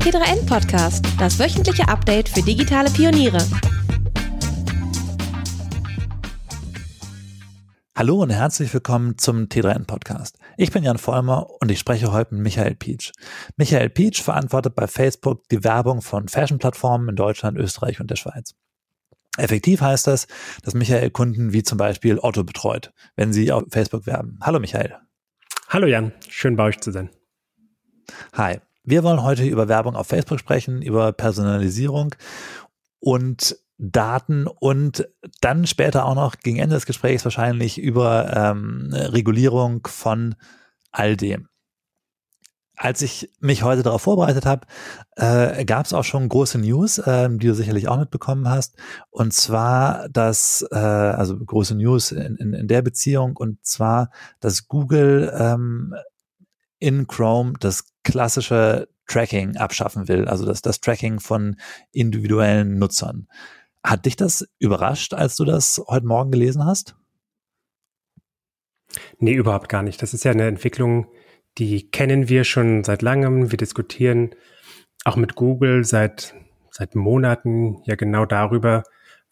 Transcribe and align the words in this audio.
T3N 0.00 0.46
Podcast, 0.46 1.04
das 1.18 1.38
wöchentliche 1.38 1.86
Update 1.86 2.30
für 2.30 2.40
digitale 2.40 2.90
Pioniere. 2.90 3.38
Hallo 7.94 8.22
und 8.22 8.30
herzlich 8.30 8.72
willkommen 8.72 9.18
zum 9.18 9.44
T3N 9.44 9.84
Podcast. 9.84 10.38
Ich 10.56 10.72
bin 10.72 10.84
Jan 10.84 10.96
Vollmer 10.96 11.50
und 11.60 11.70
ich 11.70 11.78
spreche 11.78 12.12
heute 12.12 12.34
mit 12.34 12.44
Michael 12.44 12.76
Pietsch. 12.76 13.12
Michael 13.58 13.90
Pietsch 13.90 14.22
verantwortet 14.22 14.74
bei 14.74 14.86
Facebook 14.86 15.46
die 15.50 15.62
Werbung 15.64 16.00
von 16.00 16.28
Fashion-Plattformen 16.28 17.10
in 17.10 17.16
Deutschland, 17.16 17.58
Österreich 17.58 18.00
und 18.00 18.10
der 18.10 18.16
Schweiz. 18.16 18.54
Effektiv 19.36 19.82
heißt 19.82 20.06
das, 20.06 20.28
dass 20.64 20.72
Michael 20.72 21.10
Kunden 21.10 21.52
wie 21.52 21.62
zum 21.62 21.76
Beispiel 21.76 22.18
Otto 22.18 22.42
betreut, 22.42 22.94
wenn 23.16 23.34
sie 23.34 23.52
auf 23.52 23.64
Facebook 23.70 24.06
werben. 24.06 24.38
Hallo 24.40 24.60
Michael. 24.60 24.96
Hallo 25.68 25.86
Jan, 25.86 26.12
schön 26.26 26.56
bei 26.56 26.64
euch 26.64 26.80
zu 26.80 26.90
sein. 26.90 27.10
Hi. 28.32 28.60
Wir 28.82 29.02
wollen 29.04 29.22
heute 29.22 29.44
über 29.44 29.68
Werbung 29.68 29.94
auf 29.94 30.06
Facebook 30.06 30.40
sprechen, 30.40 30.80
über 30.80 31.12
Personalisierung 31.12 32.14
und 32.98 33.56
Daten 33.78 34.46
und 34.46 35.08
dann 35.40 35.66
später 35.66 36.04
auch 36.04 36.14
noch 36.14 36.36
gegen 36.36 36.58
Ende 36.58 36.74
des 36.74 36.86
Gesprächs 36.86 37.24
wahrscheinlich 37.24 37.78
über 37.78 38.34
ähm, 38.34 38.90
Regulierung 38.92 39.86
von 39.86 40.34
all 40.92 41.16
dem. 41.16 41.48
Als 42.76 43.02
ich 43.02 43.30
mich 43.40 43.62
heute 43.62 43.82
darauf 43.82 44.02
vorbereitet 44.02 44.46
habe, 44.46 44.66
äh, 45.16 45.64
gab 45.66 45.84
es 45.84 45.92
auch 45.92 46.04
schon 46.04 46.28
große 46.28 46.58
News, 46.58 46.98
äh, 46.98 47.28
die 47.30 47.46
du 47.46 47.54
sicherlich 47.54 47.88
auch 47.88 47.98
mitbekommen 47.98 48.48
hast. 48.48 48.76
Und 49.10 49.34
zwar, 49.34 50.08
dass, 50.08 50.66
äh, 50.70 50.76
also 50.76 51.38
große 51.38 51.74
News 51.74 52.12
in, 52.12 52.36
in, 52.36 52.54
in 52.54 52.68
der 52.68 52.80
Beziehung, 52.80 53.36
und 53.36 53.64
zwar, 53.64 54.10
dass 54.40 54.68
Google 54.68 55.30
ähm, 55.38 55.94
in 56.78 57.06
Chrome 57.06 57.52
das 57.60 57.84
klassische 58.10 58.88
Tracking 59.06 59.56
abschaffen 59.56 60.08
will, 60.08 60.28
also 60.28 60.44
das, 60.44 60.62
das 60.62 60.80
Tracking 60.80 61.20
von 61.20 61.56
individuellen 61.92 62.78
Nutzern. 62.78 63.28
Hat 63.82 64.06
dich 64.06 64.16
das 64.16 64.46
überrascht, 64.58 65.14
als 65.14 65.36
du 65.36 65.44
das 65.44 65.82
heute 65.88 66.06
Morgen 66.06 66.30
gelesen 66.30 66.64
hast? 66.64 66.96
Nee, 69.18 69.32
überhaupt 69.32 69.68
gar 69.68 69.82
nicht. 69.82 70.02
Das 70.02 70.14
ist 70.14 70.24
ja 70.24 70.32
eine 70.32 70.46
Entwicklung, 70.46 71.06
die 71.58 71.90
kennen 71.90 72.28
wir 72.28 72.44
schon 72.44 72.84
seit 72.84 73.02
langem. 73.02 73.50
Wir 73.50 73.56
diskutieren 73.56 74.34
auch 75.04 75.16
mit 75.16 75.34
Google 75.34 75.84
seit, 75.84 76.34
seit 76.70 76.94
Monaten 76.94 77.82
ja 77.84 77.94
genau 77.94 78.26
darüber, 78.26 78.82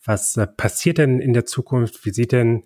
was 0.04 0.36
äh, 0.36 0.46
passiert 0.46 0.98
denn 0.98 1.20
in 1.20 1.32
der 1.32 1.44
Zukunft? 1.44 2.04
Wie 2.04 2.10
sieht 2.10 2.32
denn 2.32 2.64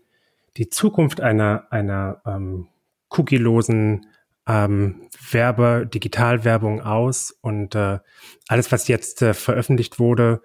die 0.57 0.69
Zukunft 0.69 1.21
einer, 1.21 1.67
einer 1.71 2.23
ähm, 2.27 2.69
cookie-losen 3.11 4.07
ähm, 4.47 5.09
Werbe, 5.31 5.89
Digitalwerbung 5.93 6.81
aus 6.81 7.37
und 7.41 7.75
äh, 7.75 7.99
alles, 8.49 8.73
was 8.73 8.89
jetzt 8.89 9.23
äh, 9.23 9.35
veröffentlicht 9.35 9.99
wurde, 9.99 10.43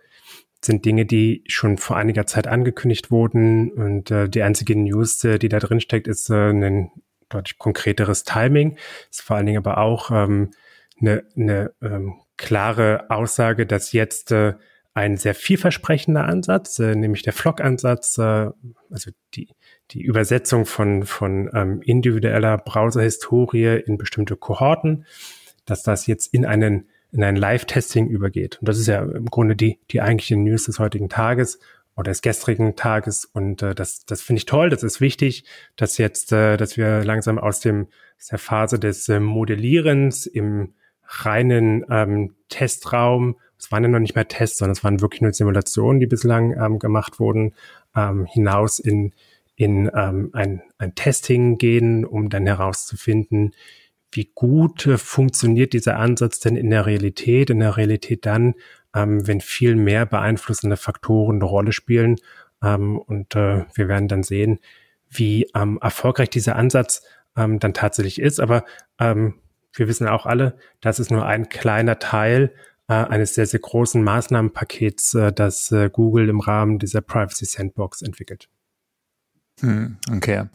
sind 0.63 0.85
Dinge, 0.85 1.05
die 1.05 1.43
schon 1.47 1.77
vor 1.77 1.97
einiger 1.97 2.25
Zeit 2.25 2.47
angekündigt 2.47 3.11
wurden 3.11 3.71
und 3.71 4.11
äh, 4.11 4.27
die 4.29 4.41
einzige 4.41 4.75
News, 4.75 5.23
äh, 5.23 5.39
die 5.39 5.49
da 5.49 5.59
drin 5.59 5.79
steckt, 5.79 6.07
ist 6.07 6.29
äh, 6.29 6.49
ein 6.51 6.91
deutlich 7.29 7.57
konkreteres 7.57 8.23
Timing, 8.23 8.77
ist 9.11 9.21
vor 9.21 9.37
allen 9.37 9.45
Dingen 9.45 9.59
aber 9.59 9.77
auch 9.77 10.11
ähm, 10.11 10.51
eine, 10.99 11.25
eine 11.35 11.73
ähm, 11.81 12.15
klare 12.37 13.09
Aussage, 13.09 13.65
dass 13.65 13.91
jetzt 13.91 14.31
äh, 14.31 14.53
ein 14.97 15.17
sehr 15.17 15.35
vielversprechender 15.35 16.25
Ansatz, 16.25 16.79
äh, 16.79 16.95
nämlich 16.95 17.21
der 17.21 17.33
Flock-Ansatz, 17.33 18.17
äh, 18.17 18.49
also 18.89 19.11
die 19.35 19.49
die 19.91 20.01
Übersetzung 20.01 20.65
von, 20.65 21.03
von 21.03 21.49
ähm, 21.53 21.81
individueller 21.81 22.57
Browserhistorie 22.57 23.81
in 23.85 23.97
bestimmte 23.97 24.35
Kohorten, 24.35 25.05
dass 25.65 25.83
das 25.83 26.07
jetzt 26.07 26.33
in 26.33 26.45
einen, 26.45 26.89
in 27.11 27.23
ein 27.23 27.35
Live-Testing 27.35 28.07
übergeht. 28.07 28.57
Und 28.59 28.67
das 28.67 28.79
ist 28.79 28.87
ja 28.87 29.01
im 29.01 29.27
Grunde 29.27 29.55
die, 29.55 29.79
die 29.91 30.01
eigentliche 30.01 30.35
News 30.35 30.65
des 30.65 30.79
heutigen 30.79 31.09
Tages 31.09 31.59
oder 31.95 32.11
des 32.11 32.21
gestrigen 32.21 32.75
Tages. 32.75 33.25
Und 33.25 33.61
äh, 33.61 33.73
das, 33.73 34.05
das 34.05 34.21
finde 34.21 34.39
ich 34.39 34.45
toll, 34.45 34.69
das 34.69 34.83
ist 34.83 34.99
wichtig, 34.99 35.45
dass 35.77 35.97
jetzt, 35.97 36.33
äh, 36.33 36.57
dass 36.57 36.75
wir 36.75 37.03
langsam 37.03 37.37
aus 37.39 37.59
dem 37.59 37.87
aus 38.19 38.27
der 38.27 38.39
Phase 38.39 38.79
des 38.79 39.07
äh, 39.09 39.19
Modellierens 39.19 40.25
im 40.25 40.73
reinen 41.03 41.85
ähm, 41.89 42.35
Testraum, 42.49 43.37
es 43.59 43.71
waren 43.71 43.83
ja 43.83 43.89
noch 43.89 43.99
nicht 43.99 44.15
mehr 44.15 44.27
Tests, 44.27 44.59
sondern 44.59 44.73
es 44.73 44.83
waren 44.83 45.01
wirklich 45.01 45.21
nur 45.21 45.33
Simulationen, 45.33 45.99
die 45.99 46.07
bislang 46.07 46.53
ähm, 46.53 46.79
gemacht 46.79 47.19
wurden, 47.19 47.53
ähm, 47.95 48.25
hinaus 48.25 48.79
in 48.79 49.13
in 49.57 49.89
ähm, 49.93 50.29
ein, 50.33 50.61
ein 50.77 50.93
Testing 50.93 51.57
gehen, 51.57 52.05
um 52.05 52.29
dann 52.29 52.45
herauszufinden, 52.45 53.55
wie 54.11 54.31
gut 54.33 54.85
äh, 54.85 54.97
funktioniert 54.97 55.73
dieser 55.73 55.97
Ansatz 55.97 56.39
denn 56.39 56.55
in 56.55 56.69
der 56.69 56.85
Realität, 56.85 57.49
in 57.49 57.59
der 57.59 57.75
Realität 57.75 58.25
dann, 58.27 58.53
ähm, 58.95 59.27
wenn 59.27 59.41
viel 59.41 59.75
mehr 59.75 60.05
beeinflussende 60.05 60.77
Faktoren 60.77 61.37
eine 61.37 61.45
Rolle 61.45 61.73
spielen. 61.73 62.17
Ähm, 62.63 62.99
und 62.99 63.35
äh, 63.35 63.65
wir 63.73 63.87
werden 63.87 64.07
dann 64.07 64.21
sehen, 64.21 64.59
wie 65.09 65.47
ähm, 65.55 65.79
erfolgreich 65.81 66.29
dieser 66.29 66.55
Ansatz 66.55 67.01
ähm, 67.35 67.57
dann 67.59 67.73
tatsächlich 67.73 68.21
ist. 68.21 68.39
Aber 68.39 68.63
ähm, 68.99 69.33
wir 69.73 69.87
wissen 69.87 70.07
auch 70.07 70.27
alle, 70.27 70.57
das 70.81 70.99
ist 70.99 71.09
nur 71.09 71.25
ein 71.25 71.49
kleiner 71.49 71.97
Teil 71.97 72.53
äh, 72.87 72.93
eines 72.93 73.33
sehr, 73.33 73.45
sehr 73.45 73.59
großen 73.59 74.03
Maßnahmenpakets, 74.03 75.13
äh, 75.13 75.33
das 75.33 75.71
äh, 75.71 75.89
Google 75.91 76.29
im 76.29 76.39
Rahmen 76.39 76.79
dieser 76.79 77.01
Privacy 77.01 77.45
Sandbox 77.45 78.01
entwickelt. 78.01 78.49
Hm, 79.59 79.97
okay. 80.11 80.45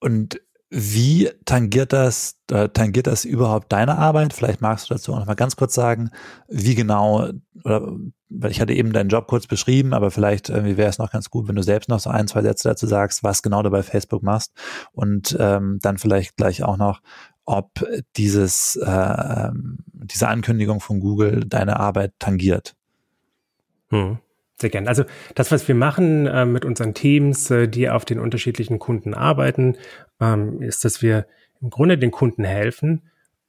Und 0.00 0.40
wie 0.76 1.30
tangiert 1.44 1.92
das, 1.92 2.36
äh, 2.50 2.68
tangiert 2.68 3.06
das 3.06 3.24
überhaupt 3.24 3.70
deine 3.72 3.96
Arbeit? 3.96 4.32
Vielleicht 4.32 4.60
magst 4.60 4.90
du 4.90 4.94
dazu 4.94 5.12
auch 5.12 5.20
noch 5.20 5.26
mal 5.26 5.34
ganz 5.34 5.54
kurz 5.54 5.74
sagen, 5.74 6.10
wie 6.48 6.74
genau, 6.74 7.28
oder, 7.64 7.92
weil 8.28 8.50
ich 8.50 8.60
hatte 8.60 8.72
eben 8.72 8.92
deinen 8.92 9.08
Job 9.08 9.28
kurz 9.28 9.46
beschrieben, 9.46 9.94
aber 9.94 10.10
vielleicht 10.10 10.50
äh, 10.50 10.76
wäre 10.76 10.88
es 10.88 10.98
noch 10.98 11.12
ganz 11.12 11.30
gut, 11.30 11.46
wenn 11.46 11.54
du 11.54 11.62
selbst 11.62 11.88
noch 11.88 12.00
so 12.00 12.10
ein, 12.10 12.26
zwei 12.26 12.42
Sätze 12.42 12.68
dazu 12.68 12.88
sagst, 12.88 13.22
was 13.22 13.42
genau 13.42 13.62
du 13.62 13.70
bei 13.70 13.84
Facebook 13.84 14.24
machst 14.24 14.52
und 14.90 15.36
ähm, 15.38 15.78
dann 15.80 15.98
vielleicht 15.98 16.36
gleich 16.36 16.64
auch 16.64 16.76
noch, 16.76 17.00
ob 17.46 17.86
dieses, 18.16 18.76
äh, 18.76 19.48
diese 19.92 20.28
Ankündigung 20.28 20.80
von 20.80 21.00
Google 21.00 21.44
deine 21.46 21.78
Arbeit 21.78 22.12
tangiert. 22.18 22.74
Hm. 23.90 24.18
Sehr 24.56 24.70
gerne. 24.70 24.88
Also 24.88 25.04
das, 25.34 25.50
was 25.50 25.66
wir 25.66 25.74
machen 25.74 26.26
äh, 26.26 26.46
mit 26.46 26.64
unseren 26.64 26.94
Teams, 26.94 27.50
äh, 27.50 27.66
die 27.66 27.90
auf 27.90 28.04
den 28.04 28.20
unterschiedlichen 28.20 28.78
Kunden 28.78 29.12
arbeiten, 29.12 29.76
ähm, 30.20 30.62
ist, 30.62 30.84
dass 30.84 31.02
wir 31.02 31.26
im 31.60 31.70
Grunde 31.70 31.98
den 31.98 32.12
Kunden 32.12 32.44
helfen, 32.44 33.02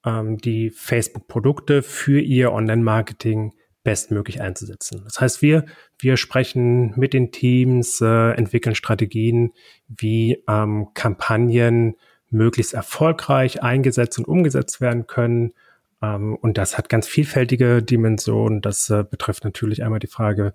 ähm, 0.04 0.38
die 0.38 0.72
Facebook-Produkte 0.72 1.84
für 1.84 2.20
ihr 2.20 2.52
Online-Marketing 2.52 3.54
bestmöglich 3.84 4.42
einzusetzen. 4.42 5.02
Das 5.04 5.22
heißt, 5.22 5.42
wir, 5.44 5.66
wir 6.00 6.18
sprechen 6.18 6.94
mit 6.98 7.14
den 7.14 7.32
Teams, 7.32 8.02
äh, 8.02 8.32
entwickeln 8.32 8.74
Strategien, 8.74 9.52
wie 9.88 10.44
ähm, 10.48 10.88
Kampagnen 10.96 11.96
möglichst 12.36 12.74
erfolgreich 12.74 13.64
eingesetzt 13.64 14.18
und 14.20 14.28
umgesetzt 14.28 14.82
werden 14.82 15.08
können. 15.08 15.54
Ähm, 16.02 16.36
und 16.36 16.58
das 16.58 16.78
hat 16.78 16.90
ganz 16.90 17.08
vielfältige 17.08 17.82
Dimensionen. 17.82 18.62
Das 18.62 18.90
äh, 18.90 19.04
betrifft 19.10 19.44
natürlich 19.44 19.84
einmal 19.84 20.00
die 20.00 20.08
Frage, 20.08 20.54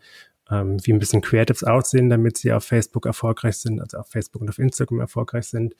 ähm, 0.50 0.76
wie 0.84 0.92
ein 0.92 0.98
bisschen 0.98 1.22
Creatives 1.22 1.64
aussehen, 1.64 2.10
damit 2.10 2.36
sie 2.36 2.52
auf 2.52 2.64
Facebook 2.64 3.06
erfolgreich 3.06 3.56
sind, 3.56 3.80
also 3.80 3.98
auf 3.98 4.08
Facebook 4.08 4.42
und 4.42 4.48
auf 4.48 4.58
Instagram 4.58 5.00
erfolgreich 5.00 5.46
sind. 5.46 5.74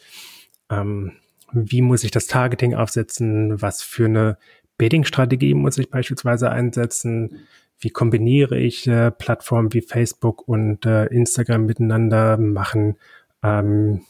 Ähm, 0.71 1.13
wie 1.53 1.83
muss 1.83 2.05
ich 2.05 2.11
das 2.11 2.27
Targeting 2.27 2.75
aufsetzen? 2.75 3.61
Was 3.61 3.83
für 3.83 4.07
eine 4.07 4.39
Bidding-Strategie 4.79 5.55
muss 5.55 5.79
ich 5.79 5.91
beispielsweise 5.91 6.51
einsetzen? 6.51 7.41
Wie 7.79 7.91
kombiniere 7.91 8.59
ich 8.59 8.87
äh, 8.87 9.11
Plattformen 9.11 9.73
wie 9.73 9.81
Facebook 9.81 10.47
und 10.47 10.87
äh, 10.87 11.07
Instagram 11.07 11.67
miteinander? 11.67 12.37
Machen 12.39 12.97
ähm, 13.43 14.03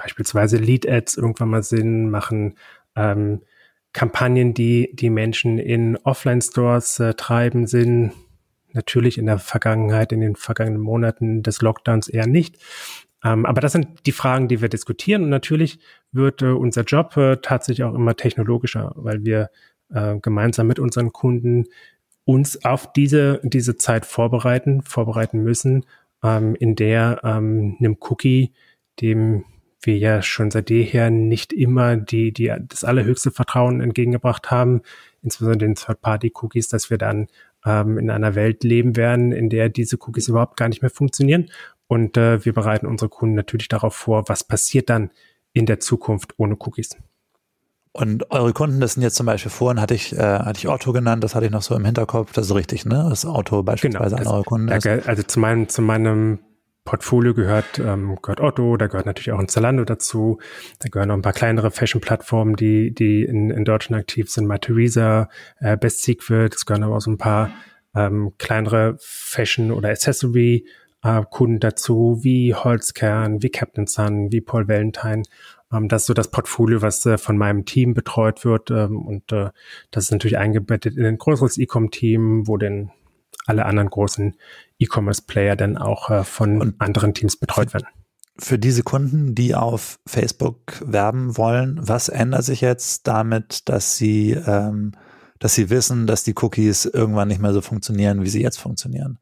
beispielsweise 0.00 0.56
Lead-Ads 0.56 1.16
irgendwann 1.16 1.50
mal 1.50 1.62
Sinn? 1.62 2.10
Machen 2.10 2.56
ähm, 2.96 3.42
Kampagnen, 3.92 4.54
die 4.54 4.90
die 4.94 5.10
Menschen 5.10 5.58
in 5.58 5.96
Offline-Stores 5.96 7.00
äh, 7.00 7.14
treiben, 7.14 7.66
Sinn? 7.66 8.12
Natürlich 8.72 9.18
in 9.18 9.26
der 9.26 9.38
Vergangenheit, 9.38 10.12
in 10.12 10.20
den 10.20 10.36
vergangenen 10.36 10.80
Monaten 10.80 11.42
des 11.42 11.60
Lockdowns 11.60 12.08
eher 12.08 12.26
nicht. 12.26 12.56
Ähm, 13.24 13.44
aber 13.44 13.60
das 13.60 13.72
sind 13.72 14.06
die 14.06 14.12
Fragen, 14.12 14.48
die 14.48 14.62
wir 14.62 14.68
diskutieren. 14.68 15.24
Und 15.24 15.30
natürlich 15.30 15.80
wird 16.12 16.42
äh, 16.42 16.46
unser 16.46 16.82
Job 16.82 17.16
äh, 17.16 17.36
tatsächlich 17.42 17.84
auch 17.84 17.94
immer 17.94 18.16
technologischer, 18.16 18.92
weil 18.96 19.24
wir 19.24 19.50
äh, 19.92 20.18
gemeinsam 20.20 20.68
mit 20.68 20.78
unseren 20.78 21.12
Kunden 21.12 21.66
uns 22.24 22.64
auf 22.64 22.92
diese, 22.92 23.40
diese 23.42 23.76
Zeit 23.76 24.06
vorbereiten, 24.06 24.82
vorbereiten 24.82 25.42
müssen, 25.42 25.84
ähm, 26.22 26.54
in 26.54 26.76
der 26.76 27.20
ähm, 27.24 27.76
einem 27.80 27.96
Cookie, 28.00 28.52
dem 29.00 29.44
wir 29.82 29.98
ja 29.98 30.22
schon 30.22 30.50
seit 30.50 30.70
jeher 30.70 31.10
nicht 31.10 31.52
immer 31.52 31.96
die, 31.96 32.32
die, 32.32 32.52
das 32.68 32.84
allerhöchste 32.84 33.30
Vertrauen 33.30 33.80
entgegengebracht 33.80 34.50
haben, 34.50 34.82
insbesondere 35.22 35.58
den 35.58 35.74
Third-Party-Cookies, 35.74 36.68
dass 36.68 36.90
wir 36.90 36.98
dann 36.98 37.28
ähm, 37.64 37.98
in 37.98 38.10
einer 38.10 38.34
Welt 38.34 38.64
leben 38.64 38.96
werden, 38.96 39.32
in 39.32 39.48
der 39.48 39.68
diese 39.68 39.96
Cookies 40.00 40.28
überhaupt 40.28 40.56
gar 40.56 40.68
nicht 40.68 40.82
mehr 40.82 40.90
funktionieren. 40.90 41.50
Und 41.86 42.16
äh, 42.16 42.44
wir 42.44 42.52
bereiten 42.52 42.86
unsere 42.86 43.08
Kunden 43.08 43.34
natürlich 43.34 43.68
darauf 43.68 43.94
vor, 43.94 44.28
was 44.28 44.44
passiert 44.44 44.90
dann 44.90 45.10
in 45.52 45.66
der 45.66 45.80
Zukunft 45.80 46.34
ohne 46.36 46.56
Cookies. 46.60 46.96
Und 47.92 48.30
eure 48.30 48.52
Kunden, 48.52 48.80
das 48.80 48.94
sind 48.94 49.02
jetzt 49.02 49.16
zum 49.16 49.26
Beispiel 49.26 49.50
vorhin 49.50 49.80
hatte 49.80 49.94
ich, 49.94 50.12
äh, 50.12 50.18
hatte 50.18 50.58
ich 50.58 50.68
Otto 50.68 50.92
genannt, 50.92 51.24
das 51.24 51.34
hatte 51.34 51.46
ich 51.46 51.50
noch 51.50 51.62
so 51.62 51.74
im 51.74 51.84
Hinterkopf, 51.84 52.32
das 52.32 52.46
ist 52.46 52.54
richtig, 52.54 52.84
ne? 52.84 53.06
Das 53.10 53.26
Auto 53.26 53.64
beispielsweise 53.64 54.14
genau, 54.14 54.18
das, 54.18 54.28
an 54.28 54.32
eure 54.32 54.44
Kunden 54.44 54.68
ist. 54.68 54.86
Also 54.86 55.22
zu 55.24 55.40
meinem, 55.40 55.68
zu 55.68 55.82
meinem 55.82 56.38
Portfolio 56.84 57.34
gehört, 57.34 57.78
ähm, 57.78 58.18
gehört 58.22 58.40
Otto, 58.40 58.76
da 58.76 58.86
gehört 58.86 59.06
natürlich 59.06 59.32
auch 59.32 59.38
ein 59.38 59.48
Zalando 59.48 59.84
dazu, 59.84 60.38
da 60.78 60.88
gehören 60.88 61.08
noch 61.08 61.14
ein 61.14 61.22
paar 61.22 61.32
kleinere 61.32 61.70
Fashion-Plattformen, 61.70 62.56
die, 62.56 62.92
die 62.92 63.22
in, 63.22 63.50
in 63.50 63.64
Deutschland 63.64 64.00
aktiv 64.00 64.30
sind, 64.30 64.46
My 64.46 64.56
äh, 64.56 65.76
Best 65.76 66.02
Secret, 66.02 66.54
es 66.54 66.66
gehören 66.66 66.82
aber 66.82 66.96
auch 66.96 67.00
so 67.00 67.10
ein 67.10 67.18
paar 67.18 67.50
ähm, 67.94 68.32
kleinere 68.38 68.96
Fashion- 69.00 69.72
oder 69.72 69.90
Accessory-Kunden 69.90 71.56
äh, 71.56 71.60
dazu, 71.60 72.20
wie 72.22 72.54
Holzkern, 72.54 73.42
wie 73.42 73.50
Captain 73.50 73.86
Sun, 73.86 74.32
wie 74.32 74.40
Paul 74.40 74.68
Valentine. 74.68 75.22
Ähm, 75.72 75.88
das 75.88 76.02
ist 76.02 76.06
so 76.06 76.14
das 76.14 76.30
Portfolio, 76.30 76.82
was 76.82 77.04
äh, 77.06 77.18
von 77.18 77.36
meinem 77.36 77.64
Team 77.64 77.94
betreut 77.94 78.44
wird. 78.44 78.70
Ähm, 78.70 78.98
und 78.98 79.32
äh, 79.32 79.50
das 79.90 80.04
ist 80.04 80.12
natürlich 80.12 80.38
eingebettet 80.38 80.96
in 80.96 81.04
ein 81.04 81.18
größeres 81.18 81.58
E-Com-Team, 81.58 82.46
wo 82.46 82.56
denn 82.56 82.90
alle 83.46 83.66
anderen 83.66 83.90
großen 83.90 84.36
E-Commerce-Player 84.78 85.56
dann 85.56 85.76
auch 85.76 86.10
äh, 86.10 86.24
von 86.24 86.60
und 86.60 86.80
anderen 86.80 87.14
Teams 87.14 87.36
betreut 87.36 87.72
werden. 87.74 87.86
Für 88.38 88.58
diese 88.58 88.82
Kunden, 88.82 89.34
die 89.34 89.54
auf 89.54 89.98
Facebook 90.06 90.80
werben 90.84 91.36
wollen, 91.36 91.78
was 91.82 92.08
ändert 92.08 92.44
sich 92.44 92.62
jetzt 92.62 93.06
damit, 93.06 93.68
dass 93.68 93.96
sie, 93.96 94.32
ähm, 94.32 94.92
dass 95.38 95.54
sie 95.54 95.68
wissen, 95.68 96.06
dass 96.06 96.24
die 96.24 96.34
Cookies 96.40 96.86
irgendwann 96.86 97.28
nicht 97.28 97.40
mehr 97.40 97.52
so 97.52 97.60
funktionieren, 97.60 98.22
wie 98.22 98.30
sie 98.30 98.42
jetzt 98.42 98.58
funktionieren? 98.58 99.18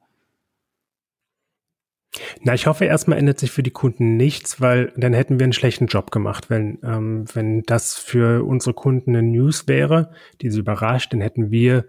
Na, 2.42 2.54
ich 2.54 2.66
hoffe, 2.66 2.84
erstmal 2.84 3.18
ändert 3.18 3.38
sich 3.38 3.50
für 3.50 3.62
die 3.62 3.70
Kunden 3.70 4.16
nichts, 4.16 4.60
weil 4.60 4.92
dann 4.96 5.12
hätten 5.12 5.38
wir 5.38 5.44
einen 5.44 5.52
schlechten 5.52 5.86
Job 5.86 6.10
gemacht. 6.10 6.48
Wenn, 6.48 6.78
ähm, 6.82 7.24
wenn 7.34 7.62
das 7.62 7.96
für 7.96 8.44
unsere 8.44 8.74
Kunden 8.74 9.16
eine 9.16 9.22
News 9.22 9.68
wäre, 9.68 10.10
die 10.40 10.50
sie 10.50 10.60
überrascht, 10.60 11.12
dann 11.12 11.20
hätten 11.20 11.50
wir 11.50 11.86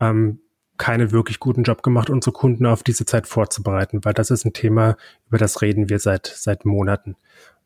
ähm, 0.00 0.40
keinen 0.82 1.12
wirklich 1.12 1.38
guten 1.38 1.62
Job 1.62 1.84
gemacht, 1.84 2.10
unsere 2.10 2.32
Kunden 2.32 2.66
auf 2.66 2.82
diese 2.82 3.04
Zeit 3.04 3.28
vorzubereiten, 3.28 4.04
weil 4.04 4.14
das 4.14 4.32
ist 4.32 4.44
ein 4.44 4.52
Thema, 4.52 4.96
über 5.28 5.38
das 5.38 5.62
reden 5.62 5.88
wir 5.88 6.00
seit, 6.00 6.26
seit 6.26 6.64
Monaten. 6.64 7.14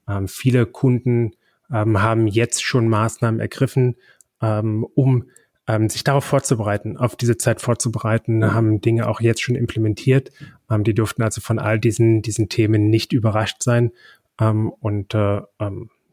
Ähm, 0.06 0.28
viele 0.28 0.66
Kunden 0.66 1.32
ähm, 1.72 2.02
haben 2.02 2.26
jetzt 2.26 2.62
schon 2.62 2.88
Maßnahmen 2.88 3.40
ergriffen, 3.40 3.96
ähm, 4.42 4.84
um 4.94 5.30
ähm, 5.66 5.88
sich 5.88 6.04
darauf 6.04 6.26
vorzubereiten, 6.26 6.98
auf 6.98 7.16
diese 7.16 7.38
Zeit 7.38 7.62
vorzubereiten, 7.62 8.52
haben 8.52 8.82
Dinge 8.82 9.08
auch 9.08 9.22
jetzt 9.22 9.40
schon 9.40 9.54
implementiert. 9.54 10.30
Ähm, 10.70 10.84
die 10.84 10.92
durften 10.92 11.22
also 11.22 11.40
von 11.40 11.58
all 11.58 11.80
diesen, 11.80 12.20
diesen 12.20 12.50
Themen 12.50 12.90
nicht 12.90 13.14
überrascht 13.14 13.62
sein. 13.62 13.92
Ähm, 14.38 14.68
und 14.68 15.14
äh, 15.14 15.40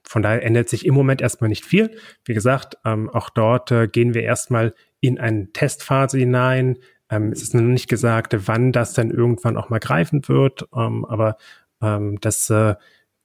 von 0.06 0.22
daher 0.22 0.42
ändert 0.42 0.70
sich 0.70 0.86
im 0.86 0.94
Moment 0.94 1.22
erstmal 1.22 1.50
nicht 1.50 1.66
viel. 1.66 1.98
Wie 2.24 2.34
gesagt, 2.34 2.78
auch 2.86 3.30
dort 3.30 3.72
äh, 3.72 3.88
gehen 3.88 4.14
wir 4.14 4.24
erstmal 4.24 4.74
in 5.02 5.20
eine 5.20 5.52
Testphase 5.52 6.18
hinein. 6.18 6.78
Ähm, 7.14 7.32
es 7.32 7.42
ist 7.42 7.54
noch 7.54 7.62
nicht 7.62 7.88
gesagt, 7.88 8.36
wann 8.48 8.72
das 8.72 8.94
dann 8.94 9.12
irgendwann 9.12 9.58
auch 9.58 9.70
mal 9.70 9.80
greifen 9.80 10.28
wird, 10.28 10.68
ähm, 10.76 11.06
aber 11.06 11.38
ähm, 11.82 12.20
das 12.22 12.50
äh, 12.50 12.76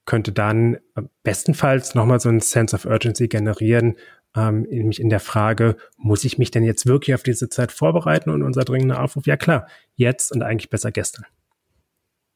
könnte 0.05 0.32
dann 0.32 0.75
äh, 0.94 1.02
bestenfalls 1.23 1.94
nochmal 1.94 2.20
so 2.20 2.29
ein 2.29 2.40
Sense 2.40 2.75
of 2.76 2.85
Urgency 2.85 3.29
generieren, 3.29 3.96
ähm, 4.37 4.62
nämlich 4.62 5.00
in 5.00 5.08
der 5.08 5.20
Frage, 5.20 5.76
muss 5.96 6.25
ich 6.25 6.38
mich 6.38 6.50
denn 6.50 6.64
jetzt 6.64 6.87
wirklich 6.87 7.14
auf 7.14 7.23
diese 7.23 7.49
Zeit 7.49 7.73
vorbereiten 7.73 8.31
und 8.31 8.43
unser 8.43 8.64
dringender 8.64 9.02
Aufruf? 9.02 9.26
Ja 9.26 9.37
klar, 9.37 9.67
jetzt 9.94 10.32
und 10.32 10.43
eigentlich 10.43 10.70
besser 10.70 10.93
gestern. 10.93 11.25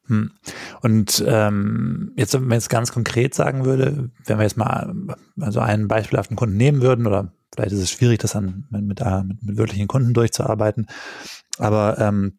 Hm. 0.06 0.32
Und 0.80 1.22
ähm, 1.26 2.12
jetzt, 2.16 2.34
wenn 2.34 2.44
man 2.44 2.56
jetzt 2.56 2.70
ganz 2.70 2.92
konkret 2.92 3.34
sagen 3.34 3.64
würde, 3.64 4.10
wenn 4.24 4.38
wir 4.38 4.42
jetzt 4.42 4.56
mal 4.56 4.92
also 5.38 5.60
einen 5.60 5.86
beispielhaften 5.86 6.36
Kunden 6.36 6.56
nehmen 6.56 6.82
würden, 6.82 7.06
oder 7.06 7.32
vielleicht 7.54 7.72
ist 7.72 7.80
es 7.80 7.90
schwierig, 7.90 8.20
das 8.20 8.32
dann 8.32 8.66
mit, 8.70 8.82
mit, 8.82 9.00
mit, 9.00 9.42
mit 9.42 9.56
wirklichen 9.56 9.88
Kunden 9.88 10.14
durchzuarbeiten, 10.14 10.86
aber 11.58 11.98
ähm, 11.98 12.38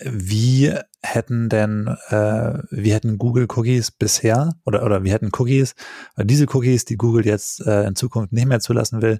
wie 0.00 0.72
hätten 1.02 1.48
denn, 1.48 1.88
äh, 2.08 2.58
wie 2.70 2.92
hätten 2.92 3.18
Google 3.18 3.46
Cookies 3.50 3.90
bisher 3.90 4.54
oder, 4.64 4.84
oder 4.84 5.02
wie 5.02 5.10
hätten 5.10 5.30
Cookies, 5.36 5.74
diese 6.16 6.46
Cookies, 6.52 6.84
die 6.84 6.96
Google 6.96 7.26
jetzt 7.26 7.66
äh, 7.66 7.84
in 7.84 7.96
Zukunft 7.96 8.32
nicht 8.32 8.46
mehr 8.46 8.60
zulassen 8.60 9.02
will, 9.02 9.18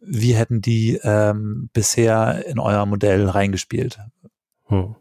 wie 0.00 0.34
hätten 0.34 0.60
die 0.60 1.00
ähm, 1.02 1.70
bisher 1.72 2.46
in 2.46 2.58
euer 2.58 2.86
Modell 2.86 3.28
reingespielt? 3.28 3.98
Hm. 4.66 4.94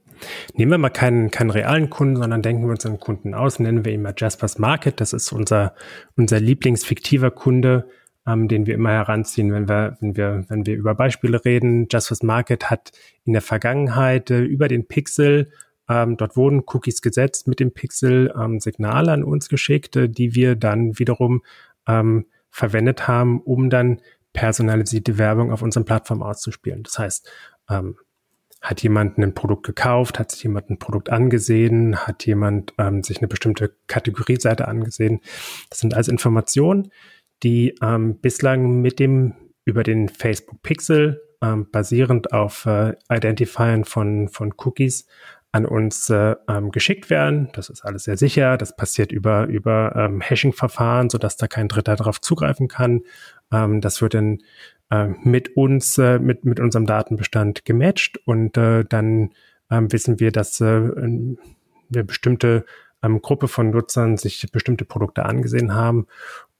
Nehmen 0.56 0.72
wir 0.72 0.78
mal 0.78 0.90
keinen, 0.90 1.32
keinen 1.32 1.50
realen 1.50 1.90
Kunden, 1.90 2.16
sondern 2.16 2.42
denken 2.42 2.64
wir 2.64 2.72
uns 2.72 2.86
einen 2.86 3.00
Kunden 3.00 3.34
aus, 3.34 3.60
nennen 3.60 3.86
wir 3.86 3.94
ihn 3.94 4.02
mal 4.02 4.16
Jaspers 4.18 4.58
Market. 4.58 5.02
Das 5.02 5.14
ist 5.14 5.32
unser, 5.32 5.76
unser 6.16 6.40
Lieblingsfiktiver 6.40 7.30
Kunde, 7.30 7.90
ähm, 8.28 8.48
den 8.48 8.66
wir 8.66 8.76
immer 8.76 8.92
heranziehen, 8.92 9.52
wenn 9.52 9.68
wir, 9.68 9.98
wenn 10.00 10.16
wir, 10.16 10.46
wenn 10.48 10.66
wir 10.66 10.76
über 10.76 10.96
Beispiele 10.96 11.44
reden. 11.44 11.88
Just 11.92 12.24
Market 12.24 12.70
hat 12.70 12.92
in 13.26 13.34
der 13.34 13.42
Vergangenheit 13.42 14.32
äh, 14.32 14.42
über 14.42 14.68
den 14.68 14.88
Pixel 14.88 15.50
ähm, 15.90 16.16
dort 16.18 16.38
wurden 16.38 16.64
Cookies 16.66 17.02
gesetzt 17.02 17.48
mit 17.48 17.60
dem 17.60 17.74
Pixel 17.74 18.34
ähm, 18.40 18.60
Signale 18.60 19.12
an 19.12 19.24
uns 19.24 19.50
geschickt, 19.50 19.96
äh, 19.96 20.10
die 20.10 20.34
wir 20.36 20.56
dann 20.56 20.98
wiederum 20.98 21.44
ähm, 21.88 22.26
verwendet 22.50 23.08
haben, 23.08 23.42
um 23.42 23.70
dann 23.70 24.00
personalisierte 24.32 25.18
Werbung 25.18 25.52
auf 25.52 25.62
unserer 25.62 25.84
Plattform 25.84 26.24
auszuspielen. 26.24 26.84
Das 26.84 27.00
heißt, 27.00 27.30
ähm, 27.70 27.98
hat 28.62 28.82
jemand 28.82 29.18
ein 29.18 29.34
Produkt 29.34 29.66
gekauft, 29.66 30.20
hat 30.20 30.32
sich 30.32 30.44
jemand 30.44 30.70
ein 30.70 30.80
Produkt 30.80 31.10
angesehen, 31.10 31.98
hat 31.98 32.26
jemand 32.26 32.74
ähm, 32.78 33.04
sich 33.04 33.18
eine 33.18 33.28
bestimmte 33.28 33.76
Kategorieseite 33.88 34.70
angesehen. 34.70 35.20
Das 35.70 35.80
sind 35.80 35.94
also 35.94 36.12
Informationen, 36.12 36.90
die 37.42 37.76
ähm, 37.82 38.20
bislang 38.20 38.82
mit 38.82 39.00
dem 39.00 39.34
über 39.66 39.84
den 39.84 40.10
Facebook 40.10 40.62
Pixel 40.62 41.22
ähm, 41.42 41.70
basierend 41.72 42.32
auf 42.34 42.66
äh, 42.66 42.96
Identifiern 43.10 43.84
von, 43.84 44.30
von 44.30 44.54
Cookies 44.58 45.08
an 45.52 45.66
uns 45.66 46.10
äh, 46.10 46.36
ähm, 46.48 46.72
geschickt 46.72 47.10
werden. 47.10 47.50
Das 47.54 47.70
ist 47.70 47.86
alles 47.86 48.06
sehr 48.06 48.18
sicher. 48.18 48.58
Das 48.58 48.76
passiert 48.76 49.12
über, 49.12 49.46
über 49.46 49.96
ähm, 49.96 50.20
Hashing-Verfahren, 50.20 51.10
sodass 51.10 51.38
da 51.38 51.48
kein 51.48 51.68
Dritter 51.68 51.96
darauf 51.96 52.20
zugreifen 52.20 52.68
kann. 52.68 53.02
Ähm, 53.52 53.80
das 53.80 54.02
wird 54.02 54.16
dann 54.16 54.40
äh, 54.90 55.10
mit 55.24 55.56
uns, 55.56 55.98
äh, 56.00 56.18
mit, 56.18 56.44
mit 56.44 56.60
unserem 56.60 56.88
Datenbestand 56.88 57.66
gematcht 57.66 58.20
und 58.26 58.58
äh, 58.58 58.84
dann 58.84 59.32
ähm, 59.70 59.92
wissen 59.92 60.20
wir, 60.20 60.32
dass 60.32 60.60
äh, 60.60 60.66
eine 60.66 61.38
bestimmte 62.04 62.66
ähm, 63.04 63.22
Gruppe 63.22 63.48
von 63.48 63.70
Nutzern 63.70 64.18
sich 64.18 64.50
bestimmte 64.52 64.86
Produkte 64.86 65.24
angesehen 65.24 65.76
haben 65.76 66.08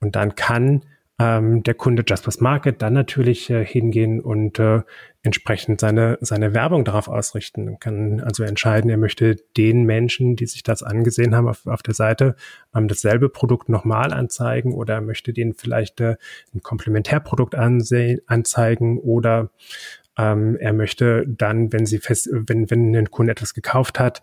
und 0.04 0.18
dann 0.18 0.36
kann 0.36 0.82
ähm, 1.18 1.64
der 1.64 1.76
Kunde 1.76 2.04
Jaspers 2.06 2.42
Market 2.42 2.82
dann 2.82 2.94
natürlich 2.94 3.50
äh, 3.50 3.64
hingehen 3.64 4.20
und 4.20 4.60
äh, 4.60 4.82
entsprechend 5.22 5.80
seine, 5.80 6.18
seine 6.20 6.54
Werbung 6.54 6.84
darauf 6.84 7.08
ausrichten. 7.08 7.66
Man 7.66 7.80
kann 7.80 8.20
also 8.20 8.44
entscheiden, 8.44 8.90
er 8.90 8.98
möchte 8.98 9.38
den 9.56 9.84
Menschen, 9.84 10.36
die 10.36 10.46
sich 10.46 10.64
das 10.64 10.84
angesehen 10.84 11.36
haben 11.36 11.48
auf, 11.48 11.66
auf 11.68 11.84
der 11.84 11.94
Seite, 11.94 12.36
ähm, 12.76 12.90
dasselbe 12.90 13.30
Produkt 13.30 13.70
nochmal 13.70 14.12
anzeigen 14.12 14.74
oder 14.74 14.96
er 14.96 15.02
möchte 15.02 15.32
denen 15.32 15.54
vielleicht 15.54 16.02
äh, 16.02 16.18
ein 16.54 16.62
Komplementärprodukt 16.62 17.56
anzeigen 17.56 18.98
oder 18.98 19.52
ähm, 20.18 20.58
er 20.60 20.74
möchte 20.74 21.26
dann, 21.28 21.72
wenn 21.72 21.86
sie 21.86 22.00
fest, 22.00 22.30
wenn, 22.32 22.70
wenn 22.70 22.96
ein 22.96 23.12
Kunde 23.12 23.32
etwas 23.32 23.54
gekauft 23.54 24.00
hat, 24.00 24.22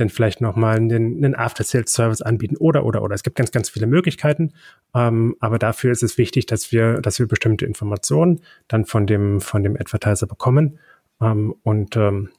dann 0.00 0.08
vielleicht 0.08 0.40
nochmal 0.40 0.76
einen, 0.76 1.24
einen 1.24 1.34
After-Sales-Service 1.34 2.22
anbieten 2.22 2.56
oder, 2.56 2.84
oder, 2.84 3.02
oder. 3.02 3.14
Es 3.14 3.22
gibt 3.22 3.36
ganz, 3.36 3.50
ganz 3.50 3.68
viele 3.68 3.86
Möglichkeiten. 3.86 4.52
Ähm, 4.94 5.36
aber 5.40 5.58
dafür 5.58 5.92
ist 5.92 6.02
es 6.02 6.18
wichtig, 6.18 6.46
dass 6.46 6.72
wir, 6.72 7.00
dass 7.00 7.18
wir 7.18 7.26
bestimmte 7.26 7.66
Informationen 7.66 8.40
dann 8.68 8.84
von 8.84 9.06
dem, 9.06 9.40
von 9.40 9.62
dem 9.62 9.76
Advertiser 9.76 10.26
bekommen. 10.26 10.78
Ähm, 11.20 11.54
und 11.62 11.96
ähm, 11.96 12.30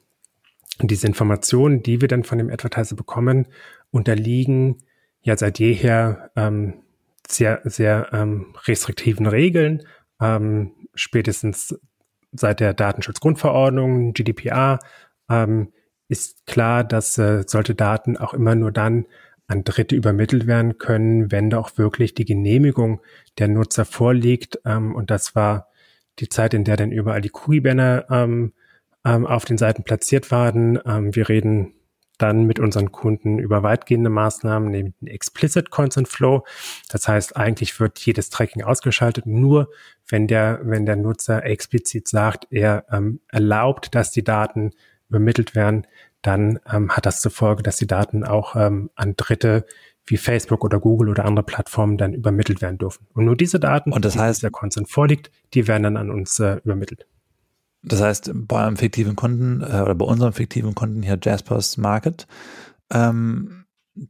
diese 0.81 1.07
Informationen, 1.07 1.83
die 1.83 2.01
wir 2.01 2.07
dann 2.07 2.23
von 2.23 2.37
dem 2.37 2.49
Advertiser 2.49 2.95
bekommen, 2.95 3.47
unterliegen 3.91 4.77
ja 5.21 5.35
seit 5.35 5.59
jeher 5.59 6.31
ähm, 6.35 6.75
sehr, 7.27 7.61
sehr 7.65 8.09
ähm, 8.13 8.55
restriktiven 8.65 9.27
Regeln. 9.27 9.83
Ähm, 10.21 10.71
spätestens 10.95 11.79
seit 12.31 12.59
der 12.59 12.73
Datenschutzgrundverordnung, 12.73 14.13
GDPR, 14.13 14.79
ähm, 15.29 15.71
ist 16.09 16.45
klar, 16.45 16.83
dass 16.83 17.17
äh, 17.17 17.43
solche 17.47 17.75
Daten 17.75 18.17
auch 18.17 18.33
immer 18.33 18.55
nur 18.55 18.71
dann 18.71 19.05
an 19.47 19.63
Dritte 19.63 19.95
übermittelt 19.95 20.47
werden 20.47 20.77
können, 20.77 21.31
wenn 21.31 21.49
da 21.49 21.59
auch 21.59 21.77
wirklich 21.77 22.13
die 22.13 22.25
Genehmigung 22.25 23.01
der 23.37 23.47
Nutzer 23.47 23.85
vorliegt. 23.85 24.59
Ähm, 24.65 24.93
und 24.93 25.11
das 25.11 25.35
war 25.35 25.69
die 26.19 26.29
Zeit, 26.29 26.53
in 26.53 26.63
der 26.63 26.77
dann 26.77 26.91
überall 26.91 27.21
die 27.21 27.31
Cookie-Banner 27.31 28.05
ähm, 28.09 28.53
ähm, 29.05 29.25
auf 29.25 29.45
den 29.45 29.57
Seiten 29.57 29.83
platziert 29.83 30.31
waren. 30.31 30.79
Ähm, 30.85 31.15
wir 31.15 31.29
reden 31.29 31.73
dann 32.17 32.43
mit 32.43 32.59
unseren 32.59 32.91
Kunden 32.91 33.39
über 33.39 33.63
weitgehende 33.63 34.09
Maßnahmen, 34.09 34.69
nämlich 34.69 34.93
den 34.99 35.07
Explicit 35.07 35.69
Consent 35.71 36.07
Flow. 36.07 36.43
Das 36.89 37.07
heißt, 37.07 37.37
eigentlich 37.37 37.79
wird 37.79 37.97
jedes 37.99 38.29
Tracking 38.29 38.63
ausgeschaltet, 38.63 39.25
nur 39.25 39.69
wenn 40.07 40.27
der, 40.27 40.59
wenn 40.63 40.85
der 40.85 40.97
Nutzer 40.97 41.45
explizit 41.45 42.07
sagt, 42.07 42.47
er 42.51 42.85
ähm, 42.91 43.21
erlaubt, 43.29 43.95
dass 43.95 44.11
die 44.11 44.23
Daten 44.23 44.71
übermittelt 45.09 45.55
werden, 45.55 45.85
dann 46.21 46.59
ähm, 46.71 46.91
hat 46.91 47.05
das 47.05 47.21
zur 47.21 47.31
Folge, 47.31 47.63
dass 47.63 47.77
die 47.77 47.87
Daten 47.87 48.23
auch 48.23 48.55
ähm, 48.55 48.89
an 48.95 49.15
Dritte 49.15 49.65
wie 50.05 50.17
Facebook 50.17 50.63
oder 50.63 50.79
Google 50.79 51.09
oder 51.09 51.25
andere 51.25 51.45
Plattformen 51.45 51.97
dann 51.97 52.13
übermittelt 52.13 52.61
werden 52.61 52.77
dürfen. 52.77 53.07
Und 53.13 53.25
nur 53.25 53.35
diese 53.35 53.59
Daten, 53.59 53.91
und 53.91 54.05
das 54.05 54.13
die 54.13 54.19
heißt, 54.19 54.43
der 54.43 54.51
Consent 54.51 54.89
vorliegt, 54.89 55.31
die 55.53 55.67
werden 55.67 55.83
dann 55.83 55.97
an 55.97 56.09
uns 56.09 56.39
äh, 56.39 56.59
übermittelt. 56.63 57.05
Das 57.83 58.01
heißt, 58.01 58.31
bei 58.33 58.65
einem 58.65 58.77
fiktiven 58.77 59.15
Kunden 59.15 59.61
äh, 59.61 59.81
oder 59.81 59.95
bei 59.95 60.05
unserem 60.05 60.33
fiktiven 60.33 60.75
Kunden 60.75 61.01
hier 61.01 61.19
Jaspers 61.21 61.77
Market, 61.77 62.27
ähm, 62.91 63.65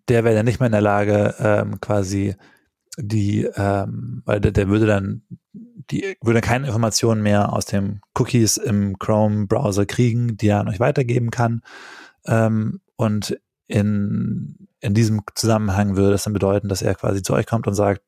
der 0.07 0.23
wäre 0.23 0.35
dann 0.35 0.45
nicht 0.45 0.59
mehr 0.59 0.67
in 0.67 0.73
der 0.73 0.81
Lage, 0.81 1.35
ähm, 1.39 1.79
quasi 1.79 2.35
die, 2.97 3.47
ähm, 3.55 4.23
weil 4.25 4.39
der, 4.39 4.51
der 4.51 4.67
würde 4.69 4.87
dann 4.87 5.21
die 5.53 6.15
würde 6.21 6.41
keine 6.41 6.67
Informationen 6.67 7.21
mehr 7.21 7.53
aus 7.53 7.65
den 7.65 8.01
Cookies 8.15 8.57
im 8.57 8.97
Chrome-Browser 8.99 9.85
kriegen, 9.85 10.37
die 10.37 10.47
er 10.47 10.59
an 10.59 10.69
euch 10.69 10.79
weitergeben 10.79 11.31
kann. 11.31 11.61
Ähm, 12.25 12.81
und 12.95 13.39
in, 13.67 14.67
in 14.79 14.93
diesem 14.93 15.21
Zusammenhang 15.35 15.95
würde 15.95 16.11
das 16.11 16.23
dann 16.23 16.33
bedeuten, 16.33 16.69
dass 16.69 16.81
er 16.81 16.95
quasi 16.95 17.21
zu 17.21 17.33
euch 17.33 17.45
kommt 17.45 17.67
und 17.67 17.73
sagt, 17.73 18.01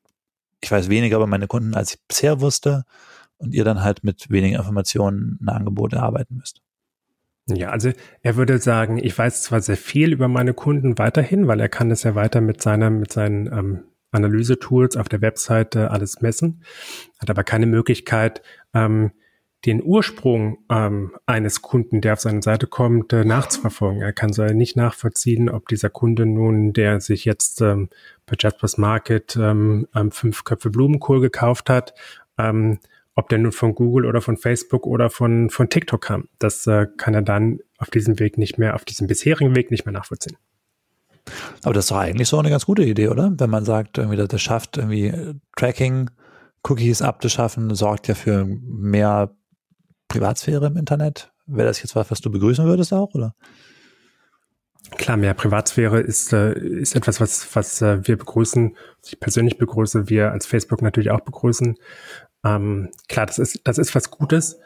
ich 0.60 0.70
weiß 0.70 0.88
weniger 0.88 1.16
über 1.16 1.26
meine 1.26 1.48
Kunden, 1.48 1.74
als 1.74 1.94
ich 1.94 2.00
bisher 2.06 2.40
wusste, 2.40 2.84
und 3.38 3.54
ihr 3.54 3.64
dann 3.64 3.82
halt 3.82 4.04
mit 4.04 4.30
weniger 4.30 4.60
Informationen 4.60 5.38
ein 5.42 5.48
Angebot 5.48 5.92
erarbeiten 5.92 6.36
müsst. 6.36 6.62
Ja, 7.48 7.70
also 7.70 7.90
er 8.22 8.36
würde 8.36 8.58
sagen, 8.58 8.98
ich 8.98 9.18
weiß 9.18 9.42
zwar 9.42 9.60
sehr 9.60 9.76
viel 9.76 10.12
über 10.12 10.28
meine 10.28 10.54
Kunden 10.54 10.96
weiterhin, 10.96 11.48
weil 11.48 11.58
er 11.58 11.68
kann 11.68 11.90
es 11.90 12.04
ja 12.04 12.14
weiter 12.14 12.40
mit 12.40 12.62
seiner, 12.62 12.88
mit 12.88 13.12
seinen 13.12 13.46
ähm, 13.46 13.84
Analyse-Tools 14.12 14.96
auf 14.96 15.08
der 15.08 15.20
Webseite 15.20 15.90
alles 15.90 16.20
messen, 16.20 16.62
hat 17.18 17.30
aber 17.30 17.44
keine 17.44 17.66
Möglichkeit, 17.66 18.42
ähm, 18.74 19.12
den 19.64 19.82
Ursprung 19.82 20.58
ähm, 20.68 21.12
eines 21.24 21.62
Kunden, 21.62 22.00
der 22.00 22.14
auf 22.14 22.20
seine 22.20 22.42
Seite 22.42 22.66
kommt, 22.66 23.12
äh, 23.12 23.24
nachzuverfolgen. 23.24 24.02
Er 24.02 24.12
kann 24.12 24.32
so 24.32 24.44
nicht 24.44 24.76
nachvollziehen, 24.76 25.48
ob 25.48 25.68
dieser 25.68 25.88
Kunde 25.88 26.26
nun, 26.26 26.72
der 26.72 27.00
sich 27.00 27.24
jetzt 27.24 27.60
ähm, 27.60 27.88
bei 28.26 28.34
Jaspers 28.38 28.76
Market 28.76 29.36
ähm, 29.40 29.86
fünf 30.10 30.44
Köpfe 30.44 30.70
Blumenkohl 30.70 31.20
gekauft 31.20 31.70
hat, 31.70 31.94
ähm, 32.38 32.80
ob 33.14 33.28
der 33.28 33.38
nun 33.38 33.52
von 33.52 33.74
Google 33.74 34.06
oder 34.06 34.20
von 34.20 34.36
Facebook 34.36 34.86
oder 34.86 35.10
von, 35.10 35.48
von 35.50 35.68
TikTok 35.68 36.00
kam. 36.00 36.28
Das 36.38 36.66
äh, 36.66 36.86
kann 36.96 37.14
er 37.14 37.22
dann 37.22 37.60
auf 37.78 37.90
diesem 37.90 38.18
Weg 38.18 38.38
nicht 38.38 38.58
mehr, 38.58 38.74
auf 38.74 38.84
diesem 38.84 39.06
bisherigen 39.06 39.54
Weg 39.54 39.70
nicht 39.70 39.84
mehr 39.86 39.92
nachvollziehen. 39.92 40.36
Aber 41.62 41.74
das 41.74 41.84
ist 41.84 41.90
doch 41.90 41.98
eigentlich 41.98 42.28
so 42.28 42.38
eine 42.38 42.50
ganz 42.50 42.66
gute 42.66 42.82
Idee, 42.82 43.08
oder? 43.08 43.32
Wenn 43.36 43.50
man 43.50 43.64
sagt, 43.64 43.98
irgendwie, 43.98 44.16
das 44.16 44.40
schafft 44.40 44.76
irgendwie 44.76 45.06
äh, 45.06 45.34
Tracking, 45.56 46.10
Cookies 46.64 47.02
abzuschaffen, 47.02 47.74
sorgt 47.74 48.08
ja 48.08 48.14
für 48.14 48.44
mehr 48.46 49.30
Privatsphäre 50.08 50.66
im 50.66 50.76
Internet. 50.76 51.32
Wäre 51.46 51.68
das 51.68 51.82
jetzt 51.82 51.96
was, 51.96 52.10
was 52.10 52.20
du 52.20 52.30
begrüßen 52.30 52.64
würdest 52.64 52.92
auch, 52.92 53.14
oder? 53.14 53.34
Klar, 54.98 55.16
mehr 55.16 55.34
Privatsphäre 55.34 56.00
ist, 56.00 56.32
äh, 56.32 56.52
ist 56.52 56.96
etwas, 56.96 57.20
was, 57.20 57.54
was 57.54 57.80
äh, 57.82 58.06
wir 58.06 58.16
begrüßen, 58.18 58.76
was 59.00 59.12
ich 59.12 59.20
persönlich 59.20 59.58
begrüße, 59.58 60.08
wir 60.08 60.32
als 60.32 60.46
Facebook 60.46 60.82
natürlich 60.82 61.10
auch 61.10 61.20
begrüßen. 61.20 61.76
Ähm, 62.44 62.90
klar, 63.08 63.26
das 63.26 63.38
ist, 63.38 63.60
das 63.64 63.78
ist 63.78 63.94
was 63.94 64.10
Gutes. 64.10 64.58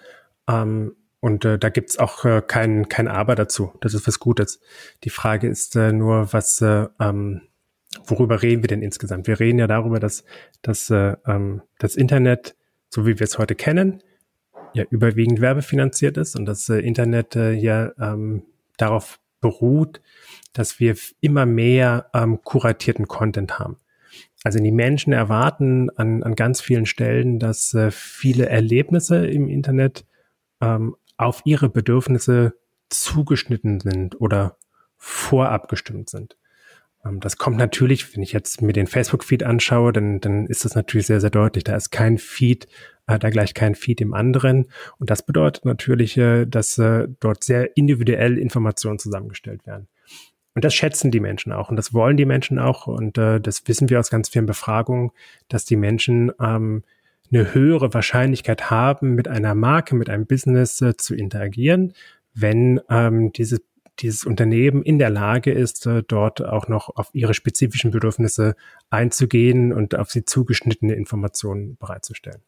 Ähm, 0.48 0.96
und 1.20 1.44
äh, 1.44 1.58
da 1.58 1.68
gibt's 1.68 1.98
auch 1.98 2.24
äh, 2.24 2.42
kein, 2.46 2.88
kein 2.88 3.08
Aber 3.08 3.34
dazu. 3.34 3.72
Das 3.80 3.94
ist 3.94 4.06
was 4.06 4.18
Gutes. 4.18 4.60
Die 5.04 5.10
Frage 5.10 5.48
ist 5.48 5.76
äh, 5.76 5.92
nur, 5.92 6.32
was, 6.32 6.60
äh, 6.60 6.86
ähm, 7.00 7.42
worüber 8.04 8.42
reden 8.42 8.62
wir 8.62 8.68
denn 8.68 8.82
insgesamt? 8.82 9.26
Wir 9.26 9.40
reden 9.40 9.58
ja 9.58 9.66
darüber, 9.66 9.98
dass, 9.98 10.24
dass 10.62 10.90
äh, 10.90 11.16
ähm, 11.26 11.62
das 11.78 11.96
Internet, 11.96 12.54
so 12.90 13.06
wie 13.06 13.18
wir 13.18 13.24
es 13.24 13.38
heute 13.38 13.54
kennen, 13.54 14.02
ja 14.74 14.84
überwiegend 14.90 15.40
werbefinanziert 15.40 16.16
ist 16.18 16.36
und 16.36 16.44
das 16.44 16.68
äh, 16.68 16.78
Internet 16.78 17.34
äh, 17.34 17.52
ja 17.52 17.92
ähm, 17.98 18.42
darauf 18.76 19.18
beruht, 19.40 20.02
dass 20.52 20.80
wir 20.80 20.96
immer 21.20 21.46
mehr 21.46 22.10
ähm, 22.14 22.40
kuratierten 22.42 23.08
Content 23.08 23.58
haben. 23.58 23.78
Also 24.44 24.58
die 24.58 24.72
Menschen 24.72 25.12
erwarten 25.12 25.90
an, 25.96 26.22
an 26.22 26.34
ganz 26.36 26.60
vielen 26.60 26.86
Stellen, 26.86 27.38
dass 27.38 27.74
äh, 27.74 27.90
viele 27.90 28.48
Erlebnisse 28.48 29.26
im 29.26 29.48
Internet 29.48 30.04
ähm, 30.60 30.96
auf 31.16 31.42
ihre 31.44 31.68
Bedürfnisse 31.68 32.54
zugeschnitten 32.88 33.80
sind 33.80 34.20
oder 34.20 34.58
vorabgestimmt 34.96 36.08
sind. 36.08 36.36
Ähm, 37.04 37.20
das 37.20 37.36
kommt 37.36 37.56
natürlich, 37.56 38.14
wenn 38.14 38.22
ich 38.22 38.32
jetzt 38.32 38.62
mir 38.62 38.72
den 38.72 38.86
Facebook-Feed 38.86 39.42
anschaue, 39.42 39.92
dann, 39.92 40.20
dann 40.20 40.46
ist 40.46 40.64
das 40.64 40.74
natürlich 40.74 41.06
sehr, 41.06 41.20
sehr 41.20 41.30
deutlich. 41.30 41.64
Da 41.64 41.76
ist 41.76 41.90
kein 41.90 42.18
Feed, 42.18 42.66
äh, 43.06 43.18
da 43.18 43.30
gleich 43.30 43.54
kein 43.54 43.74
Feed 43.74 44.00
im 44.00 44.14
anderen. 44.14 44.66
Und 44.98 45.10
das 45.10 45.24
bedeutet 45.24 45.64
natürlich, 45.64 46.16
äh, 46.16 46.46
dass 46.46 46.78
äh, 46.78 47.08
dort 47.20 47.44
sehr 47.44 47.76
individuell 47.76 48.38
Informationen 48.38 48.98
zusammengestellt 48.98 49.66
werden. 49.66 49.88
Und 50.54 50.64
das 50.64 50.74
schätzen 50.74 51.10
die 51.10 51.20
Menschen 51.20 51.52
auch 51.52 51.68
und 51.68 51.76
das 51.76 51.92
wollen 51.92 52.16
die 52.16 52.24
Menschen 52.24 52.58
auch. 52.58 52.86
Und 52.86 53.18
das 53.18 53.68
wissen 53.68 53.90
wir 53.90 54.00
aus 54.00 54.08
ganz 54.08 54.30
vielen 54.30 54.46
Befragungen, 54.46 55.10
dass 55.48 55.66
die 55.66 55.76
Menschen 55.76 56.32
ähm, 56.40 56.82
eine 57.32 57.54
höhere 57.54 57.92
Wahrscheinlichkeit 57.94 58.70
haben, 58.70 59.14
mit 59.14 59.28
einer 59.28 59.54
Marke, 59.54 59.94
mit 59.94 60.08
einem 60.10 60.26
Business 60.26 60.80
äh, 60.80 60.96
zu 60.96 61.14
interagieren, 61.14 61.92
wenn 62.34 62.80
ähm, 62.90 63.32
diese, 63.32 63.60
dieses 63.98 64.24
Unternehmen 64.24 64.82
in 64.82 64.98
der 64.98 65.10
Lage 65.10 65.52
ist, 65.52 65.86
äh, 65.86 66.02
dort 66.06 66.44
auch 66.44 66.68
noch 66.68 66.94
auf 66.96 67.10
ihre 67.12 67.34
spezifischen 67.34 67.90
Bedürfnisse 67.90 68.54
einzugehen 68.90 69.72
und 69.72 69.94
auf 69.94 70.10
sie 70.10 70.24
zugeschnittene 70.24 70.94
Informationen 70.94 71.76
bereitzustellen. 71.76 72.42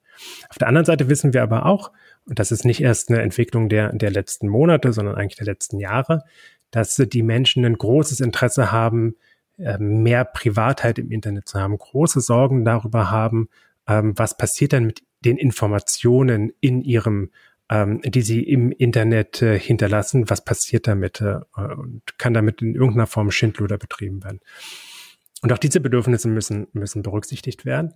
Auf 0.48 0.58
der 0.58 0.68
anderen 0.68 0.84
Seite 0.84 1.08
wissen 1.08 1.32
wir 1.32 1.42
aber 1.42 1.66
auch, 1.66 1.92
und 2.26 2.38
das 2.38 2.52
ist 2.52 2.64
nicht 2.64 2.82
erst 2.82 3.10
eine 3.10 3.22
Entwicklung 3.22 3.68
der, 3.68 3.92
der 3.92 4.10
letzten 4.10 4.48
Monate, 4.48 4.92
sondern 4.92 5.14
eigentlich 5.14 5.38
der 5.38 5.46
letzten 5.46 5.78
Jahre, 5.78 6.24
dass 6.70 6.96
die 6.96 7.22
Menschen 7.22 7.64
ein 7.64 7.78
großes 7.78 8.20
Interesse 8.20 8.72
haben, 8.72 9.16
äh, 9.58 9.78
mehr 9.78 10.24
Privatheit 10.24 10.98
im 10.98 11.10
Internet 11.10 11.48
zu 11.48 11.58
haben, 11.58 11.78
große 11.78 12.20
Sorgen 12.20 12.64
darüber 12.64 13.10
haben, 13.10 13.48
ähm, 13.88 14.16
was 14.16 14.36
passiert 14.36 14.72
dann 14.72 14.86
mit 14.86 15.02
den 15.24 15.36
Informationen 15.36 16.52
in 16.60 16.82
ihrem, 16.82 17.30
ähm, 17.70 18.00
die 18.02 18.22
sie 18.22 18.42
im 18.42 18.70
Internet 18.70 19.42
äh, 19.42 19.58
hinterlassen, 19.58 20.30
was 20.30 20.44
passiert 20.44 20.86
damit 20.86 21.20
äh, 21.20 21.40
und 21.56 22.02
kann 22.18 22.34
damit 22.34 22.62
in 22.62 22.74
irgendeiner 22.74 23.06
Form 23.06 23.30
Schindluder 23.30 23.78
betrieben 23.78 24.22
werden. 24.22 24.40
Und 25.42 25.52
auch 25.52 25.58
diese 25.58 25.80
Bedürfnisse 25.80 26.28
müssen, 26.28 26.68
müssen 26.72 27.02
berücksichtigt 27.02 27.64
werden. 27.64 27.94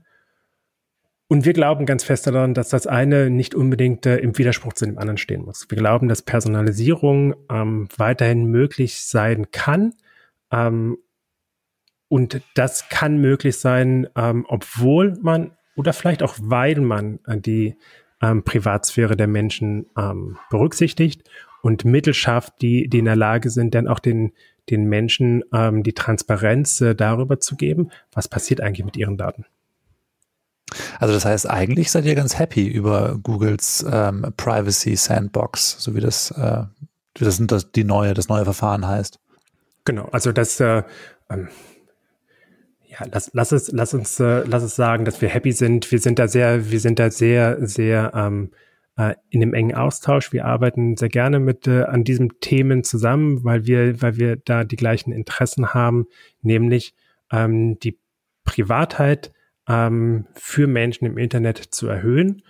Und 1.28 1.44
wir 1.44 1.54
glauben 1.54 1.86
ganz 1.86 2.04
fest 2.04 2.26
daran, 2.26 2.52
dass 2.52 2.68
das 2.68 2.86
eine 2.86 3.30
nicht 3.30 3.54
unbedingt 3.54 4.04
äh, 4.04 4.18
im 4.18 4.36
Widerspruch 4.36 4.74
zu 4.74 4.84
dem 4.84 4.98
anderen 4.98 5.16
stehen 5.16 5.44
muss. 5.44 5.66
Wir 5.70 5.78
glauben, 5.78 6.08
dass 6.08 6.22
Personalisierung 6.22 7.34
ähm, 7.50 7.88
weiterhin 7.96 8.46
möglich 8.46 9.00
sein 9.00 9.50
kann. 9.50 9.94
Ähm, 10.50 10.98
und 12.08 12.42
das 12.54 12.90
kann 12.90 13.16
möglich 13.18 13.56
sein, 13.56 14.08
ähm, 14.14 14.44
obwohl 14.46 15.18
man 15.22 15.52
oder 15.76 15.92
vielleicht 15.92 16.22
auch 16.22 16.34
weil 16.40 16.80
man 16.80 17.18
äh, 17.26 17.38
die 17.38 17.76
ähm, 18.20 18.44
Privatsphäre 18.44 19.16
der 19.16 19.26
Menschen 19.26 19.86
ähm, 19.96 20.38
berücksichtigt 20.50 21.28
und 21.62 21.84
Mittel 21.84 22.14
schafft, 22.14 22.62
die, 22.62 22.88
die 22.88 23.00
in 23.00 23.04
der 23.04 23.16
Lage 23.16 23.50
sind, 23.50 23.74
dann 23.74 23.88
auch 23.88 23.98
den, 23.98 24.32
den 24.70 24.84
Menschen 24.84 25.42
ähm, 25.52 25.82
die 25.82 25.92
Transparenz 25.92 26.80
äh, 26.80 26.94
darüber 26.94 27.40
zu 27.40 27.56
geben, 27.56 27.90
was 28.12 28.28
passiert 28.28 28.60
eigentlich 28.60 28.84
mit 28.84 28.96
ihren 28.96 29.16
Daten. 29.16 29.44
Also 30.98 31.12
das 31.14 31.24
heißt, 31.24 31.50
eigentlich 31.50 31.90
seid 31.90 32.04
ihr 32.04 32.14
ganz 32.14 32.38
happy 32.38 32.66
über 32.66 33.18
Googles 33.22 33.84
ähm, 33.90 34.26
Privacy 34.36 34.96
Sandbox, 34.96 35.76
so 35.78 35.94
wie 35.94 36.00
das, 36.00 36.30
äh, 36.30 36.64
das 37.14 37.36
sind 37.36 37.52
das 37.52 37.72
die 37.72 37.84
neue, 37.84 38.14
das 38.14 38.28
neue 38.28 38.44
Verfahren 38.44 38.86
heißt. 38.86 39.18
Genau, 39.84 40.08
also 40.12 40.32
das 40.32 40.60
äh, 40.60 40.82
ähm, 41.28 41.48
ja, 42.92 43.06
lass, 43.10 43.30
lass 43.32 43.52
es, 43.52 43.72
lass 43.72 43.94
uns, 43.94 44.20
äh, 44.20 44.44
lass 44.46 44.62
es 44.62 44.76
sagen, 44.76 45.04
dass 45.04 45.22
wir 45.22 45.28
happy 45.28 45.52
sind. 45.52 45.90
Wir 45.90 45.98
sind 45.98 46.18
da 46.18 46.28
sehr, 46.28 46.70
wir 46.70 46.80
sind 46.80 46.98
da 46.98 47.10
sehr, 47.10 47.66
sehr 47.66 48.12
ähm, 48.14 48.50
äh, 48.96 49.14
in 49.30 49.42
einem 49.42 49.54
engen 49.54 49.74
Austausch. 49.74 50.32
Wir 50.32 50.44
arbeiten 50.44 50.96
sehr 50.98 51.08
gerne 51.08 51.40
mit 51.40 51.66
äh, 51.66 51.84
an 51.84 52.04
diesen 52.04 52.40
Themen 52.40 52.84
zusammen, 52.84 53.44
weil 53.44 53.66
wir, 53.66 54.02
weil 54.02 54.16
wir 54.18 54.36
da 54.36 54.64
die 54.64 54.76
gleichen 54.76 55.12
Interessen 55.12 55.72
haben, 55.72 56.06
nämlich 56.42 56.94
ähm, 57.30 57.78
die 57.78 57.98
Privatheit 58.44 59.32
ähm, 59.66 60.26
für 60.34 60.66
Menschen 60.66 61.06
im 61.06 61.16
Internet 61.16 61.58
zu 61.58 61.88
erhöhen, 61.88 62.42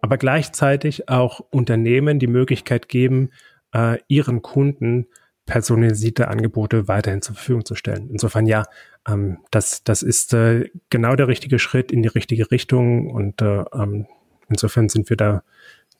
aber 0.00 0.18
gleichzeitig 0.18 1.08
auch 1.08 1.40
Unternehmen 1.40 2.20
die 2.20 2.28
Möglichkeit 2.28 2.88
geben, 2.88 3.30
äh, 3.72 3.98
ihren 4.06 4.42
Kunden 4.42 5.06
personalisierte 5.46 6.28
Angebote 6.28 6.88
weiterhin 6.88 7.22
zur 7.22 7.34
Verfügung 7.34 7.64
zu 7.64 7.74
stellen. 7.74 8.08
Insofern 8.10 8.46
ja, 8.46 8.64
ähm, 9.06 9.38
das, 9.50 9.84
das 9.84 10.02
ist 10.02 10.32
äh, 10.32 10.70
genau 10.90 11.16
der 11.16 11.28
richtige 11.28 11.58
Schritt 11.58 11.92
in 11.92 12.02
die 12.02 12.08
richtige 12.08 12.50
Richtung 12.50 13.10
und 13.10 13.42
äh, 13.42 13.64
ähm, 13.72 14.06
insofern 14.48 14.88
sind 14.88 15.10
wir 15.10 15.16
da, 15.16 15.42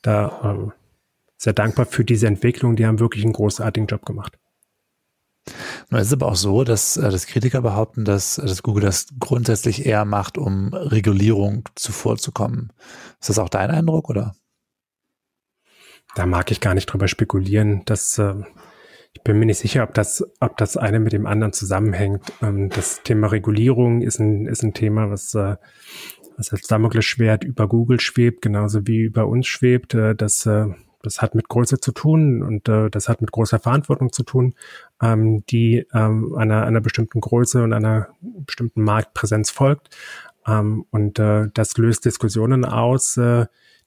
da 0.02 0.40
ähm, 0.44 0.72
sehr 1.36 1.52
dankbar 1.52 1.86
für 1.86 2.04
diese 2.04 2.26
Entwicklung. 2.26 2.76
Die 2.76 2.86
haben 2.86 3.00
wirklich 3.00 3.24
einen 3.24 3.34
großartigen 3.34 3.86
Job 3.86 4.06
gemacht. 4.06 4.38
Es 5.90 6.06
ist 6.06 6.12
aber 6.14 6.28
auch 6.28 6.36
so, 6.36 6.64
dass, 6.64 6.96
äh, 6.96 7.10
dass 7.10 7.26
Kritiker 7.26 7.60
behaupten, 7.60 8.04
dass, 8.04 8.36
dass 8.36 8.62
Google 8.62 8.84
das 8.84 9.08
grundsätzlich 9.20 9.84
eher 9.84 10.04
macht, 10.06 10.38
um 10.38 10.72
Regulierung 10.72 11.68
zuvorzukommen. 11.74 12.72
Ist 13.20 13.28
das 13.28 13.38
auch 13.38 13.50
dein 13.50 13.70
Eindruck 13.70 14.08
oder? 14.08 14.34
Da 16.14 16.26
mag 16.26 16.50
ich 16.50 16.60
gar 16.60 16.74
nicht 16.74 16.86
drüber 16.86 17.08
spekulieren. 17.08 17.82
dass 17.84 18.18
äh, 18.18 18.34
Ich 19.14 19.22
bin 19.22 19.38
mir 19.38 19.46
nicht 19.46 19.58
sicher, 19.58 19.84
ob 19.84 19.94
das, 19.94 20.24
ob 20.40 20.56
das 20.56 20.76
eine 20.76 21.00
mit 21.00 21.12
dem 21.12 21.26
anderen 21.26 21.52
zusammenhängt. 21.52 22.32
Ähm, 22.42 22.68
das 22.68 23.02
Thema 23.02 23.28
Regulierung 23.28 24.02
ist 24.02 24.18
ein, 24.18 24.46
ist 24.46 24.62
ein 24.62 24.74
Thema, 24.74 25.10
was, 25.10 25.34
äh, 25.34 25.56
was 26.36 26.52
als 26.52 26.66
Damoklesschwert 26.66 27.44
über 27.44 27.68
Google 27.68 28.00
schwebt, 28.00 28.42
genauso 28.42 28.86
wie 28.86 29.02
über 29.02 29.26
uns 29.28 29.46
schwebt. 29.46 29.94
Äh, 29.94 30.14
das, 30.16 30.44
äh, 30.46 30.66
das 31.02 31.22
hat 31.22 31.34
mit 31.34 31.48
Größe 31.48 31.78
zu 31.78 31.92
tun 31.92 32.42
und 32.42 32.66
das 32.66 33.10
hat 33.10 33.20
mit 33.20 33.30
großer 33.30 33.58
Verantwortung 33.58 34.10
zu 34.10 34.22
tun, 34.22 34.54
ähm, 35.02 35.44
die 35.50 35.86
ähm, 35.92 36.34
einer, 36.34 36.64
einer 36.64 36.80
bestimmten 36.80 37.20
Größe 37.20 37.62
und 37.62 37.74
einer 37.74 38.08
bestimmten 38.22 38.82
Marktpräsenz 38.82 39.50
folgt. 39.50 39.94
und 40.46 41.18
das 41.18 41.76
löst 41.78 42.04
Diskussionen 42.04 42.64
aus, 42.66 43.18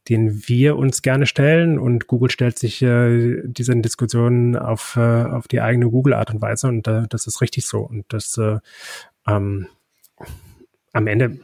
den 0.09 0.47
wir 0.47 0.77
uns 0.77 1.01
gerne 1.01 1.25
stellen 1.25 1.77
und 1.77 2.07
Google 2.07 2.31
stellt 2.31 2.57
sich 2.57 2.81
äh, 2.81 3.41
diesen 3.43 3.81
Diskussionen 3.81 4.55
auf, 4.55 4.95
äh, 4.95 4.99
auf 4.99 5.47
die 5.47 5.61
eigene 5.61 5.89
Google-Art 5.89 6.31
und 6.31 6.41
Weise 6.41 6.67
und 6.67 6.87
äh, 6.87 7.03
das 7.09 7.27
ist 7.27 7.41
richtig 7.41 7.65
so. 7.65 7.79
Und 7.79 8.05
das 8.09 8.37
äh, 8.37 8.59
ähm, 9.27 9.67
am 10.93 11.07
Ende, 11.07 11.39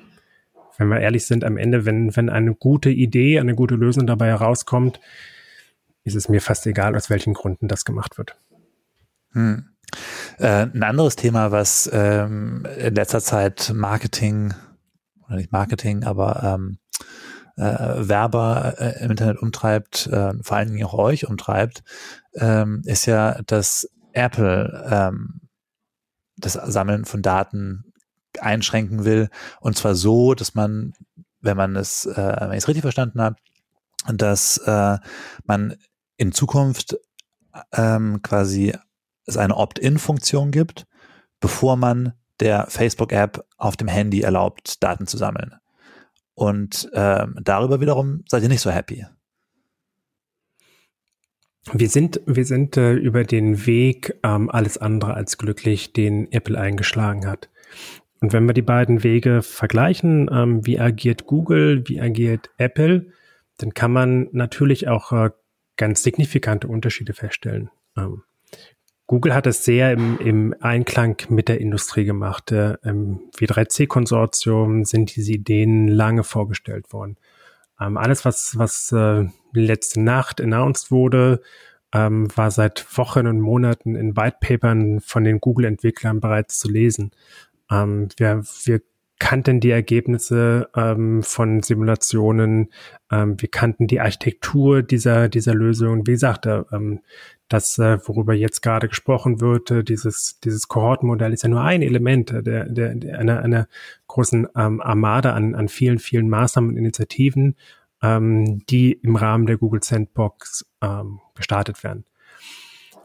wenn 0.78 0.88
wir 0.88 1.00
ehrlich 1.00 1.26
sind, 1.26 1.44
am 1.44 1.58
Ende, 1.58 1.86
wenn, 1.86 2.16
wenn 2.16 2.30
eine 2.30 2.56
gute 2.56 2.90
Idee, 2.90 3.40
eine 3.40 3.56
gute 3.56 3.76
Lösung 3.76 4.08
dabei 4.08 4.28
herauskommt, 4.28 5.00
ist 6.04 6.16
es 6.16 6.30
mir 6.30 6.42
fast 6.42 6.66
egal, 6.66 6.96
aus 6.96 7.10
welchen 7.10 7.34
Gründen 7.34 7.68
das 7.68 7.86
gemacht 7.86 8.18
wird. 8.18 8.36
Hm. 9.32 9.70
Äh, 10.40 10.68
ein 10.74 10.84
anderes 10.84 11.16
Thema, 11.16 11.52
was 11.52 11.90
ähm, 11.94 12.66
in 12.78 12.96
letzter 12.96 13.22
Zeit 13.22 13.72
Marketing, 13.76 14.54
oder 15.28 15.36
nicht 15.38 15.52
Marketing, 15.52 16.04
aber 16.04 16.42
ähm, 16.44 16.78
äh, 17.56 17.64
Werber 17.64 18.76
äh, 18.78 19.04
im 19.04 19.12
Internet 19.12 19.38
umtreibt, 19.38 20.08
äh, 20.08 20.34
vor 20.42 20.58
allen 20.58 20.72
Dingen 20.72 20.86
auch 20.86 20.94
euch 20.94 21.28
umtreibt, 21.28 21.84
ähm, 22.36 22.82
ist 22.86 23.06
ja, 23.06 23.42
dass 23.44 23.90
Apple 24.14 24.88
ähm, 24.90 25.42
das 26.38 26.54
Sammeln 26.54 27.06
von 27.06 27.22
Daten 27.22 27.94
einschränken 28.40 29.06
will. 29.06 29.30
Und 29.60 29.78
zwar 29.78 29.96
so, 29.96 30.34
dass 30.34 30.56
man, 30.56 30.94
wenn 31.42 31.58
man 31.58 31.76
es, 31.76 32.06
äh, 32.06 32.36
wenn 32.40 32.52
ich 32.52 32.58
es 32.60 32.68
richtig 32.68 32.82
verstanden 32.82 33.22
habe, 33.22 33.36
dass 34.08 34.58
äh, 34.58 34.98
man 35.46 35.76
in 36.18 36.32
Zukunft 36.32 36.98
ähm, 37.74 38.22
quasi 38.22 38.74
es 39.26 39.38
eine 39.38 39.56
Opt-in-Funktion 39.56 40.52
gibt, 40.52 40.86
bevor 41.40 41.78
man 41.78 42.14
der 42.40 42.68
Facebook-App 42.68 43.46
auf 43.58 43.78
dem 43.78 43.88
Handy 43.88 44.22
erlaubt, 44.22 44.84
Daten 44.84 45.08
zu 45.08 45.18
sammeln. 45.18 45.56
Und 46.36 46.90
ähm, 46.94 47.36
darüber 47.42 47.80
wiederum 47.80 48.24
seid 48.28 48.44
ihr 48.44 48.50
nicht 48.50 48.62
so 48.62 48.72
happy. 48.72 49.06
Wir 51.72 51.90
sind, 51.90 52.20
wir 52.26 52.46
sind 52.46 52.76
äh, 52.76 52.94
über 52.94 53.24
den 53.24 53.66
Weg 53.66 54.20
ähm, 54.24 54.50
alles 54.50 54.78
andere 54.78 55.14
als 55.14 55.38
glücklich, 55.38 55.94
den 55.94 56.30
Apple 56.32 56.60
eingeschlagen 56.60 57.26
hat. 57.26 57.50
Und 58.20 58.34
wenn 58.34 58.46
wir 58.46 58.54
die 58.54 58.62
beiden 58.62 59.04
Wege 59.04 59.42
vergleichen, 59.42 60.30
ähm, 60.32 60.66
wie 60.66 60.80
agiert 60.80 61.26
Google, 61.26 61.84
wie 61.88 62.02
agiert 62.02 62.50
Apple, 62.58 63.08
dann 63.58 63.74
kann 63.74 63.92
man 63.92 64.28
natürlich 64.32 64.88
auch 64.88 65.12
äh, 65.12 65.30
ganz 65.78 66.04
signifikante 66.04 66.68
Unterschiede 66.68 67.14
feststellen. 67.14 67.70
Ähm, 67.98 68.24
Google 69.08 69.34
hat 69.34 69.48
es 69.48 69.66
sehr 69.66 69.92
im, 69.92 70.18
im 70.20 70.56
Einklang 70.62 71.18
mit 71.30 71.50
der 71.50 71.60
Industrie 71.60 72.06
gemacht. 72.06 72.52
Im 72.52 73.20
W3C-Konsortium 73.38 74.86
sind 74.86 75.16
diese 75.16 75.34
Ideen 75.34 75.88
lange 75.88 76.24
vorgestellt 76.24 76.94
worden. 76.94 77.18
Ähm, 77.80 77.98
alles, 77.98 78.24
was, 78.24 78.58
was 78.58 78.92
äh, 78.92 79.26
letzte 79.54 80.02
Nacht 80.02 80.40
announced 80.40 80.90
wurde, 80.90 81.42
ähm, 81.94 82.28
war 82.36 82.50
seit 82.52 82.86
Wochen 82.98 83.28
und 83.28 83.40
Monaten 83.40 83.96
in 83.96 84.16
Whitepapern 84.16 85.00
von 85.02 85.24
den 85.24 85.40
Google-Entwicklern 85.40 86.20
bereits 86.20 86.60
zu 86.60 86.70
lesen. 86.70 87.12
Ähm, 87.70 88.08
wir, 88.18 88.44
wir 88.64 88.82
kannten 89.24 89.62
die 89.62 89.70
Ergebnisse 89.70 90.68
ähm, 90.76 91.24
von 91.24 91.64
Simulationen, 91.64 92.74
ähm, 93.10 93.40
wir 93.40 93.50
kannten 93.50 93.88
die 93.88 94.02
Architektur 94.02 94.84
dieser, 94.84 95.30
dieser 95.30 95.54
Lösung. 95.54 96.06
Wie 96.06 96.12
gesagt, 96.12 96.46
ähm, 96.46 97.00
das, 97.48 97.80
äh, 97.80 98.00
worüber 98.06 98.34
jetzt 98.34 98.62
gerade 98.62 98.90
gesprochen 98.90 99.40
wird, 99.40 99.72
äh, 99.72 99.82
dieses, 99.82 100.42
dieses 100.44 100.68
Kohortenmodell 100.68 101.32
ist 101.32 101.44
ja 101.44 101.48
nur 101.48 101.62
ein 101.62 101.82
Element 101.82 102.32
äh, 102.32 102.44
der, 102.44 102.66
der, 102.68 102.96
der 102.96 103.18
einer, 103.18 103.42
einer 103.42 103.68
großen 104.08 104.46
ähm, 104.58 104.82
Armada 104.82 105.32
an, 105.32 105.56
an 105.56 105.70
vielen, 105.70 106.00
vielen 106.00 106.28
Maßnahmen 106.28 106.72
und 106.72 106.78
Initiativen, 106.78 107.56
ähm, 108.02 108.66
die 108.66 108.92
im 108.92 109.16
Rahmen 109.16 109.46
der 109.46 109.56
Google 109.56 109.82
Sandbox 109.82 110.66
ähm, 110.82 111.22
gestartet 111.34 111.82
werden. 111.86 112.04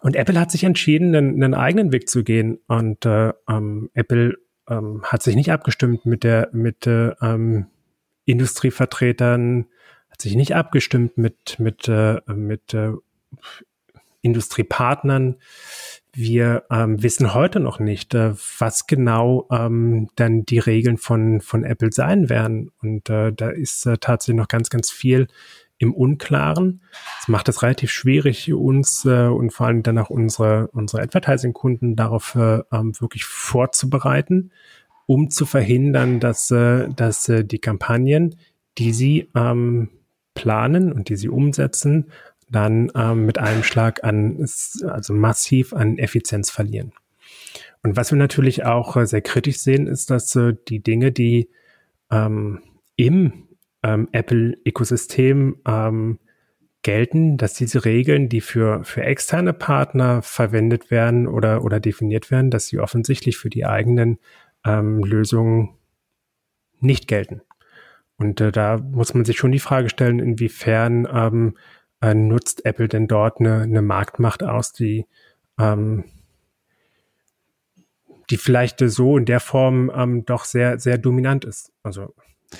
Und 0.00 0.16
Apple 0.16 0.40
hat 0.40 0.50
sich 0.50 0.64
entschieden, 0.64 1.14
einen, 1.14 1.44
einen 1.44 1.54
eigenen 1.54 1.92
Weg 1.92 2.08
zu 2.08 2.24
gehen. 2.24 2.58
Und 2.66 3.06
äh, 3.06 3.32
ähm, 3.48 3.90
Apple 3.94 4.36
ähm, 4.68 5.02
hat 5.04 5.22
sich 5.22 5.36
nicht 5.36 5.52
abgestimmt 5.52 6.06
mit 6.06 6.24
der 6.24 6.50
mit 6.52 6.86
äh, 6.86 7.10
ähm, 7.20 7.66
Industrievertretern, 8.24 9.66
hat 10.10 10.22
sich 10.22 10.34
nicht 10.36 10.54
abgestimmt 10.54 11.18
mit 11.18 11.58
mit 11.58 11.88
äh, 11.88 12.20
mit 12.26 12.74
äh, 12.74 12.92
Industriepartnern. 14.22 15.36
Wir 16.12 16.64
ähm, 16.70 17.02
wissen 17.02 17.34
heute 17.34 17.60
noch 17.60 17.78
nicht, 17.78 18.14
äh, 18.14 18.34
was 18.58 18.86
genau 18.86 19.46
ähm, 19.52 20.08
dann 20.16 20.44
die 20.44 20.58
Regeln 20.58 20.96
von, 20.96 21.40
von 21.40 21.64
Apple 21.64 21.92
sein 21.92 22.28
werden. 22.28 22.72
Und 22.82 23.08
äh, 23.08 23.32
da 23.32 23.50
ist 23.50 23.86
äh, 23.86 23.98
tatsächlich 23.98 24.36
noch 24.36 24.48
ganz, 24.48 24.70
ganz 24.70 24.90
viel 24.90 25.28
im 25.78 25.94
Unklaren. 25.94 26.82
Das 27.20 27.28
macht 27.28 27.48
es 27.48 27.62
relativ 27.62 27.90
schwierig, 27.90 28.52
uns 28.52 29.04
äh, 29.04 29.26
und 29.26 29.52
vor 29.52 29.66
allem 29.66 29.82
dann 29.82 29.98
auch 29.98 30.10
unsere, 30.10 30.68
unsere 30.72 31.02
Advertising-Kunden 31.02 31.96
darauf 31.96 32.34
äh, 32.34 32.60
ähm, 32.72 32.92
wirklich 33.00 33.24
vorzubereiten, 33.24 34.50
um 35.06 35.30
zu 35.30 35.46
verhindern, 35.46 36.20
dass, 36.20 36.50
äh, 36.50 36.88
dass 36.88 37.28
äh, 37.28 37.44
die 37.44 37.60
Kampagnen, 37.60 38.36
die 38.76 38.92
sie 38.92 39.28
ähm, 39.34 39.90
planen 40.34 40.92
und 40.92 41.08
die 41.08 41.16
sie 41.16 41.28
umsetzen, 41.28 42.10
dann 42.50 42.90
ähm, 42.94 43.26
mit 43.26 43.38
einem 43.38 43.62
Schlag 43.62 44.04
an, 44.04 44.38
also 44.38 45.12
massiv 45.12 45.72
an 45.72 45.98
Effizienz 45.98 46.50
verlieren. 46.50 46.92
Und 47.82 47.96
was 47.96 48.10
wir 48.10 48.18
natürlich 48.18 48.64
auch 48.64 48.96
äh, 48.96 49.06
sehr 49.06 49.22
kritisch 49.22 49.58
sehen, 49.58 49.86
ist, 49.86 50.10
dass 50.10 50.34
äh, 50.34 50.54
die 50.68 50.80
Dinge, 50.80 51.12
die 51.12 51.48
ähm, 52.10 52.60
im 52.96 53.47
ähm, 53.88 54.08
Apple-Ökosystem 54.12 55.56
ähm, 55.66 56.18
gelten, 56.82 57.36
dass 57.36 57.54
diese 57.54 57.84
Regeln, 57.84 58.28
die 58.28 58.40
für, 58.40 58.84
für 58.84 59.02
externe 59.02 59.52
Partner 59.52 60.22
verwendet 60.22 60.90
werden 60.90 61.26
oder, 61.26 61.64
oder 61.64 61.80
definiert 61.80 62.30
werden, 62.30 62.50
dass 62.50 62.66
sie 62.66 62.78
offensichtlich 62.78 63.36
für 63.36 63.50
die 63.50 63.66
eigenen 63.66 64.18
ähm, 64.64 65.02
Lösungen 65.02 65.70
nicht 66.80 67.08
gelten. 67.08 67.42
Und 68.16 68.40
äh, 68.40 68.52
da 68.52 68.78
muss 68.78 69.14
man 69.14 69.24
sich 69.24 69.38
schon 69.38 69.52
die 69.52 69.58
Frage 69.58 69.88
stellen, 69.88 70.18
inwiefern 70.18 71.08
ähm, 71.12 71.56
äh, 72.00 72.14
nutzt 72.14 72.64
Apple 72.64 72.88
denn 72.88 73.08
dort 73.08 73.40
eine, 73.40 73.62
eine 73.62 73.82
Marktmacht 73.82 74.42
aus, 74.42 74.72
die, 74.72 75.06
ähm, 75.58 76.04
die 78.30 78.36
vielleicht 78.36 78.80
so 78.80 79.16
in 79.16 79.24
der 79.24 79.40
Form 79.40 79.90
ähm, 79.94 80.24
doch 80.24 80.44
sehr, 80.44 80.78
sehr 80.78 80.98
dominant 80.98 81.44
ist. 81.44 81.72
Also 81.82 82.14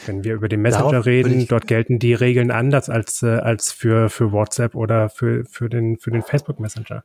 wenn 0.07 0.25
wir 0.25 0.35
über 0.35 0.49
den 0.49 0.61
Messenger 0.61 0.91
Darauf 0.91 1.07
reden, 1.07 1.47
dort 1.49 1.67
gelten 1.67 1.99
die 1.99 2.15
Regeln 2.15 2.51
anders 2.51 2.91
als, 2.91 3.23
äh, 3.23 3.29
als 3.29 3.73
für, 3.73 4.11
für 4.11 4.33
WhatsApp 4.33 4.75
oder 4.75 5.09
für, 5.09 5.45
für 5.45 5.69
den, 5.69 5.99
für 5.99 6.11
den 6.11 6.23
Facebook 6.23 6.61
Messenger. 6.61 7.05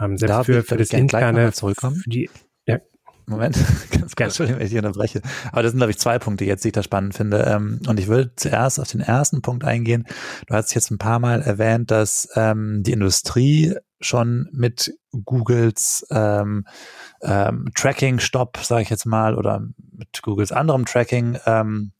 Ähm, 0.00 0.16
selbst 0.16 0.46
für, 0.46 0.62
für 0.62 0.76
das 0.76 0.90
interne, 0.90 1.52
für 1.52 1.92
die, 2.06 2.28
Moment, 3.26 3.56
ganz 3.90 4.16
kurz, 4.16 4.28
Entschuldigung, 4.28 4.58
wenn 4.58 4.66
ich 4.66 4.72
dich 4.72 4.78
unterbreche. 4.78 5.22
Aber 5.52 5.62
das 5.62 5.72
sind, 5.72 5.78
glaube 5.78 5.92
ich, 5.92 5.98
zwei 5.98 6.18
Punkte 6.18 6.44
jetzt, 6.44 6.64
die 6.64 6.68
ich 6.68 6.72
da 6.72 6.82
spannend 6.82 7.14
finde. 7.14 7.44
Ähm, 7.44 7.80
und 7.86 8.00
ich 8.00 8.08
würde 8.08 8.32
zuerst 8.36 8.80
auf 8.80 8.90
den 8.90 9.00
ersten 9.00 9.42
Punkt 9.42 9.64
eingehen. 9.64 10.06
Du 10.46 10.54
hast 10.54 10.74
jetzt 10.74 10.90
ein 10.90 10.98
paar 10.98 11.18
Mal 11.18 11.40
erwähnt, 11.42 11.90
dass 11.90 12.28
ähm, 12.34 12.82
die 12.82 12.92
Industrie 12.92 13.74
schon 14.00 14.48
mit 14.52 14.94
Googles 15.24 16.04
ähm, 16.10 16.66
ähm, 17.22 17.70
Tracking-Stop, 17.74 18.58
sage 18.58 18.82
ich 18.82 18.90
jetzt 18.90 19.06
mal, 19.06 19.36
oder 19.36 19.68
mit 19.92 20.22
Googles 20.22 20.50
anderem 20.50 20.84
Tracking 20.84 21.38
ähm, 21.46 21.92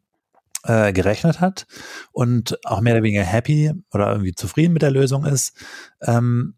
äh, 0.64 0.92
gerechnet 0.92 1.40
hat 1.40 1.66
und 2.12 2.59
auch 2.64 2.81
mehr 2.81 2.94
oder 2.94 3.03
weniger 3.03 3.25
happy 3.25 3.72
oder 3.92 4.11
irgendwie 4.11 4.35
zufrieden 4.35 4.72
mit 4.72 4.83
der 4.83 4.90
Lösung 4.90 5.25
ist. 5.25 5.57
Ähm, 6.01 6.55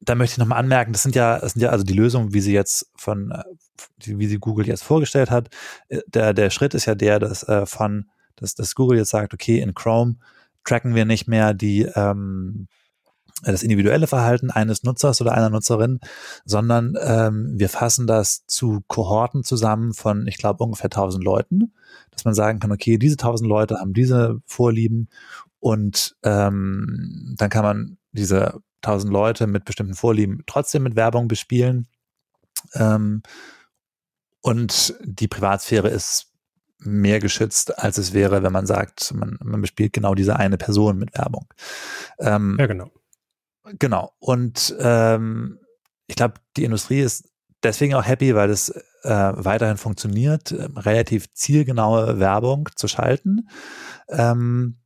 da 0.00 0.14
möchte 0.14 0.34
ich 0.34 0.38
nochmal 0.38 0.58
anmerken, 0.58 0.92
das 0.92 1.02
sind 1.02 1.14
ja, 1.14 1.38
das 1.38 1.52
sind 1.54 1.62
ja 1.62 1.70
also 1.70 1.84
die 1.84 1.94
Lösungen, 1.94 2.32
wie 2.32 2.40
sie 2.40 2.52
jetzt 2.52 2.90
von, 2.96 3.30
äh, 3.30 3.42
wie 4.04 4.26
sie 4.26 4.38
Google 4.38 4.66
jetzt 4.66 4.84
vorgestellt 4.84 5.30
hat. 5.30 5.48
Äh, 5.88 6.00
der, 6.06 6.34
der 6.34 6.50
Schritt 6.50 6.74
ist 6.74 6.86
ja 6.86 6.94
der, 6.94 7.18
dass 7.18 7.42
äh, 7.44 7.66
von, 7.66 8.10
dass, 8.36 8.54
dass 8.54 8.74
Google 8.74 8.98
jetzt 8.98 9.10
sagt, 9.10 9.34
okay, 9.34 9.60
in 9.60 9.74
Chrome 9.74 10.16
tracken 10.64 10.94
wir 10.94 11.04
nicht 11.04 11.28
mehr 11.28 11.54
die, 11.54 11.82
ähm, 11.82 12.68
das 13.42 13.62
individuelle 13.62 14.06
Verhalten 14.06 14.50
eines 14.50 14.82
Nutzers 14.82 15.20
oder 15.20 15.32
einer 15.32 15.50
Nutzerin, 15.50 16.00
sondern 16.44 16.96
ähm, 17.00 17.52
wir 17.54 17.68
fassen 17.68 18.06
das 18.06 18.46
zu 18.46 18.82
Kohorten 18.86 19.44
zusammen 19.44 19.92
von, 19.92 20.26
ich 20.26 20.38
glaube, 20.38 20.64
ungefähr 20.64 20.86
1000 20.86 21.22
Leuten, 21.22 21.74
dass 22.10 22.24
man 22.24 22.34
sagen 22.34 22.60
kann, 22.60 22.72
okay, 22.72 22.96
diese 22.96 23.14
1000 23.14 23.48
Leute 23.48 23.78
haben 23.78 23.92
diese 23.92 24.40
Vorlieben 24.46 25.08
und 25.60 26.16
ähm, 26.22 27.34
dann 27.36 27.50
kann 27.50 27.64
man 27.64 27.98
diese 28.12 28.60
tausend 28.80 29.12
Leute 29.12 29.46
mit 29.46 29.64
bestimmten 29.64 29.94
Vorlieben 29.94 30.42
trotzdem 30.46 30.84
mit 30.84 30.96
Werbung 30.96 31.28
bespielen. 31.28 31.88
Ähm, 32.74 33.22
und 34.40 34.94
die 35.02 35.28
Privatsphäre 35.28 35.88
ist 35.88 36.32
mehr 36.78 37.18
geschützt, 37.18 37.78
als 37.78 37.98
es 37.98 38.12
wäre, 38.12 38.42
wenn 38.42 38.52
man 38.52 38.66
sagt, 38.66 39.12
man, 39.14 39.38
man 39.42 39.60
bespielt 39.60 39.92
genau 39.92 40.14
diese 40.14 40.36
eine 40.36 40.56
Person 40.56 40.98
mit 40.98 41.18
Werbung. 41.18 41.46
Ähm, 42.18 42.56
ja, 42.60 42.66
genau. 42.66 42.90
Genau. 43.78 44.12
Und 44.18 44.74
ähm, 44.78 45.58
ich 46.06 46.16
glaube, 46.16 46.34
die 46.56 46.64
Industrie 46.64 47.00
ist 47.00 47.28
deswegen 47.62 47.94
auch 47.94 48.06
happy, 48.06 48.34
weil 48.34 48.50
es 48.50 48.70
äh, 49.02 49.32
weiterhin 49.34 49.76
funktioniert, 49.76 50.52
äh, 50.52 50.68
relativ 50.76 51.32
zielgenaue 51.32 52.18
Werbung 52.18 52.68
zu 52.76 52.88
schalten. 52.88 53.48
Ähm, 54.08 54.78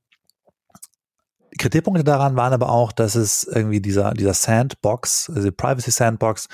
Kritikpunkte 1.59 2.05
daran 2.05 2.37
waren 2.37 2.55
aber 2.55 2.71
auch, 2.71 2.90
dass 2.90 3.16
es 3.16 3.45
irgendwie 3.45 3.81
dieser, 3.81 4.14
dieser 4.14 4.33
Sandbox, 4.33 5.29
also 5.29 5.43
die 5.43 5.55
Privacy 5.55 5.90
Sandbox, 5.90 6.49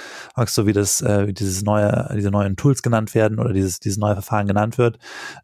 so 0.47 0.67
wie 0.67 0.73
das, 0.73 1.01
äh, 1.01 1.33
dieses 1.33 1.63
neue, 1.63 2.11
diese 2.17 2.31
neuen 2.31 2.57
Tools 2.57 2.83
genannt 2.83 3.15
werden 3.15 3.39
oder 3.39 3.53
dieses, 3.53 3.79
dieses 3.79 3.99
neue 3.99 4.15
Verfahren 4.15 4.49
genannt 4.49 4.79
wird, 4.79 4.99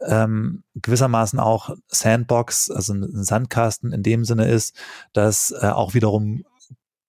ähm, 0.07 0.65
gewissermaßen 0.75 1.39
auch 1.39 1.71
Sandbox, 1.87 2.71
also 2.71 2.95
ein 2.95 3.23
Sandkasten 3.23 3.93
in 3.93 4.03
dem 4.03 4.25
Sinne 4.25 4.49
ist, 4.49 4.75
dass 5.13 5.55
äh, 5.61 5.67
auch 5.67 5.95
wiederum 5.95 6.45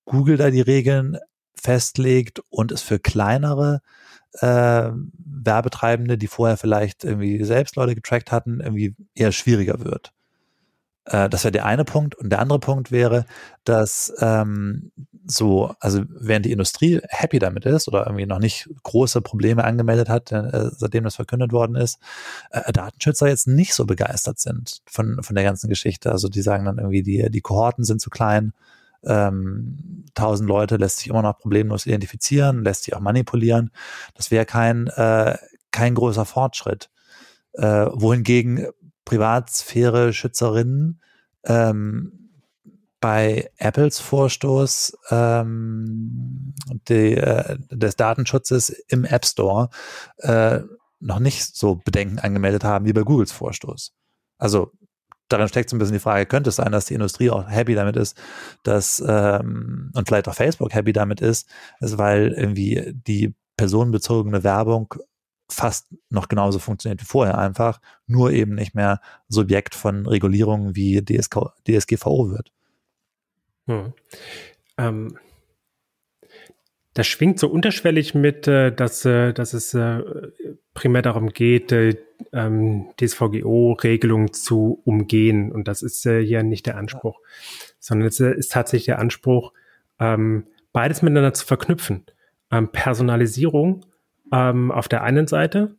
Google 0.06 0.38
da 0.38 0.50
die 0.50 0.62
Regeln 0.62 1.18
festlegt 1.56 2.42
und 2.50 2.72
es 2.72 2.82
für 2.82 3.00
kleinere 3.00 3.82
äh, 4.40 4.90
Werbetreibende, 4.92 6.18
die 6.18 6.28
vorher 6.28 6.58
vielleicht 6.58 7.04
irgendwie 7.04 7.44
selbst 7.44 7.76
Leute 7.76 7.96
getrackt 7.96 8.32
hatten, 8.32 8.60
irgendwie 8.60 8.96
eher 9.16 9.32
schwieriger 9.32 9.84
wird. 9.84 10.14
Äh, 11.06 11.30
das 11.30 11.44
wäre 11.44 11.52
der 11.52 11.66
eine 11.66 11.86
Punkt. 11.86 12.16
Und 12.16 12.30
der 12.30 12.40
andere 12.40 12.60
Punkt 12.60 12.92
wäre, 12.92 13.26
dass 13.64 14.14
ähm, 14.20 14.92
so, 15.26 15.74
also 15.80 16.04
während 16.10 16.46
die 16.46 16.52
Industrie 16.52 17.00
happy 17.08 17.40
damit 17.40 17.66
ist 17.66 17.88
oder 17.88 18.06
irgendwie 18.06 18.26
noch 18.26 18.40
nicht 18.40 18.70
große 18.84 19.22
Probleme 19.22 19.64
angemeldet 19.64 20.10
hat, 20.10 20.32
äh, 20.32 20.70
seitdem 20.72 21.04
das 21.04 21.16
verkündet 21.16 21.52
worden 21.52 21.76
ist, 21.76 22.00
äh, 22.52 22.72
Datenschützer 22.72 23.28
jetzt 23.28 23.48
nicht 23.48 23.74
so 23.74 23.86
begeistert 23.86 24.40
sind 24.40 24.82
von, 24.86 25.22
von 25.22 25.36
der 25.36 25.44
ganzen 25.44 25.70
Geschichte. 25.70 26.12
Also 26.12 26.28
die 26.28 26.42
sagen 26.42 26.66
dann 26.66 26.78
irgendwie, 26.78 27.04
die, 27.04 27.30
die 27.30 27.42
Kohorten 27.42 27.84
sind 27.84 28.02
zu 28.02 28.10
klein, 28.10 28.54
ähm, 29.06 30.06
1000 30.16 30.48
Leute 30.48 30.78
lässt 30.78 31.00
sich 31.00 31.08
immer 31.08 31.22
noch 31.22 31.40
problemlos 31.40 31.86
identifizieren, 31.86 32.64
lässt 32.64 32.84
sich 32.84 32.96
auch 32.96 33.00
manipulieren. 33.00 33.72
Das 34.16 34.32
wäre 34.32 34.46
kein, 34.46 34.88
äh, 34.88 35.38
kein 35.72 35.96
großer 35.96 36.26
Fortschritt. 36.26 36.90
Äh, 37.54 37.88
wohingegen 37.94 38.68
Privatsphäre-Schützerinnen 39.06 41.02
ähm, 41.46 42.24
bei 43.00 43.52
Apples 43.58 44.00
Vorstoß 44.00 44.98
ähm, 45.12 46.54
die, 46.88 47.16
äh, 47.18 47.58
des 47.70 47.96
Datenschutzes 47.98 48.70
im 48.70 49.04
App 49.04 49.26
Store 49.26 49.70
äh, 50.20 50.62
noch 51.02 51.20
nicht 51.20 51.56
so 51.56 51.76
Bedenken 51.76 52.20
angemeldet 52.20 52.64
haben 52.64 52.86
wie 52.86 52.94
bei 52.94 53.02
Googles 53.02 53.34
Vorstoß. 53.34 53.92
Also 54.38 54.72
darin 55.30 55.48
steckt 55.48 55.70
so 55.70 55.76
ein 55.76 55.80
bisschen 55.80 55.94
die 55.94 56.00
Frage, 56.00 56.26
könnte 56.26 56.50
es 56.50 56.58
sein, 56.58 56.72
dass 56.72 56.86
die 56.86 56.94
Industrie 56.94 57.30
auch 57.30 57.50
happy 57.50 57.76
damit 57.76 57.96
ist, 57.96 58.18
dass 58.64 59.04
ähm, 59.06 59.92
und 59.94 60.08
vielleicht 60.08 60.28
auch 60.28 60.36
Facebook 60.36 60.74
happy 60.74 60.94
damit 60.94 61.22
ist, 61.22 61.50
ist 61.80 61.98
weil 61.98 62.34
irgendwie 62.34 62.94
die 63.08 63.34
personenbezogene 63.58 64.44
Werbung 64.44 64.94
fast 65.50 65.88
noch 66.10 66.28
genauso 66.28 66.60
funktioniert 66.60 67.02
wie 67.02 67.06
vorher 67.06 67.38
einfach, 67.38 67.80
nur 68.08 68.32
eben 68.32 68.56
nicht 68.56 68.76
mehr 68.76 69.02
Subjekt 69.28 69.76
von 69.76 70.08
Regulierungen 70.08 70.76
wie 70.76 71.04
DSK, 71.04 71.54
DSGVO 71.68 72.32
wird. 72.32 72.52
Hm. 73.68 73.94
Ähm, 74.78 75.18
das 76.94 77.08
schwingt 77.08 77.40
so 77.40 77.48
unterschwellig 77.48 78.14
mit, 78.14 78.48
äh, 78.48 78.72
dass, 78.72 79.06
äh, 79.06 79.34
dass 79.34 79.54
es 79.54 79.74
äh, 79.74 80.02
primär 80.74 81.02
darum 81.02 81.30
geht, 81.30 81.72
ähm, 82.32 82.90
DSVGO-Regelungen 83.00 84.34
zu 84.34 84.82
umgehen. 84.86 85.52
Und 85.52 85.68
das 85.68 85.82
ist 85.82 86.04
hier 86.04 86.44
nicht 86.44 86.66
der 86.66 86.78
Anspruch, 86.78 87.20
sondern 87.80 88.08
es 88.08 88.20
ist 88.20 88.52
tatsächlich 88.52 88.86
der 88.86 89.00
Anspruch, 89.00 89.54
ähm, 90.00 90.48
beides 90.72 91.02
miteinander 91.02 91.34
zu 91.34 91.46
verknüpfen. 91.46 92.06
Personalisierung 92.72 93.84
ähm, 94.32 94.72
auf 94.72 94.88
der 94.88 95.02
einen 95.04 95.28
Seite, 95.28 95.76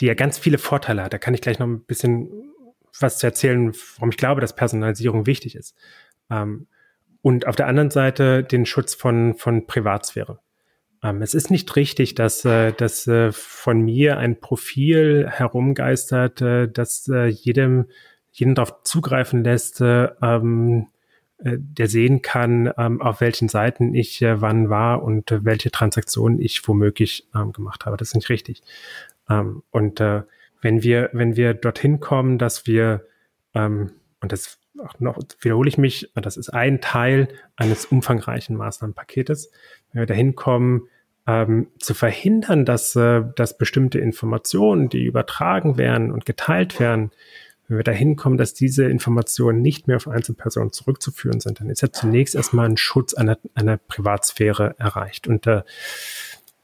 die 0.00 0.06
ja 0.06 0.14
ganz 0.14 0.38
viele 0.38 0.58
Vorteile 0.58 1.04
hat. 1.04 1.12
Da 1.12 1.18
kann 1.18 1.34
ich 1.34 1.40
gleich 1.40 1.58
noch 1.58 1.66
ein 1.66 1.84
bisschen 1.84 2.50
was 2.98 3.18
zu 3.18 3.26
erzählen, 3.26 3.72
warum 3.96 4.10
ich 4.10 4.16
glaube, 4.16 4.40
dass 4.40 4.56
Personalisierung 4.56 5.26
wichtig 5.26 5.54
ist. 5.54 5.76
Ähm, 6.30 6.66
und 7.22 7.46
auf 7.46 7.56
der 7.56 7.66
anderen 7.66 7.90
Seite 7.90 8.42
den 8.42 8.64
Schutz 8.64 8.94
von, 8.94 9.34
von 9.34 9.66
Privatsphäre. 9.66 10.38
Ähm, 11.02 11.22
es 11.22 11.34
ist 11.34 11.50
nicht 11.50 11.74
richtig, 11.76 12.14
dass, 12.14 12.44
äh, 12.44 12.72
dass 12.72 13.06
äh, 13.06 13.32
von 13.32 13.80
mir 13.80 14.18
ein 14.18 14.40
Profil 14.40 15.28
herumgeistert, 15.28 16.42
äh, 16.42 16.68
das 16.68 17.08
äh, 17.08 17.26
jedem, 17.26 17.86
jeden 18.30 18.54
darauf 18.54 18.82
zugreifen 18.84 19.42
lässt, 19.42 19.80
äh, 19.80 20.08
ähm, 20.22 20.88
äh, 21.38 21.56
der 21.58 21.88
sehen 21.88 22.20
kann, 22.20 22.70
ähm, 22.76 23.00
auf 23.00 23.20
welchen 23.20 23.48
Seiten 23.48 23.94
ich 23.94 24.20
wann 24.20 24.68
war 24.68 25.02
und 25.02 25.30
welche 25.44 25.70
Transaktionen 25.70 26.40
ich 26.40 26.66
womöglich 26.68 27.28
gemacht 27.52 27.86
habe. 27.86 27.96
Das 27.96 28.08
ist 28.08 28.14
nicht 28.14 28.28
richtig. 28.28 28.62
Und 29.26 30.00
wenn 30.00 30.82
wir, 30.82 31.10
wenn 31.12 31.36
wir 31.36 31.54
dorthin 31.54 32.00
kommen, 32.00 32.36
dass 32.36 32.66
wir, 32.66 33.06
und 33.54 33.92
das 34.20 34.59
auch 34.78 34.98
noch 35.00 35.18
wiederhole 35.40 35.68
ich 35.68 35.78
mich, 35.78 36.10
das 36.14 36.36
ist 36.36 36.50
ein 36.50 36.80
Teil 36.80 37.28
eines 37.56 37.86
umfangreichen 37.86 38.56
Maßnahmenpaketes, 38.56 39.50
wenn 39.92 40.00
wir 40.00 40.06
dahin 40.06 40.34
kommen, 40.34 40.88
ähm, 41.26 41.68
zu 41.78 41.94
verhindern, 41.94 42.64
dass, 42.64 42.96
äh, 42.96 43.22
dass 43.36 43.58
bestimmte 43.58 43.98
Informationen, 43.98 44.88
die 44.88 45.04
übertragen 45.04 45.76
werden 45.76 46.12
und 46.12 46.24
geteilt 46.24 46.80
werden, 46.80 47.10
wenn 47.68 47.76
wir 47.76 47.84
dahin 47.84 48.16
kommen, 48.16 48.36
dass 48.36 48.52
diese 48.52 48.84
Informationen 48.86 49.62
nicht 49.62 49.86
mehr 49.86 49.96
auf 49.96 50.08
Einzelpersonen 50.08 50.72
zurückzuführen 50.72 51.38
sind, 51.38 51.60
dann 51.60 51.70
ist 51.70 51.82
ja 51.82 51.92
zunächst 51.92 52.34
erstmal 52.34 52.68
ein 52.68 52.76
Schutz 52.76 53.14
einer, 53.14 53.38
einer 53.54 53.76
Privatsphäre 53.76 54.74
erreicht. 54.78 55.28
Und 55.28 55.46
äh, 55.46 55.62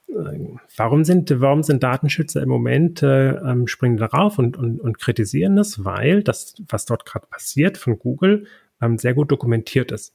warum 0.09 1.05
sind, 1.05 1.41
warum 1.41 1.63
sind 1.63 1.83
Datenschützer 1.83 2.43
im 2.43 2.49
Moment 2.49 3.03
äh, 3.03 3.31
ähm, 3.31 3.67
springen 3.67 3.97
darauf 3.97 4.39
und, 4.39 4.57
und, 4.57 4.81
und 4.81 4.99
kritisieren 4.99 5.57
das? 5.57 5.85
Weil 5.85 6.23
das, 6.23 6.55
was 6.69 6.85
dort 6.87 7.05
gerade 7.05 7.27
passiert 7.27 7.79
von 7.79 7.99
Google, 7.99 8.47
ähm, 8.81 8.99
sehr 8.99 9.15
gut 9.15 9.31
dokumentiert 9.31 9.93
ist. 9.93 10.15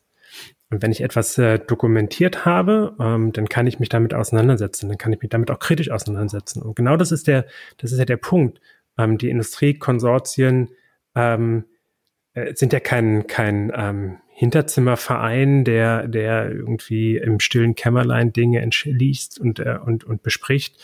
Und 0.70 0.82
wenn 0.82 0.92
ich 0.92 1.02
etwas 1.02 1.38
äh, 1.38 1.60
dokumentiert 1.60 2.46
habe, 2.46 2.96
ähm, 3.00 3.34
dann 3.34 3.50
kann 3.50 3.68
ich 3.68 3.80
mich 3.80 3.90
damit 3.90 4.14
auseinandersetzen, 4.14 4.88
dann 4.88 4.98
kann 4.98 5.12
ich 5.12 5.22
mich 5.22 5.30
damit 5.30 5.52
auch 5.52 5.60
kritisch 5.60 5.92
auseinandersetzen. 5.92 6.62
Und 6.62 6.76
genau 6.76 6.96
das 6.96 7.12
ist 7.12 7.28
der, 7.28 7.46
das 7.78 7.92
ist 7.92 8.00
ja 8.00 8.06
der 8.06 8.18
Punkt. 8.18 8.62
Ähm, 8.98 9.18
die 9.18 9.30
Industriekonsortien 9.30 10.70
ähm, 11.16 11.66
äh, 11.66 11.81
sind 12.54 12.74
ja 12.74 12.80
kein, 12.80 13.28
kein 13.28 13.72
ähm, 13.76 14.18
Hinterzimmerverein, 14.30 15.66
der, 15.66 16.08
der 16.08 16.50
irgendwie 16.50 17.18
im 17.18 17.40
stillen 17.40 17.76
Kämmerlein 17.76 18.34
Dinge 18.34 18.60
entschließt 18.62 19.40
und, 19.40 19.60
äh, 19.60 19.78
und, 19.86 20.04
und 20.04 20.24
bespricht, 20.24 20.78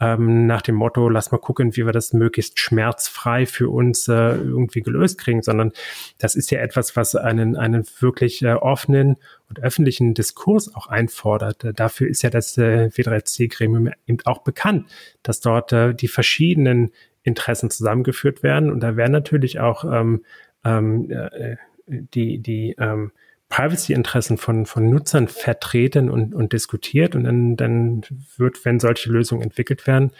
ähm, 0.00 0.46
nach 0.46 0.62
dem 0.62 0.74
Motto, 0.74 1.08
lass 1.08 1.30
mal 1.30 1.38
gucken, 1.38 1.76
wie 1.76 1.86
wir 1.86 1.92
das 1.92 2.12
möglichst 2.12 2.58
schmerzfrei 2.58 3.46
für 3.46 3.68
uns 3.68 4.08
äh, 4.08 4.12
irgendwie 4.12 4.80
gelöst 4.80 5.18
kriegen, 5.18 5.42
sondern 5.42 5.72
das 6.18 6.34
ist 6.34 6.50
ja 6.50 6.58
etwas, 6.60 6.96
was 6.96 7.14
einen, 7.14 7.56
einen 7.56 7.84
wirklich 8.00 8.42
äh, 8.42 8.54
offenen 8.54 9.16
und 9.48 9.60
öffentlichen 9.62 10.14
Diskurs 10.14 10.74
auch 10.74 10.88
einfordert. 10.88 11.62
Äh, 11.62 11.72
dafür 11.72 12.08
ist 12.08 12.22
ja 12.22 12.30
das 12.30 12.58
äh, 12.58 12.88
W3C-Gremium 12.88 13.90
eben 14.06 14.18
auch 14.24 14.42
bekannt, 14.42 14.90
dass 15.22 15.40
dort 15.40 15.72
äh, 15.72 15.94
die 15.94 16.08
verschiedenen 16.08 16.90
Interessen 17.22 17.70
zusammengeführt 17.70 18.42
werden. 18.42 18.70
Und 18.70 18.80
da 18.80 18.96
werden 18.96 19.12
natürlich 19.12 19.60
auch 19.60 19.84
ähm, 19.84 20.24
ähm, 20.64 21.10
äh, 21.10 21.56
die, 21.86 22.38
die 22.38 22.74
ähm, 22.78 23.12
Privacy-Interessen 23.48 24.36
von, 24.36 24.66
von 24.66 24.88
Nutzern 24.88 25.28
vertreten 25.28 26.10
und, 26.10 26.34
und 26.34 26.52
diskutiert. 26.52 27.14
Und 27.14 27.24
dann, 27.24 27.56
dann 27.56 28.02
wird, 28.36 28.64
wenn 28.64 28.80
solche 28.80 29.12
Lösungen 29.12 29.42
entwickelt 29.42 29.86
werden, 29.86 30.10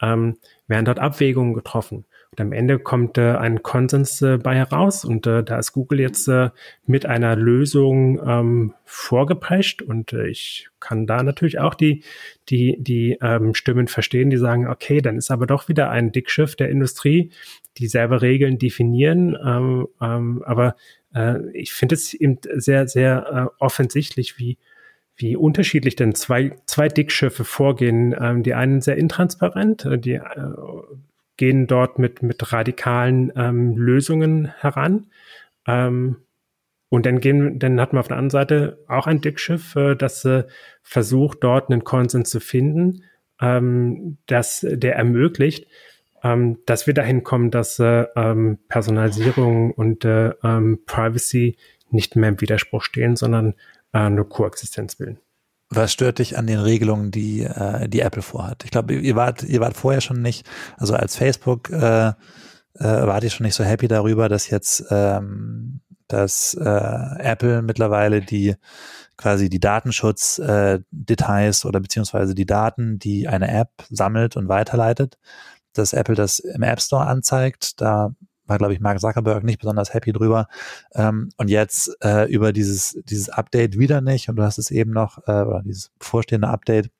ähm, 0.00 0.36
werden 0.68 0.84
dort 0.84 1.00
Abwägungen 1.00 1.54
getroffen. 1.54 2.04
Und 2.30 2.40
am 2.40 2.52
Ende 2.52 2.78
kommt 2.78 3.16
äh, 3.16 3.36
ein 3.36 3.62
Konsens 3.62 4.20
äh, 4.20 4.38
bei 4.38 4.56
heraus 4.56 5.04
und 5.04 5.26
äh, 5.26 5.44
da 5.44 5.58
ist 5.58 5.72
Google 5.72 6.00
jetzt 6.00 6.26
äh, 6.26 6.50
mit 6.84 7.06
einer 7.06 7.36
Lösung 7.36 8.20
ähm, 8.26 8.74
vorgeprescht 8.84 9.82
und 9.82 10.12
äh, 10.12 10.26
ich 10.26 10.68
kann 10.80 11.06
da 11.06 11.22
natürlich 11.22 11.60
auch 11.60 11.74
die, 11.74 12.02
die, 12.48 12.76
die 12.80 13.18
ähm, 13.22 13.54
Stimmen 13.54 13.86
verstehen, 13.86 14.30
die 14.30 14.36
sagen, 14.36 14.66
okay, 14.66 15.00
dann 15.00 15.16
ist 15.16 15.30
aber 15.30 15.46
doch 15.46 15.68
wieder 15.68 15.90
ein 15.90 16.10
Dickschiff 16.10 16.56
der 16.56 16.70
Industrie, 16.70 17.30
die 17.78 17.88
selber 17.88 18.22
Regeln 18.22 18.58
definieren, 18.58 19.36
ähm, 19.44 19.88
ähm, 20.00 20.42
aber 20.44 20.76
äh, 21.14 21.38
ich 21.52 21.72
finde 21.72 21.94
es 21.94 22.14
eben 22.14 22.38
sehr, 22.54 22.88
sehr 22.88 23.50
äh, 23.58 23.62
offensichtlich, 23.62 24.38
wie 24.38 24.58
wie 25.16 25.36
unterschiedlich 25.36 25.94
denn 25.94 26.14
zwei, 26.14 26.56
zwei 26.66 26.88
Dickschiffe 26.88 27.44
vorgehen. 27.44 28.16
Ähm, 28.18 28.42
die 28.42 28.54
einen 28.54 28.80
sehr 28.80 28.96
intransparent, 28.96 29.84
äh, 29.84 29.98
die 29.98 30.14
äh, 30.14 30.22
gehen 31.36 31.66
dort 31.66 31.98
mit, 32.00 32.22
mit 32.22 32.52
radikalen 32.52 33.32
ähm, 33.36 33.76
Lösungen 33.76 34.46
heran. 34.46 35.06
Ähm, 35.66 36.16
Und 36.90 37.06
dann 37.06 37.18
gehen, 37.20 37.58
dann 37.58 37.80
hat 37.80 37.92
man 37.92 38.00
auf 38.00 38.08
der 38.08 38.16
anderen 38.18 38.30
Seite 38.30 38.78
auch 38.88 39.06
ein 39.06 39.20
Dickschiff, 39.20 39.74
äh, 39.76 39.94
das 39.96 40.24
äh, 40.24 40.44
versucht, 40.82 41.38
dort 41.42 41.70
einen 41.70 41.84
Konsens 41.84 42.30
zu 42.30 42.40
finden, 42.40 43.02
ähm, 43.40 44.18
dass 44.26 44.66
der 44.68 44.96
ermöglicht, 44.96 45.66
ähm, 46.24 46.58
dass 46.66 46.86
wir 46.86 46.94
dahin 46.94 47.22
kommen, 47.22 47.50
dass 47.50 47.78
äh, 47.78 48.06
ähm, 48.16 48.58
Personalisierung 48.68 49.70
und 49.70 50.04
äh, 50.04 50.30
ähm, 50.42 50.80
Privacy 50.86 51.56
nicht 51.90 52.16
mehr 52.16 52.30
im 52.30 52.40
Widerspruch 52.40 52.82
stehen, 52.82 53.14
sondern 53.14 53.50
äh, 53.92 53.98
eine 53.98 54.24
Koexistenz 54.24 54.96
bilden. 54.96 55.18
Was 55.68 55.92
stört 55.92 56.18
dich 56.18 56.38
an 56.38 56.46
den 56.46 56.58
Regelungen, 56.58 57.10
die, 57.10 57.42
äh, 57.42 57.88
die 57.88 58.00
Apple 58.00 58.22
vorhat? 58.22 58.64
Ich 58.64 58.70
glaube, 58.70 58.94
ihr 58.94 59.16
wart, 59.16 59.42
ihr 59.42 59.60
wart 59.60 59.76
vorher 59.76 60.00
schon 60.00 60.22
nicht, 60.22 60.48
also 60.76 60.94
als 60.94 61.16
Facebook 61.16 61.70
äh, 61.70 62.08
äh, 62.08 62.12
wart 62.78 63.24
ihr 63.24 63.30
schon 63.30 63.44
nicht 63.44 63.54
so 63.54 63.64
happy 63.64 63.86
darüber, 63.86 64.28
dass 64.28 64.48
jetzt 64.48 64.84
ähm, 64.90 65.80
dass 66.08 66.54
äh, 66.54 67.18
Apple 67.18 67.62
mittlerweile 67.62 68.20
die 68.20 68.56
quasi 69.16 69.48
die 69.48 69.60
Datenschutz-Details 69.60 71.64
äh, 71.64 71.68
oder 71.68 71.80
beziehungsweise 71.80 72.34
die 72.34 72.46
Daten, 72.46 72.98
die 72.98 73.28
eine 73.28 73.48
App 73.48 73.70
sammelt 73.88 74.36
und 74.36 74.48
weiterleitet, 74.48 75.18
dass 75.74 75.92
Apple 75.92 76.14
das 76.14 76.38
im 76.38 76.62
App 76.62 76.80
Store 76.80 77.06
anzeigt. 77.06 77.80
Da 77.80 78.14
war, 78.46 78.58
glaube 78.58 78.74
ich, 78.74 78.80
Mark 78.80 79.00
Zuckerberg 79.00 79.44
nicht 79.44 79.58
besonders 79.58 79.94
happy 79.94 80.12
drüber. 80.12 80.48
Ähm, 80.94 81.30
und 81.36 81.48
jetzt 81.48 81.96
äh, 82.02 82.30
über 82.30 82.52
dieses, 82.52 82.98
dieses 83.04 83.28
Update 83.28 83.78
wieder 83.78 84.00
nicht. 84.00 84.28
Und 84.28 84.36
du 84.36 84.42
hast 84.42 84.58
es 84.58 84.70
eben 84.70 84.92
noch, 84.92 85.18
äh, 85.26 85.42
oder 85.42 85.62
dieses 85.64 85.90
bevorstehende 85.98 86.48
Update, 86.48 86.90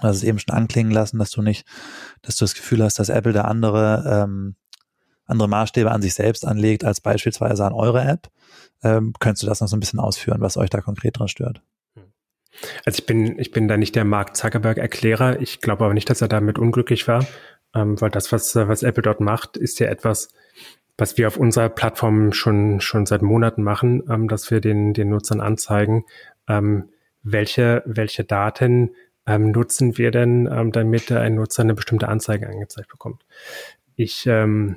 hast 0.00 0.16
es 0.16 0.24
eben 0.24 0.38
schon 0.38 0.54
anklingen 0.54 0.92
lassen, 0.92 1.18
dass 1.18 1.30
du 1.30 1.42
nicht, 1.42 1.66
dass 2.22 2.36
du 2.36 2.44
das 2.44 2.54
Gefühl 2.54 2.82
hast, 2.82 2.98
dass 2.98 3.08
Apple 3.08 3.32
da 3.32 3.42
andere, 3.42 4.24
ähm, 4.24 4.56
andere 5.24 5.48
Maßstäbe 5.48 5.90
an 5.90 6.02
sich 6.02 6.14
selbst 6.14 6.46
anlegt, 6.46 6.84
als 6.84 7.00
beispielsweise 7.00 7.64
an 7.64 7.72
eure 7.72 8.02
App. 8.02 8.30
Ähm, 8.82 9.14
könntest 9.18 9.42
du 9.42 9.46
das 9.48 9.60
noch 9.60 9.68
so 9.68 9.76
ein 9.76 9.80
bisschen 9.80 9.98
ausführen, 9.98 10.40
was 10.40 10.56
euch 10.56 10.70
da 10.70 10.80
konkret 10.80 11.18
dran 11.18 11.28
stört? 11.28 11.62
Also 12.84 13.00
ich 13.00 13.06
bin, 13.06 13.38
ich 13.38 13.50
bin 13.50 13.68
da 13.68 13.76
nicht 13.76 13.96
der 13.96 14.04
Mark 14.04 14.36
Zuckerberg-Erklärer. 14.36 15.40
Ich 15.40 15.60
glaube 15.60 15.84
aber 15.84 15.94
nicht, 15.94 16.08
dass 16.08 16.22
er 16.22 16.28
damit 16.28 16.58
unglücklich 16.58 17.08
war 17.08 17.26
ähm, 17.76 18.00
weil 18.00 18.10
das, 18.10 18.32
was, 18.32 18.56
was 18.56 18.82
Apple 18.82 19.02
dort 19.02 19.20
macht, 19.20 19.56
ist 19.56 19.78
ja 19.78 19.88
etwas, 19.88 20.30
was 20.96 21.18
wir 21.18 21.28
auf 21.28 21.36
unserer 21.36 21.68
Plattform 21.68 22.32
schon, 22.32 22.80
schon 22.80 23.04
seit 23.04 23.22
Monaten 23.22 23.62
machen, 23.62 24.02
ähm, 24.08 24.28
dass 24.28 24.50
wir 24.50 24.60
den, 24.60 24.94
den 24.94 25.10
Nutzern 25.10 25.40
anzeigen, 25.40 26.04
ähm, 26.48 26.88
welche, 27.22 27.82
welche 27.84 28.24
Daten 28.24 28.94
ähm, 29.26 29.50
nutzen 29.50 29.98
wir 29.98 30.10
denn, 30.10 30.48
ähm, 30.50 30.72
damit 30.72 31.12
ein 31.12 31.34
Nutzer 31.34 31.62
eine 31.62 31.74
bestimmte 31.74 32.08
Anzeige 32.08 32.48
angezeigt 32.48 32.88
bekommt. 32.88 33.24
Ich, 33.94 34.26
ähm, 34.26 34.76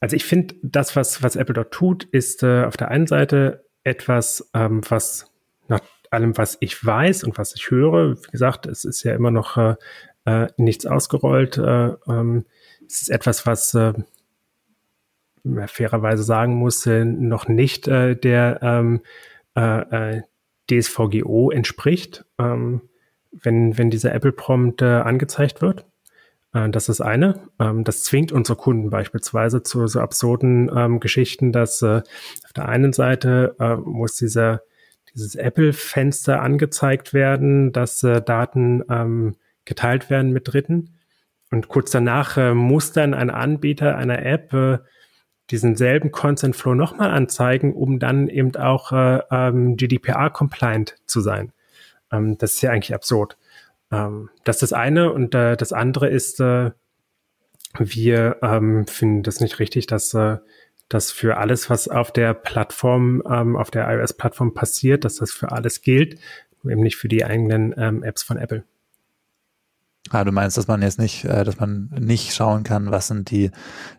also 0.00 0.16
ich 0.16 0.24
finde, 0.24 0.56
das, 0.62 0.96
was, 0.96 1.22
was 1.22 1.36
Apple 1.36 1.54
dort 1.54 1.72
tut, 1.72 2.04
ist 2.04 2.42
äh, 2.42 2.64
auf 2.64 2.76
der 2.76 2.88
einen 2.88 3.06
Seite 3.06 3.64
etwas, 3.84 4.50
ähm, 4.52 4.82
was 4.88 5.30
nach 5.68 5.80
allem, 6.10 6.36
was 6.36 6.58
ich 6.60 6.84
weiß 6.84 7.24
und 7.24 7.38
was 7.38 7.54
ich 7.54 7.70
höre, 7.70 8.16
wie 8.16 8.30
gesagt, 8.30 8.66
es 8.66 8.84
ist 8.84 9.04
ja 9.04 9.14
immer 9.14 9.30
noch 9.30 9.56
äh, 9.56 9.76
äh, 10.24 10.48
nichts 10.56 10.86
ausgerollt. 10.86 11.58
Äh, 11.58 11.94
ähm, 12.08 12.44
es 12.86 13.02
ist 13.02 13.10
etwas, 13.10 13.46
was 13.46 13.74
äh, 13.74 13.94
fairerweise 15.66 16.22
sagen 16.22 16.54
muss, 16.54 16.86
noch 16.86 17.48
nicht 17.48 17.88
äh, 17.88 18.14
der 18.14 18.60
ähm, 18.62 19.00
äh, 19.56 20.18
äh 20.18 20.22
DSVGO 20.70 21.50
entspricht, 21.50 22.24
ähm, 22.38 22.82
wenn, 23.32 23.76
wenn 23.76 23.90
dieser 23.90 24.14
Apple-Prompt 24.14 24.82
äh, 24.82 24.84
angezeigt 24.84 25.62
wird. 25.62 25.84
Äh, 26.52 26.70
das 26.70 26.88
ist 26.88 27.00
eine. 27.00 27.48
Ähm, 27.58 27.84
das 27.84 28.04
zwingt 28.04 28.32
unsere 28.32 28.56
Kunden 28.56 28.90
beispielsweise 28.90 29.62
zu 29.62 29.86
so 29.86 30.00
absurden 30.00 30.70
ähm, 30.74 31.00
Geschichten, 31.00 31.52
dass 31.52 31.82
äh, 31.82 32.02
auf 32.44 32.52
der 32.54 32.68
einen 32.68 32.92
Seite 32.92 33.56
äh, 33.58 33.76
muss 33.76 34.16
dieser, 34.16 34.62
dieses 35.12 35.34
Apple-Fenster 35.34 36.40
angezeigt 36.40 37.12
werden, 37.12 37.72
dass 37.72 38.02
äh, 38.02 38.22
Daten 38.22 38.84
ähm, 38.88 39.36
geteilt 39.64 40.10
werden 40.10 40.32
mit 40.32 40.52
Dritten. 40.52 40.96
Und 41.50 41.68
kurz 41.68 41.90
danach 41.90 42.36
äh, 42.36 42.54
muss 42.54 42.92
dann 42.92 43.14
ein 43.14 43.30
Anbieter 43.30 43.96
einer 43.96 44.24
App 44.24 44.52
äh, 44.52 44.78
diesen 45.50 45.74
selben 45.74 46.12
Consent 46.12 46.54
Flow 46.54 46.74
nochmal 46.74 47.10
anzeigen, 47.10 47.74
um 47.74 47.98
dann 47.98 48.28
eben 48.28 48.54
auch 48.56 48.92
äh, 48.92 49.20
ähm, 49.30 49.76
GDPR-compliant 49.76 50.96
zu 51.06 51.20
sein. 51.20 51.52
Ähm, 52.12 52.38
das 52.38 52.54
ist 52.54 52.62
ja 52.62 52.70
eigentlich 52.70 52.94
absurd. 52.94 53.36
Ähm, 53.90 54.30
das 54.44 54.56
ist 54.56 54.62
das 54.62 54.72
eine. 54.72 55.12
Und 55.12 55.34
äh, 55.34 55.56
das 55.56 55.72
andere 55.72 56.08
ist, 56.08 56.40
äh, 56.40 56.70
wir 57.78 58.38
ähm, 58.42 58.86
finden 58.86 59.22
das 59.22 59.40
nicht 59.40 59.58
richtig, 59.58 59.86
dass, 59.86 60.14
äh, 60.14 60.38
dass 60.88 61.10
für 61.10 61.36
alles, 61.36 61.68
was 61.68 61.88
auf 61.88 62.12
der 62.12 62.34
Plattform, 62.34 63.22
ähm, 63.28 63.56
auf 63.56 63.70
der 63.70 63.88
iOS-Plattform 63.88 64.54
passiert, 64.54 65.04
dass 65.04 65.16
das 65.16 65.32
für 65.32 65.52
alles 65.52 65.82
gilt, 65.82 66.18
eben 66.64 66.80
nicht 66.80 66.96
für 66.96 67.08
die 67.08 67.24
eigenen 67.24 67.74
ähm, 67.76 68.02
Apps 68.02 68.22
von 68.22 68.36
Apple. 68.36 68.64
Ah, 70.10 70.24
du 70.24 70.32
meinst, 70.32 70.58
dass 70.58 70.66
man 70.66 70.82
jetzt 70.82 70.98
nicht, 70.98 71.24
äh, 71.24 71.44
dass 71.44 71.60
man 71.60 71.88
nicht 71.98 72.34
schauen 72.34 72.64
kann, 72.64 72.90
was 72.90 73.06
sind 73.06 73.30
die 73.30 73.52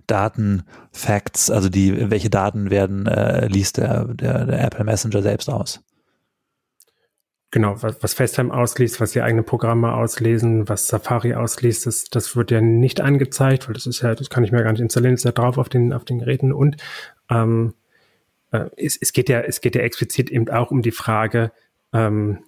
Datenfacts, 0.07 1.49
also 1.49 1.69
die, 1.69 2.11
welche 2.11 2.29
Daten 2.29 2.69
werden, 2.69 3.07
äh, 3.07 3.47
liest 3.47 3.77
der, 3.77 4.05
der, 4.05 4.45
der 4.45 4.61
Apple 4.61 4.83
Messenger 4.83 5.21
selbst 5.21 5.49
aus? 5.49 5.81
Genau, 7.49 7.81
was, 7.81 8.01
was 8.03 8.13
FaceTime 8.13 8.53
ausliest, 8.53 8.99
was 8.99 9.11
die 9.11 9.21
eigenen 9.21 9.45
Programme 9.45 9.93
auslesen, 9.93 10.67
was 10.67 10.87
Safari 10.87 11.33
ausliest, 11.33 11.85
das, 11.85 12.05
das 12.05 12.35
wird 12.35 12.51
ja 12.51 12.59
nicht 12.59 12.99
angezeigt, 12.99 13.67
weil 13.67 13.73
das 13.73 13.87
ist 13.87 14.01
ja, 14.01 14.13
das 14.13 14.29
kann 14.29 14.43
ich 14.43 14.51
mir 14.51 14.63
gar 14.63 14.71
nicht 14.71 14.81
installieren, 14.81 15.15
ist 15.15 15.25
ja 15.25 15.31
drauf 15.31 15.57
auf 15.57 15.69
den, 15.69 15.93
auf 15.93 16.03
den 16.03 16.19
Geräten 16.19 16.51
und 16.51 16.77
ähm, 17.29 17.73
äh, 18.51 18.69
es, 18.77 18.97
es 18.97 19.13
geht 19.13 19.29
ja, 19.29 19.41
es 19.41 19.61
geht 19.61 19.75
ja 19.75 19.81
explizit 19.81 20.29
eben 20.29 20.49
auch 20.49 20.71
um 20.71 20.81
die 20.81 20.91
Frage, 20.91 21.51
ähm, 21.93 22.39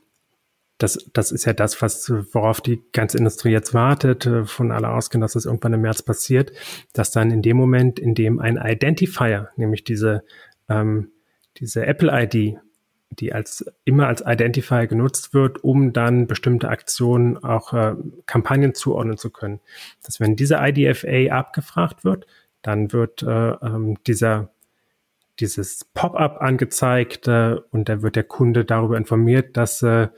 das, 0.77 1.09
das 1.13 1.31
ist 1.31 1.45
ja 1.45 1.53
das, 1.53 1.81
was, 1.81 2.09
worauf 2.33 2.59
die 2.61 2.81
ganze 2.91 3.17
Industrie 3.17 3.51
jetzt 3.51 3.73
wartet, 3.73 4.25
äh, 4.25 4.45
von 4.45 4.71
alle 4.71 4.89
ausgehen, 4.89 5.21
dass 5.21 5.33
das 5.33 5.45
irgendwann 5.45 5.73
im 5.73 5.81
März 5.81 6.01
passiert, 6.01 6.51
dass 6.93 7.11
dann 7.11 7.31
in 7.31 7.41
dem 7.41 7.57
Moment, 7.57 7.99
in 7.99 8.15
dem 8.15 8.39
ein 8.39 8.57
Identifier, 8.57 9.49
nämlich 9.55 9.83
diese, 9.83 10.23
ähm, 10.69 11.11
diese 11.57 11.85
Apple-ID, 11.85 12.57
die 13.19 13.31
als 13.33 13.63
immer 13.85 14.07
als 14.07 14.23
Identifier 14.25 14.87
genutzt 14.87 15.35
wird, 15.35 15.63
um 15.63 15.93
dann 15.93 16.25
bestimmte 16.25 16.69
Aktionen 16.69 17.37
auch 17.37 17.73
äh, 17.73 17.95
Kampagnen 18.25 18.73
zuordnen 18.73 19.17
zu 19.17 19.29
können. 19.29 19.59
Dass 20.03 20.19
wenn 20.19 20.35
diese 20.35 20.57
IDFA 20.59 21.31
abgefragt 21.31 22.03
wird, 22.03 22.25
dann 22.63 22.91
wird 22.91 23.21
äh, 23.21 23.51
ähm, 23.51 23.97
dieser 24.07 24.49
dieses 25.39 25.85
Pop-up 25.93 26.41
angezeigt 26.41 27.27
äh, 27.27 27.57
und 27.71 27.89
dann 27.89 28.01
wird 28.03 28.15
der 28.15 28.23
Kunde 28.23 28.65
darüber 28.65 28.97
informiert, 28.97 29.57
dass 29.57 29.81
äh, 29.81 30.09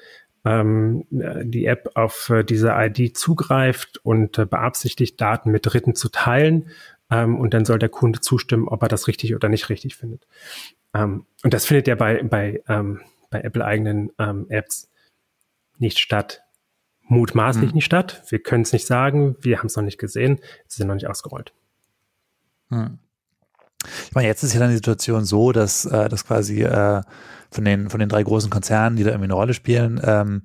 ähm, 0.46 1.06
die 1.10 1.66
App 1.66 1.92
auf 1.96 2.30
äh, 2.30 2.44
diese 2.44 2.70
ID 2.76 3.18
zugreift 3.18 4.00
und 4.04 4.38
äh, 4.38 4.46
beabsichtigt, 4.46 5.20
Daten 5.20 5.52
mit 5.52 5.66
Dritten 5.66 5.96
zu 5.96 6.10
teilen. 6.10 6.70
Ähm, 7.10 7.40
und 7.40 7.54
dann 7.54 7.66
soll 7.66 7.80
der 7.80 7.90
Kunde 7.90 8.22
zustimmen, 8.22 8.68
ob 8.68 8.82
er 8.84 8.88
das 8.88 9.08
richtig 9.08 9.36
oder 9.36 9.50
nicht 9.50 9.70
richtig 9.70 9.96
findet. 9.96 10.28
Ähm, 10.94 11.26
und 11.44 11.54
das 11.54 11.66
findet 11.66 11.88
ja 11.88 11.96
bei, 11.96 12.24
bei, 12.24 12.64
ähm, 12.68 13.02
bei 13.30 13.42
Apple-eigenen 13.42 14.12
ähm, 14.20 14.46
Apps 14.50 14.90
nicht 15.78 16.00
statt. 16.00 16.42
Mutmaßlich 17.08 17.70
hm. 17.70 17.76
nicht 17.76 17.86
statt. 17.86 18.24
Wir 18.30 18.40
können 18.40 18.64
es 18.64 18.74
nicht 18.74 18.88
sagen. 18.88 19.36
Wir 19.40 19.60
haben 19.60 19.68
es 19.68 19.76
noch 19.76 19.84
nicht 19.84 20.00
gesehen. 20.00 20.40
Sie 20.68 20.78
sind 20.78 20.88
noch 20.88 20.96
nicht 20.96 21.08
ausgerollt. 21.08 21.54
Hm. 22.70 22.98
Ich 24.08 24.16
meine, 24.16 24.28
jetzt 24.28 24.44
ist 24.44 24.54
ja 24.54 24.60
dann 24.60 24.70
die 24.70 24.76
Situation 24.76 25.26
so, 25.26 25.52
dass, 25.52 25.86
äh, 25.86 26.10
dass 26.10 26.26
quasi 26.26 26.64
äh, 26.64 27.02
von 27.52 27.66
den, 27.66 27.90
von 27.90 28.00
den 28.00 28.10
drei 28.10 28.24
großen 28.24 28.50
Konzernen, 28.50 28.98
die 28.98 29.04
da 29.04 29.12
irgendwie 29.12 29.26
eine 29.26 29.34
Rolle 29.34 29.54
spielen, 29.54 30.00
ähm, 30.04 30.42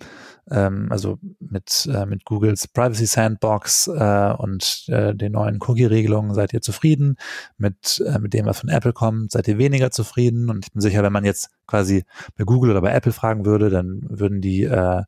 ähm, 0.51 0.89
also 0.91 1.19
mit, 1.39 1.89
äh, 1.93 2.07
mit 2.07 2.25
Googles 2.25 2.69
Privacy 2.69 3.07
Sandbox 3.07 3.89
äh, 3.89 4.35
und 4.39 4.85
äh, 4.89 5.15
den 5.15 5.33
neuen 5.33 5.59
Cookie-Regelungen 5.61 6.35
seid 6.35 6.53
ihr 6.53 6.61
zufrieden. 6.61 7.17
Mit, 7.59 8.03
äh, 8.07 8.19
mit 8.19 8.35
dem, 8.35 8.47
was 8.47 8.61
von 8.61 8.69
Apple 8.69 8.93
kommt, 8.93 9.33
seid 9.33 9.49
ihr 9.49 9.59
weniger 9.59 9.91
zufrieden. 9.91 10.51
Und 10.51 10.67
ich 10.67 10.73
bin 10.73 10.81
sicher, 10.81 11.03
wenn 11.03 11.13
man 11.13 11.25
jetzt 11.25 11.51
quasi 11.67 12.05
bei 12.37 12.45
Google 12.45 12.71
oder 12.71 12.81
bei 12.81 12.93
Apple 12.93 13.13
fragen 13.13 13.45
würde, 13.45 13.71
dann 13.71 14.03
würden 14.09 14.41
die 14.41 14.65
äh, 14.65 15.03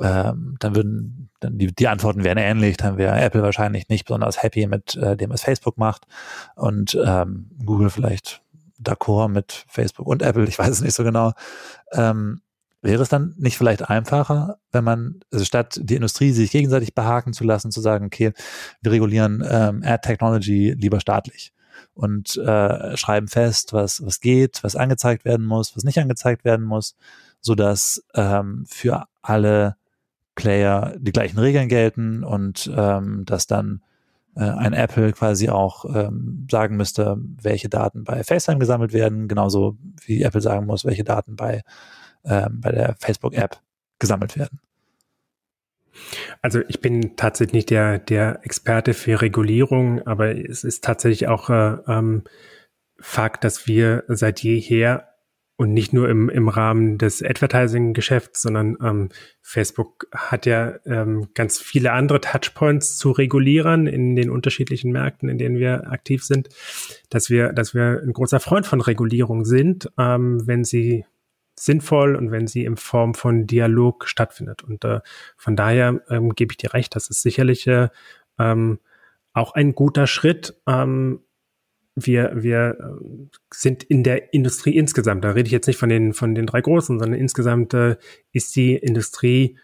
ähm, 0.00 0.56
dann 0.58 0.74
würden 0.74 1.30
dann 1.40 1.58
die, 1.58 1.74
die 1.74 1.88
Antworten 1.88 2.24
wären 2.24 2.38
ähnlich, 2.38 2.76
dann 2.76 2.96
wäre 2.96 3.20
Apple 3.20 3.42
wahrscheinlich 3.42 3.88
nicht 3.88 4.06
besonders 4.06 4.42
happy 4.42 4.66
mit 4.66 4.94
äh, 4.96 5.16
dem, 5.16 5.30
was 5.30 5.42
Facebook 5.42 5.78
macht 5.78 6.06
und 6.54 6.98
ähm, 7.04 7.50
Google 7.64 7.90
vielleicht 7.90 8.42
d'accord 8.80 9.28
mit 9.28 9.64
Facebook 9.68 10.06
und 10.06 10.22
Apple, 10.22 10.44
ich 10.44 10.58
weiß 10.58 10.68
es 10.68 10.80
nicht 10.80 10.94
so 10.94 11.04
genau. 11.04 11.32
Ähm, 11.92 12.40
wäre 12.82 13.02
es 13.02 13.08
dann 13.08 13.34
nicht 13.38 13.56
vielleicht 13.56 13.88
einfacher, 13.88 14.58
wenn 14.72 14.82
man, 14.82 15.20
also 15.32 15.44
statt 15.44 15.78
die 15.80 15.94
Industrie 15.94 16.32
sich 16.32 16.50
gegenseitig 16.50 16.94
behaken 16.94 17.32
zu 17.32 17.44
lassen, 17.44 17.70
zu 17.70 17.80
sagen, 17.80 18.06
okay, 18.06 18.32
wir 18.80 18.92
regulieren 18.92 19.44
ähm, 19.48 19.82
Ad 19.84 20.06
Technology 20.06 20.74
lieber 20.76 21.00
staatlich 21.00 21.52
und 21.94 22.36
äh, 22.36 22.96
schreiben 22.96 23.28
fest, 23.28 23.72
was, 23.72 24.04
was 24.04 24.20
geht, 24.20 24.64
was 24.64 24.74
angezeigt 24.74 25.24
werden 25.24 25.46
muss, 25.46 25.76
was 25.76 25.84
nicht 25.84 25.98
angezeigt 25.98 26.44
werden 26.44 26.64
muss, 26.64 26.96
so 27.40 27.54
dass 27.54 28.04
ähm, 28.14 28.64
für 28.68 29.06
alle 29.22 29.76
Player 30.34 30.94
die 30.98 31.12
gleichen 31.12 31.38
Regeln 31.38 31.68
gelten 31.68 32.24
und 32.24 32.70
ähm, 32.74 33.24
dass 33.26 33.46
dann 33.46 33.82
äh, 34.34 34.40
ein 34.40 34.72
Apple 34.72 35.12
quasi 35.12 35.48
auch 35.48 35.84
ähm, 35.84 36.46
sagen 36.50 36.76
müsste, 36.76 37.18
welche 37.42 37.68
Daten 37.68 38.04
bei 38.04 38.24
FaceTime 38.24 38.58
gesammelt 38.58 38.92
werden, 38.92 39.28
genauso 39.28 39.76
wie 40.06 40.22
Apple 40.22 40.40
sagen 40.40 40.66
muss, 40.66 40.84
welche 40.84 41.04
Daten 41.04 41.36
bei, 41.36 41.62
ähm, 42.24 42.60
bei 42.60 42.72
der 42.72 42.96
Facebook-App 42.98 43.60
gesammelt 43.98 44.38
werden. 44.38 44.60
Also 46.40 46.60
ich 46.68 46.80
bin 46.80 47.16
tatsächlich 47.16 47.52
nicht 47.52 47.70
der, 47.70 47.98
der 47.98 48.40
Experte 48.44 48.94
für 48.94 49.20
Regulierung, 49.20 50.00
aber 50.06 50.34
es 50.34 50.64
ist 50.64 50.82
tatsächlich 50.82 51.28
auch 51.28 51.50
äh, 51.50 51.76
ähm, 51.86 52.24
Fakt, 52.98 53.44
dass 53.44 53.66
wir 53.66 54.04
seit 54.08 54.42
jeher 54.42 55.11
und 55.56 55.72
nicht 55.72 55.92
nur 55.92 56.08
im, 56.08 56.28
im 56.28 56.48
Rahmen 56.48 56.98
des 56.98 57.22
Advertising-Geschäfts, 57.22 58.42
sondern 58.42 58.76
ähm, 58.82 59.08
Facebook 59.42 60.06
hat 60.12 60.46
ja 60.46 60.74
ähm, 60.86 61.28
ganz 61.34 61.58
viele 61.58 61.92
andere 61.92 62.20
Touchpoints 62.20 62.96
zu 62.96 63.10
Regulierern 63.10 63.86
in 63.86 64.16
den 64.16 64.30
unterschiedlichen 64.30 64.92
Märkten, 64.92 65.28
in 65.28 65.38
denen 65.38 65.58
wir 65.58 65.90
aktiv 65.90 66.24
sind, 66.24 66.48
dass 67.10 67.30
wir, 67.30 67.52
dass 67.52 67.74
wir 67.74 68.00
ein 68.02 68.12
großer 68.12 68.40
Freund 68.40 68.66
von 68.66 68.80
Regulierung 68.80 69.44
sind, 69.44 69.90
ähm, 69.98 70.46
wenn 70.46 70.64
sie 70.64 71.04
sinnvoll 71.58 72.16
und 72.16 72.30
wenn 72.30 72.46
sie 72.46 72.64
in 72.64 72.76
Form 72.76 73.14
von 73.14 73.46
Dialog 73.46 74.08
stattfindet. 74.08 74.64
Und 74.64 74.84
äh, 74.84 75.00
von 75.36 75.54
daher 75.54 76.00
ähm, 76.08 76.30
gebe 76.34 76.52
ich 76.52 76.56
dir 76.56 76.74
recht, 76.74 76.96
das 76.96 77.08
ist 77.08 77.22
sicherlich 77.22 77.66
äh, 77.66 77.88
ähm, 78.38 78.80
auch 79.32 79.54
ein 79.54 79.74
guter 79.74 80.06
Schritt, 80.06 80.54
ähm, 80.66 81.20
wir, 81.94 82.32
wir 82.34 82.76
äh, 82.78 83.36
sind 83.52 83.82
in 83.82 84.02
der 84.02 84.32
Industrie 84.32 84.76
insgesamt, 84.76 85.24
da 85.24 85.30
rede 85.30 85.46
ich 85.46 85.52
jetzt 85.52 85.66
nicht 85.66 85.78
von 85.78 85.88
den, 85.88 86.12
von 86.14 86.34
den 86.34 86.46
drei 86.46 86.60
Großen, 86.60 86.98
sondern 86.98 87.18
insgesamt 87.18 87.74
äh, 87.74 87.96
ist 88.32 88.56
die 88.56 88.74
Industrie, 88.76 89.58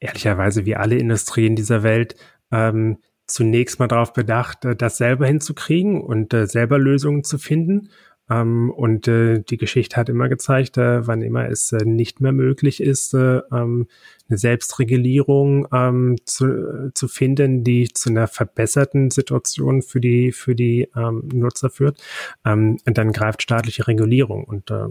ehrlicherweise 0.00 0.66
wie 0.66 0.76
alle 0.76 0.96
Industrien 0.96 1.56
dieser 1.56 1.82
Welt, 1.82 2.16
ähm, 2.50 2.98
zunächst 3.26 3.78
mal 3.78 3.88
darauf 3.88 4.12
bedacht, 4.12 4.64
äh, 4.64 4.76
das 4.76 4.96
selber 4.96 5.26
hinzukriegen 5.26 6.00
und 6.00 6.34
äh, 6.34 6.46
selber 6.46 6.78
Lösungen 6.78 7.24
zu 7.24 7.38
finden. 7.38 7.90
Ähm, 8.30 8.70
und 8.70 9.06
äh, 9.06 9.40
die 9.40 9.58
Geschichte 9.58 9.96
hat 9.96 10.08
immer 10.08 10.28
gezeigt, 10.28 10.78
äh, 10.78 11.06
wann 11.06 11.20
immer 11.20 11.48
es 11.48 11.72
äh, 11.72 11.84
nicht 11.84 12.20
mehr 12.20 12.32
möglich 12.32 12.80
ist, 12.80 13.12
äh, 13.12 13.40
ähm, 13.52 13.86
eine 14.28 14.38
Selbstregulierung 14.38 15.68
ähm, 15.72 16.16
zu, 16.24 16.90
zu 16.94 17.08
finden, 17.08 17.64
die 17.64 17.88
zu 17.88 18.08
einer 18.08 18.26
verbesserten 18.26 19.10
Situation 19.10 19.82
für 19.82 20.00
die 20.00 20.32
für 20.32 20.54
die 20.54 20.88
ähm, 20.96 21.28
Nutzer 21.34 21.68
führt, 21.68 22.02
ähm, 22.46 22.78
dann 22.84 23.12
greift 23.12 23.42
staatliche 23.42 23.86
Regulierung. 23.86 24.44
Und 24.44 24.70
äh, 24.70 24.88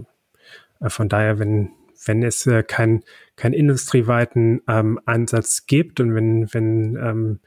von 0.88 1.08
daher, 1.08 1.38
wenn 1.38 1.70
wenn 2.06 2.22
es 2.22 2.46
äh, 2.46 2.62
kein 2.62 3.02
kein 3.34 3.52
industrieweiten 3.52 4.62
ähm, 4.68 5.00
Ansatz 5.06 5.66
gibt 5.66 5.98
und 5.98 6.14
wenn 6.14 6.52
wenn 6.52 6.96
ähm, 6.96 7.40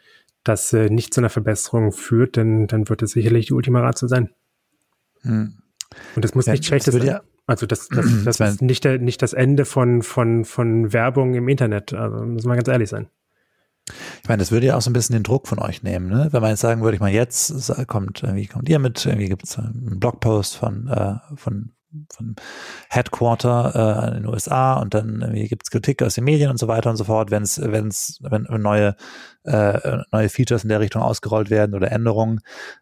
das 0.44 0.74
äh, 0.74 0.90
nicht 0.90 1.14
zu 1.14 1.22
einer 1.22 1.30
Verbesserung 1.30 1.94
führt, 1.94 2.36
dann 2.36 2.68
dann 2.68 2.90
wird 2.90 3.04
es 3.04 3.12
sicherlich 3.12 3.48
die 3.48 3.54
Ultima 3.54 3.80
Ratio 3.80 4.10
sein. 4.10 4.32
Hm. 5.22 5.54
Und 6.16 6.26
das 6.26 6.36
muss 6.36 6.46
ja, 6.46 6.54
nicht 6.54 6.66
schlechtes 6.66 6.94
sein. 6.94 7.06
Ja, 7.06 7.22
also 7.46 7.66
das, 7.66 7.88
das, 8.26 8.38
das 8.38 8.40
ist 8.40 8.62
nicht, 8.62 8.84
der, 8.84 9.00
nicht 9.00 9.22
das 9.22 9.34
Ende 9.34 9.66
von, 9.66 10.02
von, 10.04 10.46
von 10.46 10.94
Werbung 10.94 11.34
im 11.36 11.48
Internet. 11.48 11.94
Also 11.94 12.26
müssen 12.26 12.50
wir 12.50 12.56
ganz 12.56 12.68
ehrlich 12.68 12.90
sein. 12.90 13.08
Ich 14.22 14.28
meine, 14.28 14.40
das 14.40 14.52
würde 14.52 14.66
ja 14.66 14.76
auch 14.76 14.82
so 14.82 14.90
ein 14.90 14.94
bisschen 14.94 15.14
den 15.14 15.24
Druck 15.24 15.48
von 15.48 15.60
euch 15.60 15.82
nehmen, 15.82 16.10
ne? 16.10 16.28
Wenn 16.32 16.42
man 16.42 16.50
jetzt 16.50 16.60
sagen 16.60 16.82
würde, 16.82 16.96
ich 16.96 17.02
meine, 17.02 17.16
jetzt 17.16 17.72
kommt, 17.88 18.22
irgendwie 18.22 18.48
kommt 18.48 18.68
ihr 18.68 18.80
mit, 18.80 19.06
irgendwie 19.06 19.30
gibt 19.30 19.46
es 19.46 19.58
einen 19.58 19.98
Blogpost 20.00 20.58
von, 20.58 20.88
äh, 20.90 21.16
von 21.38 21.72
von 22.12 22.36
Headquarter 22.90 24.06
äh, 24.06 24.08
in 24.10 24.24
den 24.24 24.28
USA 24.28 24.74
und 24.74 24.94
dann 24.94 25.22
irgendwie 25.22 25.48
gibt 25.48 25.64
es 25.64 25.72
Kritik 25.72 26.04
aus 26.04 26.16
den 26.16 26.26
Medien 26.26 26.52
und 26.52 26.58
so 26.58 26.68
weiter 26.68 26.90
und 26.90 26.98
so 26.98 27.06
fort, 27.06 27.32
wenn 27.32 27.44
es, 27.44 27.62
wenn 27.62 27.88
es, 27.88 28.20
wenn 28.22 28.44
neue, 28.62 28.96
äh, 29.44 30.00
neue 30.12 30.30
Features 30.30 30.64
in 30.64 30.70
der 30.70 30.80
Richtung 30.80 31.02
ausgerollt 31.02 31.50
werden 31.50 31.76
oder 31.76 31.92
Änderungen. 31.92 32.42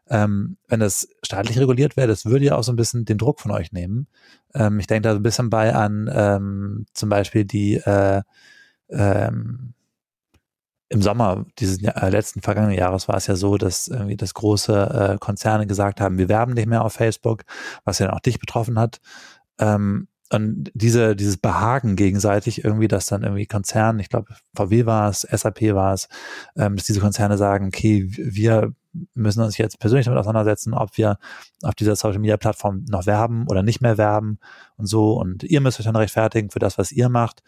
Ähm, 0.10 0.58
wenn 0.68 0.80
das 0.80 1.08
staatlich 1.24 1.60
reguliert 1.60 1.98
wäre, 1.98 2.08
das 2.08 2.26
würde 2.26 2.46
ja 2.46 2.56
auch 2.56 2.64
so 2.64 2.72
ein 2.72 2.78
bisschen 2.78 3.06
den 3.06 3.18
Druck 3.18 3.40
von 3.40 3.52
euch 3.52 3.72
nehmen. 3.72 4.08
Ähm, 4.54 4.80
ich 4.80 4.88
denke 4.88 5.04
da 5.04 5.14
so 5.14 5.20
ein 5.20 5.24
bisschen 5.24 5.50
bei 5.50 5.74
an 5.76 6.10
ähm, 6.12 6.86
zum 6.94 7.10
Beispiel 7.10 7.46
die 7.46 7.76
äh, 7.76 8.24
ähm, 8.90 9.75
im 10.90 11.02
Sommer 11.02 11.46
dieses 11.60 11.82
äh, 11.82 12.10
letzten 12.10 12.42
vergangenen 12.42 12.78
Jahres 12.78 13.08
war 13.08 13.16
es 13.16 13.28
ja 13.28 13.36
so, 13.36 13.58
dass 13.58 13.88
irgendwie 13.88 14.18
das 14.18 14.34
große 14.34 15.14
äh, 15.14 15.18
Konzerne 15.20 15.68
gesagt 15.68 16.00
haben, 16.00 16.18
wir 16.18 16.30
werben 16.30 16.54
nicht 16.54 16.68
mehr 16.68 16.84
auf 16.84 16.94
Facebook, 16.94 17.44
was 17.84 18.00
ja 18.00 18.08
dann 18.08 18.16
auch 18.16 18.22
dich 18.22 18.40
betroffen 18.40 18.80
hat. 18.80 19.00
Ähm, 19.60 20.08
und 20.32 20.72
diese, 20.74 21.16
dieses 21.16 21.38
Behagen 21.38 21.96
gegenseitig 21.96 22.64
irgendwie, 22.64 22.88
dass 22.88 23.06
dann 23.06 23.24
irgendwie 23.24 23.46
Konzerne, 23.46 24.02
ich 24.02 24.10
glaube, 24.10 24.34
VW 24.56 24.86
war 24.86 25.10
es, 25.10 25.22
SAP 25.22 25.62
war 25.76 25.94
es, 25.94 26.08
ähm, 26.56 26.76
dass 26.76 26.86
diese 26.86 27.00
Konzerne 27.00 27.38
sagen, 27.38 27.68
okay, 27.68 28.08
wir 28.10 28.74
müssen 29.14 29.44
uns 29.44 29.58
jetzt 29.58 29.80
persönlich 29.80 30.06
damit 30.06 30.20
auseinandersetzen, 30.20 30.74
ob 30.74 30.98
wir 30.98 31.18
auf 31.62 31.76
dieser 31.76 31.96
Social 31.96 32.20
Media 32.20 32.38
Plattform 32.38 32.86
noch 32.90 33.06
werben 33.06 33.46
oder 33.50 33.62
nicht 33.62 33.82
mehr 33.82 33.98
werben 33.98 34.40
und 34.78 34.88
so. 34.88 35.14
Und 35.14 35.44
ihr 35.44 35.62
müsst 35.62 35.80
euch 35.80 35.86
dann 35.86 35.96
rechtfertigen 35.96 36.50
für 36.50 36.60
das, 36.60 36.78
was 36.78 36.92
ihr 36.92 37.10
macht. 37.10 37.44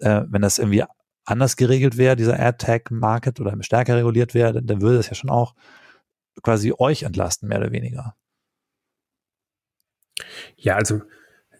Äh, 0.00 0.22
wenn 0.28 0.42
das 0.42 0.58
irgendwie 0.58 0.84
anders 1.30 1.56
geregelt 1.56 1.96
wäre, 1.96 2.16
dieser 2.16 2.38
Ad-Tag-Market 2.38 3.40
oder 3.40 3.56
stärker 3.60 3.96
reguliert 3.96 4.34
wäre, 4.34 4.62
dann 4.62 4.80
würde 4.80 4.98
es 4.98 5.08
ja 5.08 5.14
schon 5.14 5.30
auch 5.30 5.54
quasi 6.42 6.72
euch 6.76 7.02
entlasten, 7.02 7.48
mehr 7.48 7.58
oder 7.58 7.72
weniger. 7.72 8.14
Ja, 10.56 10.76
also 10.76 11.02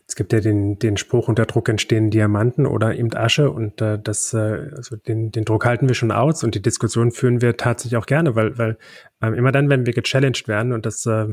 es 0.07 0.17
gibt 0.17 0.33
ja 0.33 0.41
den, 0.41 0.79
den 0.79 0.97
Spruch, 0.97 1.29
unter 1.29 1.45
Druck 1.45 1.69
entstehen 1.69 2.11
Diamanten 2.11 2.67
oder 2.67 2.97
eben 2.97 3.15
Asche 3.15 3.51
und 3.51 3.81
äh, 3.83 3.99
das, 4.03 4.33
äh, 4.33 4.71
also 4.75 4.97
den, 4.97 5.31
den 5.31 5.45
Druck 5.45 5.67
halten 5.67 5.87
wir 5.87 5.95
schon 5.95 6.11
aus 6.11 6.43
und 6.43 6.55
die 6.55 6.63
Diskussion 6.63 7.13
führen 7.13 7.43
wir 7.43 7.59
tatsächlich 7.59 7.99
auch 7.99 8.07
gerne, 8.07 8.35
weil, 8.35 8.57
weil 8.57 8.79
ähm, 9.21 9.35
immer 9.35 9.53
dann, 9.53 9.69
wenn 9.69 9.85
wir 9.85 9.93
gechallenged 9.93 10.49
werden 10.49 10.73
und 10.73 10.87
das, 10.87 11.05
äh, 11.05 11.27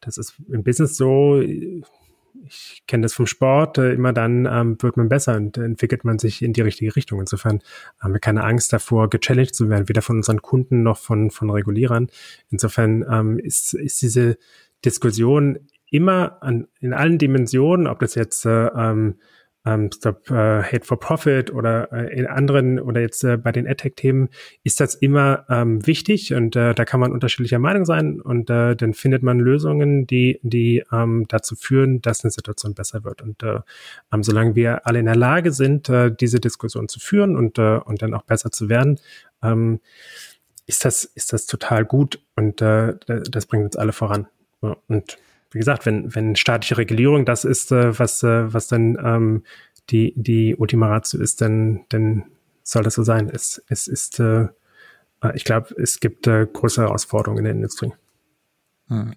das 0.00 0.16
ist 0.16 0.40
im 0.48 0.64
Business 0.64 0.96
so, 0.96 1.42
ich 2.46 2.82
kenne 2.86 3.02
das 3.02 3.14
vom 3.14 3.26
Sport, 3.26 3.78
äh, 3.78 3.92
immer 3.92 4.12
dann 4.12 4.46
ähm, 4.46 4.76
wird 4.80 4.96
man 4.96 5.08
besser 5.08 5.36
und 5.36 5.58
entwickelt 5.58 6.04
man 6.04 6.18
sich 6.18 6.42
in 6.42 6.52
die 6.52 6.60
richtige 6.60 6.94
Richtung. 6.96 7.20
Insofern 7.20 7.60
haben 8.00 8.12
wir 8.12 8.20
keine 8.20 8.44
Angst 8.44 8.72
davor, 8.72 9.10
gechallenged 9.10 9.54
zu 9.54 9.68
werden, 9.68 9.88
weder 9.88 10.02
von 10.02 10.16
unseren 10.16 10.42
Kunden 10.42 10.82
noch 10.82 10.98
von, 10.98 11.30
von 11.30 11.50
Regulierern. 11.50 12.08
Insofern 12.50 13.04
ähm, 13.10 13.38
ist, 13.38 13.74
ist 13.74 14.02
diese 14.02 14.38
Diskussion 14.84 15.58
immer 15.90 16.42
an, 16.42 16.68
in 16.80 16.92
allen 16.92 17.18
Dimensionen, 17.18 17.86
ob 17.86 18.00
das 18.00 18.14
jetzt 18.14 18.44
äh, 18.44 18.66
ähm, 18.66 19.16
ähm, 19.68 19.90
Stop 19.92 20.30
äh, 20.30 20.62
Hate 20.62 20.84
for 20.84 20.98
Profit 20.98 21.52
oder 21.52 21.92
äh, 21.92 22.18
in 22.18 22.26
anderen 22.26 22.80
oder 22.80 23.00
jetzt 23.00 23.22
äh, 23.24 23.36
bei 23.36 23.52
den 23.52 23.66
AdTech-Themen 23.66 24.28
ist 24.64 24.80
das 24.80 24.94
immer 24.94 25.44
ähm, 25.48 25.86
wichtig 25.86 26.32
und 26.32 26.56
äh, 26.56 26.74
da 26.74 26.84
kann 26.84 27.00
man 27.00 27.12
unterschiedlicher 27.12 27.58
Meinung 27.58 27.84
sein 27.84 28.20
und 28.20 28.48
äh, 28.50 28.74
dann 28.74 28.94
findet 28.94 29.22
man 29.22 29.38
Lösungen, 29.38 30.06
die, 30.06 30.40
die 30.42 30.82
ähm, 30.90 31.26
dazu 31.28 31.54
führen, 31.54 32.00
dass 32.00 32.24
eine 32.24 32.30
Situation 32.30 32.74
besser 32.74 33.04
wird. 33.04 33.20
Und 33.22 33.42
äh, 33.42 33.60
ähm, 34.12 34.22
solange 34.22 34.54
wir 34.54 34.86
alle 34.86 35.00
in 35.00 35.06
der 35.06 35.16
Lage 35.16 35.52
sind, 35.52 35.88
äh, 35.88 36.10
diese 36.10 36.40
Diskussion 36.40 36.88
zu 36.88 37.00
führen 37.00 37.36
und, 37.36 37.58
äh, 37.58 37.78
und 37.84 38.00
dann 38.02 38.14
auch 38.14 38.22
besser 38.22 38.50
zu 38.50 38.68
werden, 38.68 38.98
ähm, 39.42 39.80
ist 40.66 40.84
das, 40.84 41.04
ist 41.04 41.32
das 41.32 41.46
total 41.46 41.84
gut 41.84 42.20
und 42.36 42.62
äh, 42.62 42.94
das 43.06 43.46
bringt 43.46 43.64
uns 43.64 43.76
alle 43.76 43.92
voran. 43.92 44.28
Und 44.60 45.18
wie 45.50 45.58
gesagt, 45.58 45.86
wenn, 45.86 46.14
wenn 46.14 46.36
staatliche 46.36 46.76
Regulierung 46.76 47.24
das 47.24 47.44
ist, 47.44 47.72
äh, 47.72 47.98
was, 47.98 48.22
äh, 48.22 48.52
was 48.52 48.68
dann 48.68 48.98
ähm, 49.02 49.42
die, 49.90 50.12
die 50.16 50.56
Ultima 50.56 50.88
Ratio 50.88 51.20
ist, 51.20 51.40
dann, 51.40 51.84
dann 51.88 52.24
soll 52.62 52.82
das 52.82 52.94
so 52.94 53.02
sein. 53.02 53.30
Es, 53.32 53.62
es 53.68 53.86
ist, 53.86 54.20
äh, 54.20 54.48
äh 55.22 55.34
ich 55.34 55.44
glaube, 55.44 55.74
es 55.80 56.00
gibt 56.00 56.26
äh, 56.26 56.46
große 56.46 56.82
Herausforderungen 56.82 57.38
in 57.38 57.44
der 57.44 57.54
Industrie. 57.54 57.92
Hm. 58.88 59.14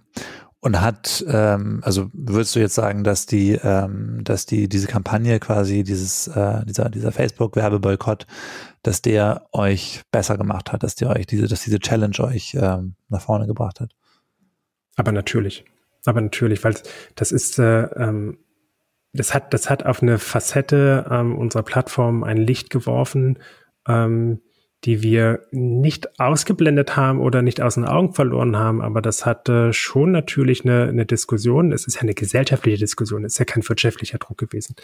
Und 0.63 0.79
hat, 0.79 1.25
ähm, 1.27 1.81
also 1.83 2.11
würdest 2.13 2.55
du 2.55 2.59
jetzt 2.59 2.75
sagen, 2.75 3.03
dass 3.03 3.25
die, 3.25 3.53
ähm, 3.63 4.23
dass 4.23 4.45
die 4.45 4.69
diese 4.69 4.87
Kampagne 4.87 5.39
quasi 5.39 5.83
dieses, 5.83 6.27
äh, 6.27 6.63
dieser, 6.65 6.89
dieser 6.89 7.11
Facebook-Werbeboykott, 7.11 8.27
dass 8.83 9.01
der 9.01 9.47
euch 9.53 10.03
besser 10.11 10.37
gemacht 10.37 10.71
hat, 10.71 10.83
dass 10.83 10.93
der 10.93 11.09
euch 11.09 11.25
diese, 11.25 11.47
dass 11.47 11.63
diese 11.63 11.79
Challenge 11.79 12.19
euch 12.19 12.55
ähm, 12.59 12.93
nach 13.09 13.21
vorne 13.21 13.47
gebracht 13.47 13.79
hat? 13.79 13.95
Aber 14.97 15.11
natürlich. 15.11 15.65
Aber 16.05 16.21
natürlich, 16.21 16.63
weil 16.63 16.75
das 17.15 17.31
ist, 17.31 17.59
äh, 17.59 17.83
ähm, 17.83 18.37
das 19.13 19.33
hat, 19.33 19.53
das 19.53 19.69
hat 19.69 19.85
auf 19.85 20.01
eine 20.01 20.17
Facette 20.17 21.05
ähm, 21.09 21.35
unserer 21.35 21.63
Plattform 21.63 22.23
ein 22.23 22.37
Licht 22.37 22.69
geworfen, 22.69 23.39
ähm, 23.87 24.39
die 24.83 25.03
wir 25.03 25.45
nicht 25.51 26.19
ausgeblendet 26.19 26.95
haben 26.95 27.19
oder 27.19 27.43
nicht 27.43 27.61
aus 27.61 27.75
den 27.75 27.85
Augen 27.85 28.13
verloren 28.13 28.57
haben, 28.57 28.81
aber 28.81 29.01
das 29.01 29.27
hat 29.27 29.47
äh, 29.47 29.73
schon 29.73 30.11
natürlich 30.11 30.65
eine, 30.65 30.87
eine 30.87 31.05
Diskussion. 31.05 31.71
Es 31.71 31.85
ist 31.85 31.95
ja 31.95 32.01
eine 32.01 32.15
gesellschaftliche 32.15 32.79
Diskussion, 32.79 33.23
es 33.23 33.33
ist 33.33 33.39
ja 33.39 33.45
kein 33.45 33.67
wirtschaftlicher 33.67 34.17
Druck 34.17 34.39
gewesen. 34.39 34.75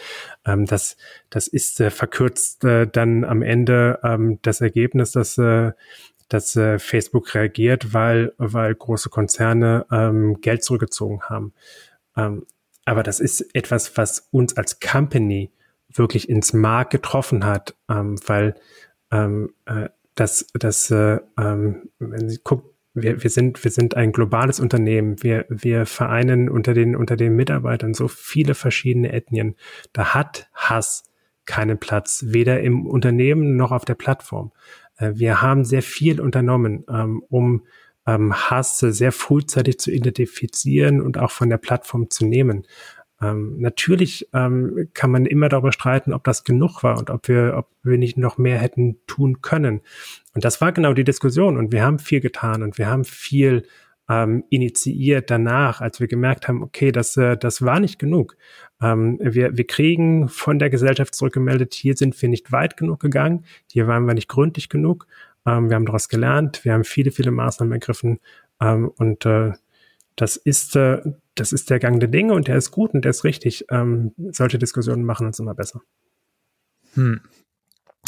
Ähm, 0.45 0.65
das, 0.65 0.97
das 1.31 1.47
ist 1.47 1.79
äh, 1.79 1.89
verkürzt 1.89 2.63
äh, 2.63 2.85
dann 2.85 3.23
am 3.23 3.41
Ende 3.41 3.99
ähm, 4.03 4.37
das 4.43 4.61
Ergebnis, 4.61 5.13
dass 5.13 5.37
äh, 5.39 5.71
dass 6.29 6.55
äh, 6.55 6.79
Facebook 6.79 7.33
reagiert, 7.33 7.93
weil, 7.93 8.33
weil 8.37 8.75
große 8.75 9.09
Konzerne 9.09 9.85
ähm, 9.91 10.41
Geld 10.41 10.63
zurückgezogen 10.63 11.21
haben. 11.23 11.53
Ähm, 12.15 12.45
aber 12.85 13.03
das 13.03 13.19
ist 13.19 13.53
etwas, 13.53 13.97
was 13.97 14.27
uns 14.31 14.55
als 14.55 14.79
Company 14.79 15.51
wirklich 15.93 16.29
ins 16.29 16.53
Mark 16.53 16.89
getroffen 16.89 17.45
hat, 17.45 17.75
ähm, 17.89 18.17
weil 18.25 18.55
ähm, 19.11 19.53
äh, 19.65 19.89
das, 20.15 20.47
das, 20.53 20.89
äh, 20.91 21.19
ähm, 21.37 21.89
wenn 21.99 22.29
Sie 22.29 22.39
guckt, 22.43 22.73
wir, 22.93 23.21
wir 23.23 23.29
sind, 23.29 23.63
wir 23.63 23.71
sind 23.71 23.95
ein 23.95 24.11
globales 24.11 24.59
Unternehmen. 24.59 25.21
Wir, 25.21 25.45
wir 25.49 25.85
vereinen 25.85 26.49
unter 26.49 26.73
den, 26.73 26.95
unter 26.95 27.15
den 27.15 27.35
Mitarbeitern 27.35 27.93
so 27.93 28.07
viele 28.07 28.55
verschiedene 28.55 29.11
Ethnien. 29.13 29.55
Da 29.93 30.13
hat 30.13 30.49
Hass 30.53 31.03
keinen 31.45 31.77
Platz, 31.77 32.25
weder 32.27 32.59
im 32.61 32.87
Unternehmen 32.87 33.55
noch 33.55 33.71
auf 33.71 33.85
der 33.85 33.95
Plattform. 33.95 34.51
Äh, 34.97 35.13
wir 35.15 35.41
haben 35.41 35.65
sehr 35.65 35.81
viel 35.81 36.19
unternommen, 36.19 36.85
ähm, 36.89 37.23
um 37.29 37.63
ähm, 38.05 38.33
Hass 38.33 38.79
sehr 38.79 39.11
frühzeitig 39.11 39.79
zu 39.79 39.91
identifizieren 39.91 41.01
und 41.01 41.17
auch 41.17 41.31
von 41.31 41.49
der 41.49 41.57
Plattform 41.57 42.09
zu 42.09 42.25
nehmen. 42.25 42.65
Ähm, 43.21 43.59
natürlich 43.59 44.29
ähm, 44.33 44.89
kann 44.93 45.11
man 45.11 45.25
immer 45.25 45.49
darüber 45.49 45.71
streiten, 45.71 46.13
ob 46.13 46.23
das 46.23 46.43
genug 46.43 46.83
war 46.83 46.97
und 46.97 47.09
ob 47.09 47.27
wir, 47.27 47.55
ob 47.57 47.69
wir 47.83 47.97
nicht 47.97 48.17
noch 48.17 48.37
mehr 48.37 48.59
hätten 48.59 48.97
tun 49.07 49.41
können. 49.41 49.81
Und 50.35 50.45
das 50.45 50.61
war 50.61 50.71
genau 50.71 50.93
die 50.93 51.03
Diskussion. 51.03 51.57
Und 51.57 51.71
wir 51.71 51.83
haben 51.83 51.99
viel 51.99 52.21
getan 52.21 52.61
und 52.61 52.77
wir 52.77 52.87
haben 52.87 53.05
viel 53.05 53.63
ähm, 54.09 54.43
initiiert 54.49 55.29
danach, 55.29 55.81
als 55.81 55.99
wir 55.99 56.07
gemerkt 56.07 56.47
haben, 56.47 56.63
okay, 56.63 56.91
das, 56.91 57.17
äh, 57.17 57.37
das 57.37 57.61
war 57.61 57.79
nicht 57.79 57.99
genug. 57.99 58.37
Ähm, 58.81 59.19
wir, 59.21 59.57
wir 59.57 59.67
kriegen 59.67 60.29
von 60.29 60.59
der 60.59 60.69
Gesellschaft 60.69 61.13
zurückgemeldet, 61.13 61.73
hier 61.73 61.95
sind 61.95 62.19
wir 62.21 62.29
nicht 62.29 62.51
weit 62.51 62.77
genug 62.77 62.99
gegangen, 62.99 63.45
hier 63.71 63.87
waren 63.87 64.05
wir 64.05 64.13
nicht 64.13 64.29
gründlich 64.29 64.69
genug. 64.69 65.07
Ähm, 65.45 65.69
wir 65.69 65.75
haben 65.75 65.85
daraus 65.85 66.09
gelernt, 66.09 66.63
wir 66.63 66.73
haben 66.73 66.83
viele, 66.83 67.11
viele 67.11 67.31
Maßnahmen 67.31 67.73
ergriffen 67.73 68.19
ähm, 68.61 68.91
und 68.97 69.25
äh, 69.25 69.53
das 70.15 70.35
ist, 70.35 70.75
äh, 70.75 71.01
das 71.35 71.53
ist 71.53 71.69
der 71.69 71.79
Gang 71.79 71.99
der 71.99 72.09
Dinge 72.09 72.33
und 72.33 72.47
der 72.47 72.57
ist 72.57 72.71
gut 72.71 72.93
und 72.93 73.05
der 73.05 73.11
ist 73.11 73.23
richtig. 73.23 73.65
Ähm, 73.69 74.13
solche 74.31 74.57
Diskussionen 74.57 75.03
machen 75.03 75.27
uns 75.27 75.39
immer 75.39 75.53
besser. 75.53 75.81
Hm. 76.95 77.21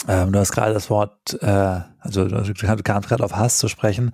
Ähm, 0.08 0.32
du 0.32 0.40
hast 0.40 0.52
gerade 0.52 0.74
das 0.74 0.90
Wort, 0.90 1.38
äh, 1.42 1.82
also 2.00 2.26
du 2.26 2.84
kamst 2.84 3.10
gerade 3.10 3.24
auf 3.24 3.36
Hass 3.36 3.58
zu 3.58 3.68
sprechen. 3.68 4.12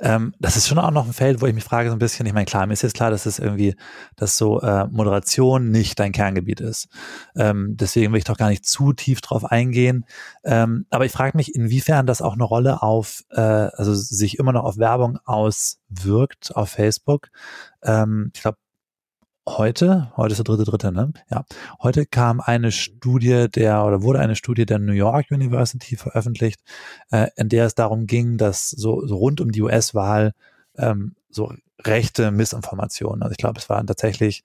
Ähm, 0.00 0.32
das 0.38 0.56
ist 0.56 0.68
schon 0.68 0.78
auch 0.78 0.90
noch 0.90 1.06
ein 1.06 1.12
Feld, 1.12 1.42
wo 1.42 1.46
ich 1.46 1.54
mich 1.54 1.64
frage 1.64 1.90
so 1.90 1.96
ein 1.96 1.98
bisschen, 1.98 2.24
ich 2.26 2.32
meine, 2.32 2.46
klar, 2.46 2.66
mir 2.66 2.72
ist 2.72 2.82
jetzt 2.82 2.94
klar, 2.94 3.10
dass 3.10 3.26
es 3.26 3.38
irgendwie, 3.38 3.76
dass 4.16 4.36
so 4.36 4.60
äh, 4.60 4.86
Moderation 4.86 5.70
nicht 5.70 6.00
dein 6.00 6.12
Kerngebiet 6.12 6.60
ist. 6.60 6.88
Ähm, 7.36 7.76
deswegen 7.76 8.12
will 8.12 8.18
ich 8.18 8.24
doch 8.24 8.38
gar 8.38 8.48
nicht 8.48 8.64
zu 8.66 8.92
tief 8.92 9.20
drauf 9.20 9.44
eingehen. 9.44 10.06
Ähm, 10.44 10.86
aber 10.90 11.04
ich 11.04 11.12
frage 11.12 11.36
mich, 11.36 11.54
inwiefern 11.54 12.06
das 12.06 12.22
auch 12.22 12.34
eine 12.34 12.44
Rolle 12.44 12.82
auf, 12.82 13.24
äh, 13.30 13.40
also 13.40 13.94
sich 13.94 14.38
immer 14.38 14.52
noch 14.52 14.64
auf 14.64 14.78
Werbung 14.78 15.18
auswirkt 15.24 16.56
auf 16.56 16.70
Facebook. 16.70 17.28
Ähm, 17.82 18.30
ich 18.34 18.40
glaube, 18.40 18.58
heute, 19.56 20.12
heute 20.16 20.32
ist 20.32 20.38
der 20.38 20.44
dritte, 20.44 20.64
dritte, 20.64 20.92
ne? 20.92 21.12
Ja. 21.30 21.44
Heute 21.82 22.06
kam 22.06 22.40
eine 22.40 22.72
Studie 22.72 23.48
der, 23.48 23.84
oder 23.84 24.02
wurde 24.02 24.20
eine 24.20 24.36
Studie 24.36 24.66
der 24.66 24.78
New 24.78 24.92
York 24.92 25.30
University 25.30 25.96
veröffentlicht, 25.96 26.60
äh, 27.10 27.28
in 27.36 27.48
der 27.48 27.66
es 27.66 27.74
darum 27.74 28.06
ging, 28.06 28.36
dass 28.36 28.70
so, 28.70 29.06
so 29.06 29.16
rund 29.16 29.40
um 29.40 29.52
die 29.52 29.62
US-Wahl 29.62 30.32
ähm, 30.76 31.14
so 31.30 31.52
rechte 31.84 32.30
Missinformationen, 32.30 33.22
also 33.22 33.32
ich 33.32 33.38
glaube, 33.38 33.58
es 33.58 33.68
waren 33.68 33.86
tatsächlich 33.86 34.44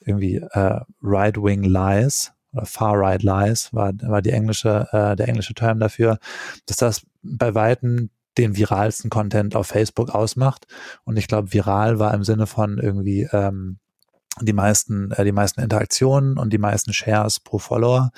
irgendwie 0.00 0.36
äh, 0.36 0.80
Right-Wing 1.02 1.62
Lies 1.62 2.32
oder 2.52 2.66
Far-Right 2.66 3.22
Lies 3.22 3.72
war, 3.72 3.92
war 4.02 4.22
die 4.22 4.30
englische, 4.30 4.88
äh, 4.92 5.16
der 5.16 5.28
englische 5.28 5.54
Term 5.54 5.78
dafür, 5.78 6.18
dass 6.66 6.76
das 6.76 7.02
bei 7.22 7.54
Weitem 7.54 8.10
den 8.38 8.56
viralsten 8.56 9.10
Content 9.10 9.54
auf 9.56 9.66
Facebook 9.66 10.10
ausmacht. 10.10 10.66
Und 11.04 11.18
ich 11.18 11.28
glaube, 11.28 11.52
viral 11.52 11.98
war 11.98 12.14
im 12.14 12.24
Sinne 12.24 12.46
von 12.46 12.78
irgendwie 12.78 13.28
ähm, 13.32 13.78
die 14.40 14.52
meisten, 14.52 15.10
äh, 15.12 15.24
die 15.24 15.32
meisten 15.32 15.60
Interaktionen 15.60 16.38
und 16.38 16.52
die 16.52 16.58
meisten 16.58 16.92
Shares 16.92 17.38
pro 17.40 17.58
Follower. 17.58 18.12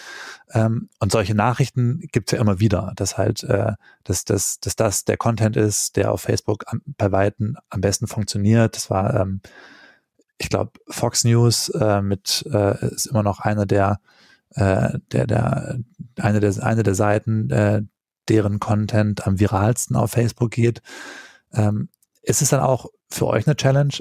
Ähm, 0.53 0.89
und 1.01 1.11
solche 1.11 1.35
Nachrichten 1.35 2.01
gibt's 2.13 2.33
ja 2.33 2.41
immer 2.41 2.61
wieder, 2.61 2.93
dass 2.97 3.19
halt, 3.19 3.43
äh, 3.45 3.73
dass, 4.05 4.25
dass, 4.25 4.61
dass 4.61 4.77
das 4.77 5.05
der 5.05 5.17
Content 5.17 5.57
ist, 5.57 5.97
der 5.97 6.13
auf 6.13 6.23
Facebook 6.23 6.65
am, 6.69 6.83
bei 6.87 7.11
Weitem 7.11 7.57
am 7.69 7.81
besten 7.81 8.07
funktioniert. 8.07 8.77
Das 8.77 8.91
war, 8.91 9.15
ähm, 9.15 9.41
ich 10.39 10.49
glaube, 10.49 10.73
Fox 10.89 11.25
News 11.25 11.69
äh, 11.71 12.01
mit 12.01 12.47
äh, 12.53 12.87
ist 12.95 13.07
immer 13.07 13.23
noch 13.23 13.41
eine 13.41 13.67
der, 13.67 13.99
äh, 14.51 14.99
der, 15.13 15.27
der, 15.27 15.79
eine 16.21 16.41
der, 16.41 16.63
eine 16.63 16.83
der 16.85 16.95
Seiten, 16.95 17.51
äh, 17.51 17.83
deren 18.29 18.61
Content 18.61 19.27
am 19.27 19.41
viralsten 19.41 19.97
auf 19.97 20.13
Facebook 20.13 20.53
geht. 20.53 20.81
Ähm, 21.53 21.89
ist 22.23 22.41
es 22.41 22.51
dann 22.51 22.61
auch 22.61 22.87
für 23.11 23.27
euch 23.27 23.47
eine 23.47 23.57
Challenge, 23.57 23.95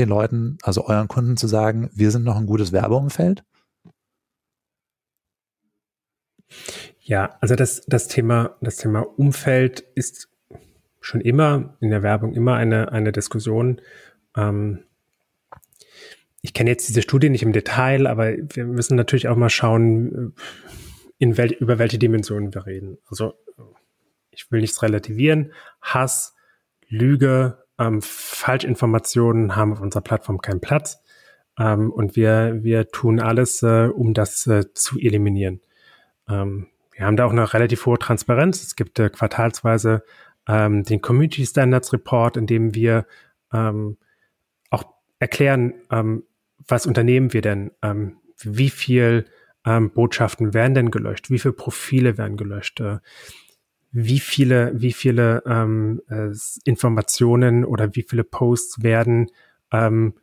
den 0.00 0.08
Leuten, 0.08 0.58
also 0.62 0.86
euren 0.86 1.08
Kunden 1.08 1.36
zu 1.36 1.46
sagen, 1.46 1.90
wir 1.94 2.10
sind 2.10 2.24
noch 2.24 2.36
ein 2.36 2.46
gutes 2.46 2.72
Werbeumfeld? 2.72 3.44
Ja, 7.00 7.36
also 7.40 7.54
das, 7.54 7.82
das 7.86 8.08
Thema, 8.08 8.56
das 8.60 8.76
Thema 8.76 9.00
Umfeld 9.00 9.80
ist 9.94 10.28
schon 11.00 11.20
immer 11.20 11.76
in 11.80 11.90
der 11.90 12.02
Werbung 12.02 12.34
immer 12.34 12.56
eine, 12.56 12.92
eine 12.92 13.12
Diskussion. 13.12 13.80
Ähm, 14.36 14.84
ich 16.42 16.54
kenne 16.54 16.70
jetzt 16.70 16.88
diese 16.88 17.02
Studie 17.02 17.28
nicht 17.30 17.42
im 17.42 17.52
Detail, 17.52 18.06
aber 18.06 18.32
wir 18.32 18.64
müssen 18.64 18.96
natürlich 18.96 19.28
auch 19.28 19.36
mal 19.36 19.50
schauen, 19.50 20.34
in 21.18 21.36
wel, 21.36 21.52
über 21.52 21.78
welche 21.78 21.98
Dimensionen 21.98 22.54
wir 22.54 22.66
reden. 22.66 22.98
Also 23.08 23.34
ich 24.30 24.50
will 24.50 24.60
nichts 24.60 24.82
relativieren. 24.82 25.52
Hass, 25.82 26.34
Lüge, 26.88 27.64
ähm, 27.80 28.02
Falschinformationen 28.02 29.56
haben 29.56 29.72
auf 29.72 29.80
unserer 29.80 30.02
Plattform 30.02 30.40
keinen 30.40 30.60
Platz. 30.60 31.02
Ähm, 31.58 31.90
und 31.90 32.14
wir, 32.14 32.62
wir 32.62 32.88
tun 32.88 33.18
alles, 33.18 33.62
äh, 33.62 33.88
um 33.88 34.14
das 34.14 34.46
äh, 34.46 34.72
zu 34.74 34.98
eliminieren. 34.98 35.60
Ähm, 36.28 36.68
wir 36.92 37.06
haben 37.06 37.16
da 37.16 37.24
auch 37.24 37.32
eine 37.32 37.52
relativ 37.52 37.86
hohe 37.86 37.98
Transparenz. 37.98 38.62
Es 38.62 38.76
gibt 38.76 38.98
äh, 38.98 39.08
quartalsweise 39.08 40.04
ähm, 40.46 40.84
den 40.84 41.00
Community 41.00 41.44
Standards 41.46 41.92
Report, 41.92 42.36
in 42.36 42.46
dem 42.46 42.74
wir 42.74 43.06
ähm, 43.52 43.96
auch 44.68 44.84
erklären, 45.18 45.74
ähm, 45.90 46.24
was 46.68 46.86
unternehmen 46.86 47.32
wir 47.32 47.40
denn, 47.40 47.72
wie 48.44 48.70
viel 48.70 49.24
Botschaften 49.64 50.54
werden 50.54 50.74
denn 50.74 50.90
gelöscht, 50.90 51.30
wie 51.30 51.38
viele 51.38 51.54
Profile 51.54 52.16
werden 52.16 52.36
gelöscht, 52.36 52.80
äh, 52.80 52.98
wie 53.92 54.20
viele, 54.20 54.72
wie 54.74 54.92
viele 54.92 55.42
ähm, 55.46 56.00
äh, 56.08 56.30
Informationen 56.64 57.64
oder 57.64 57.94
wie 57.94 58.06
viele 58.08 58.24
Posts 58.24 58.82
werden 58.82 59.30
ähm, 59.72 60.14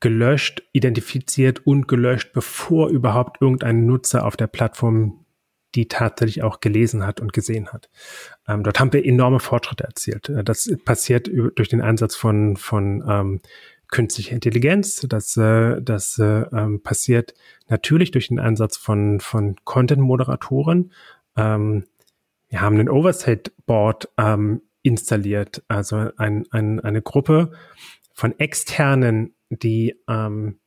gelöscht, 0.00 0.62
identifiziert 0.72 1.66
und 1.66 1.88
gelöscht, 1.88 2.32
bevor 2.32 2.88
überhaupt 2.88 3.40
irgendein 3.40 3.86
Nutzer 3.86 4.26
auf 4.26 4.36
der 4.36 4.48
Plattform 4.48 5.24
die 5.74 5.88
tatsächlich 5.88 6.42
auch 6.42 6.60
gelesen 6.60 7.06
hat 7.06 7.20
und 7.20 7.32
gesehen 7.32 7.68
hat. 7.72 7.90
Ähm, 8.46 8.62
dort 8.62 8.78
haben 8.78 8.92
wir 8.92 9.04
enorme 9.04 9.40
Fortschritte 9.40 9.84
erzielt. 9.84 10.28
Äh, 10.28 10.44
das 10.44 10.70
passiert 10.84 11.28
durch 11.56 11.68
den 11.68 11.80
Einsatz 11.80 12.14
von, 12.14 12.56
von 12.56 13.04
ähm, 13.08 13.40
künstlicher 13.88 14.32
Intelligenz. 14.32 15.00
Das, 15.08 15.36
äh, 15.36 15.80
das 15.82 16.18
äh, 16.18 16.44
ähm, 16.52 16.82
passiert 16.82 17.34
natürlich 17.68 18.10
durch 18.10 18.28
den 18.28 18.38
Einsatz 18.38 18.76
von, 18.76 19.20
von 19.20 19.56
Content-Moderatoren. 19.64 20.92
Ähm, 21.36 21.84
wir 22.54 22.60
haben 22.60 22.78
ein 22.78 22.88
Oversight 22.88 23.50
Board 23.66 24.08
ähm, 24.16 24.62
installiert, 24.82 25.64
also 25.66 26.10
ein, 26.18 26.44
ein, 26.52 26.78
eine 26.78 27.02
Gruppe 27.02 27.50
von 28.12 28.38
Externen, 28.38 29.34
die 29.50 30.00
ähm, 30.08 30.60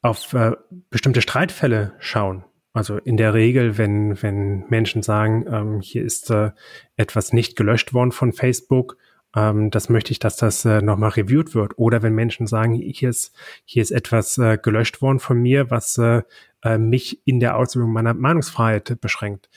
auf 0.00 0.32
äh, 0.32 0.56
bestimmte 0.90 1.22
Streitfälle 1.22 1.92
schauen. 2.00 2.44
Also 2.72 2.96
in 2.96 3.16
der 3.16 3.32
Regel, 3.32 3.78
wenn, 3.78 4.20
wenn 4.24 4.64
Menschen 4.70 5.02
sagen, 5.02 5.44
ähm, 5.48 5.80
hier 5.80 6.02
ist 6.02 6.30
äh, 6.30 6.50
etwas 6.96 7.32
nicht 7.32 7.54
gelöscht 7.54 7.94
worden 7.94 8.10
von 8.10 8.32
Facebook, 8.32 8.96
ähm, 9.36 9.70
das 9.70 9.88
möchte 9.88 10.10
ich, 10.10 10.18
dass 10.18 10.34
das 10.34 10.64
äh, 10.64 10.82
nochmal 10.82 11.10
reviewed 11.10 11.54
wird. 11.54 11.78
Oder 11.78 12.02
wenn 12.02 12.16
Menschen 12.16 12.48
sagen, 12.48 12.74
hier 12.74 13.08
ist, 13.08 13.32
hier 13.64 13.82
ist 13.82 13.92
etwas 13.92 14.36
äh, 14.38 14.58
gelöscht 14.60 15.00
worden 15.00 15.20
von 15.20 15.40
mir, 15.40 15.70
was 15.70 15.96
äh, 15.98 16.22
äh 16.64 16.76
mich 16.76 17.24
in 17.24 17.38
der 17.38 17.56
Ausübung 17.56 17.92
meiner 17.92 18.14
Meinungsfreiheit 18.14 19.00
beschränkt. 19.00 19.48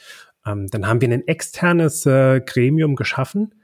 Ähm, 0.45 0.67
dann 0.67 0.87
haben 0.87 1.01
wir 1.01 1.09
ein 1.09 1.27
externes 1.27 2.05
äh, 2.05 2.41
Gremium 2.41 2.95
geschaffen, 2.95 3.55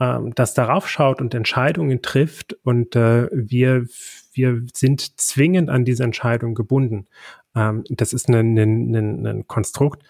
ähm, 0.00 0.34
das 0.34 0.54
darauf 0.54 0.88
schaut 0.88 1.20
und 1.20 1.34
Entscheidungen 1.34 2.02
trifft 2.02 2.54
und 2.62 2.96
äh, 2.96 3.28
wir, 3.32 3.86
wir 4.32 4.62
sind 4.74 5.20
zwingend 5.20 5.70
an 5.70 5.84
diese 5.84 6.04
Entscheidung 6.04 6.54
gebunden. 6.54 7.06
Ähm, 7.54 7.84
das 7.88 8.12
ist 8.12 8.28
ein, 8.28 8.58
ein, 8.58 8.94
ein, 8.94 9.26
ein 9.26 9.46
Konstrukt, 9.46 10.02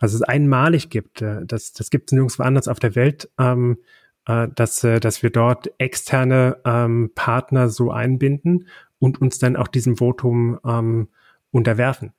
was 0.00 0.14
es 0.14 0.22
einmalig 0.22 0.90
gibt. 0.90 1.22
Äh, 1.22 1.44
das, 1.46 1.72
das 1.72 1.90
gibt 1.90 2.10
es 2.10 2.12
nirgendwo 2.12 2.42
anders 2.42 2.68
auf 2.68 2.78
der 2.78 2.94
Welt. 2.94 3.28
Ähm, 3.38 3.78
äh, 4.26 4.48
dass, 4.54 4.82
äh, 4.82 4.98
dass 4.98 5.22
wir 5.22 5.30
dort 5.30 5.70
externe 5.78 6.58
ähm, 6.64 7.12
Partner 7.14 7.68
so 7.68 7.92
einbinden 7.92 8.66
und 8.98 9.20
uns 9.20 9.38
dann 9.38 9.56
auch 9.56 9.68
diesem 9.68 9.98
Votum 9.98 10.58
ähm, 10.64 11.08
unterwerfen. 11.52 12.12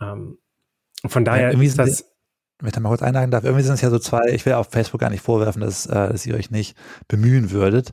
Ähm, 0.00 0.38
von 1.06 1.24
daher 1.24 1.52
ja, 1.52 1.60
ist 1.60 1.78
das 1.78 2.11
wenn 2.62 2.68
ich 2.68 2.74
da 2.74 2.80
mal 2.80 2.88
kurz 2.88 3.02
einhaken 3.02 3.30
darf, 3.30 3.44
irgendwie 3.44 3.64
sind 3.64 3.74
es 3.74 3.80
ja 3.82 3.90
so 3.90 3.98
zwei, 3.98 4.28
ich 4.30 4.46
will 4.46 4.54
auf 4.54 4.68
Facebook 4.70 5.00
gar 5.00 5.10
nicht 5.10 5.22
vorwerfen, 5.22 5.60
dass, 5.60 5.86
äh, 5.86 6.08
dass 6.10 6.24
ihr 6.26 6.34
euch 6.34 6.50
nicht 6.50 6.76
bemühen 7.08 7.50
würdet. 7.50 7.92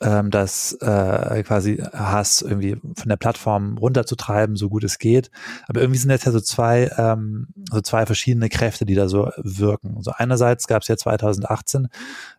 ähm, 0.00 0.30
das 0.30 0.72
äh, 0.80 1.42
quasi 1.42 1.76
Hass 1.92 2.42
irgendwie 2.42 2.76
von 2.96 3.08
der 3.08 3.16
Plattform 3.16 3.78
runterzutreiben, 3.78 4.56
so 4.56 4.68
gut 4.68 4.84
es 4.84 4.98
geht. 4.98 5.30
Aber 5.68 5.80
irgendwie 5.80 5.98
sind 5.98 6.10
jetzt 6.10 6.24
ja 6.26 6.32
so 6.32 6.40
zwei, 6.40 6.90
ähm, 6.98 7.48
so 7.70 7.80
zwei 7.80 8.06
verschiedene 8.06 8.48
Kräfte, 8.48 8.84
die 8.86 8.94
da 8.94 9.08
so 9.08 9.30
wirken. 9.36 10.02
So 10.02 10.12
einerseits 10.16 10.66
gab 10.66 10.82
es 10.82 10.88
ja 10.88 10.96
2018, 10.96 11.88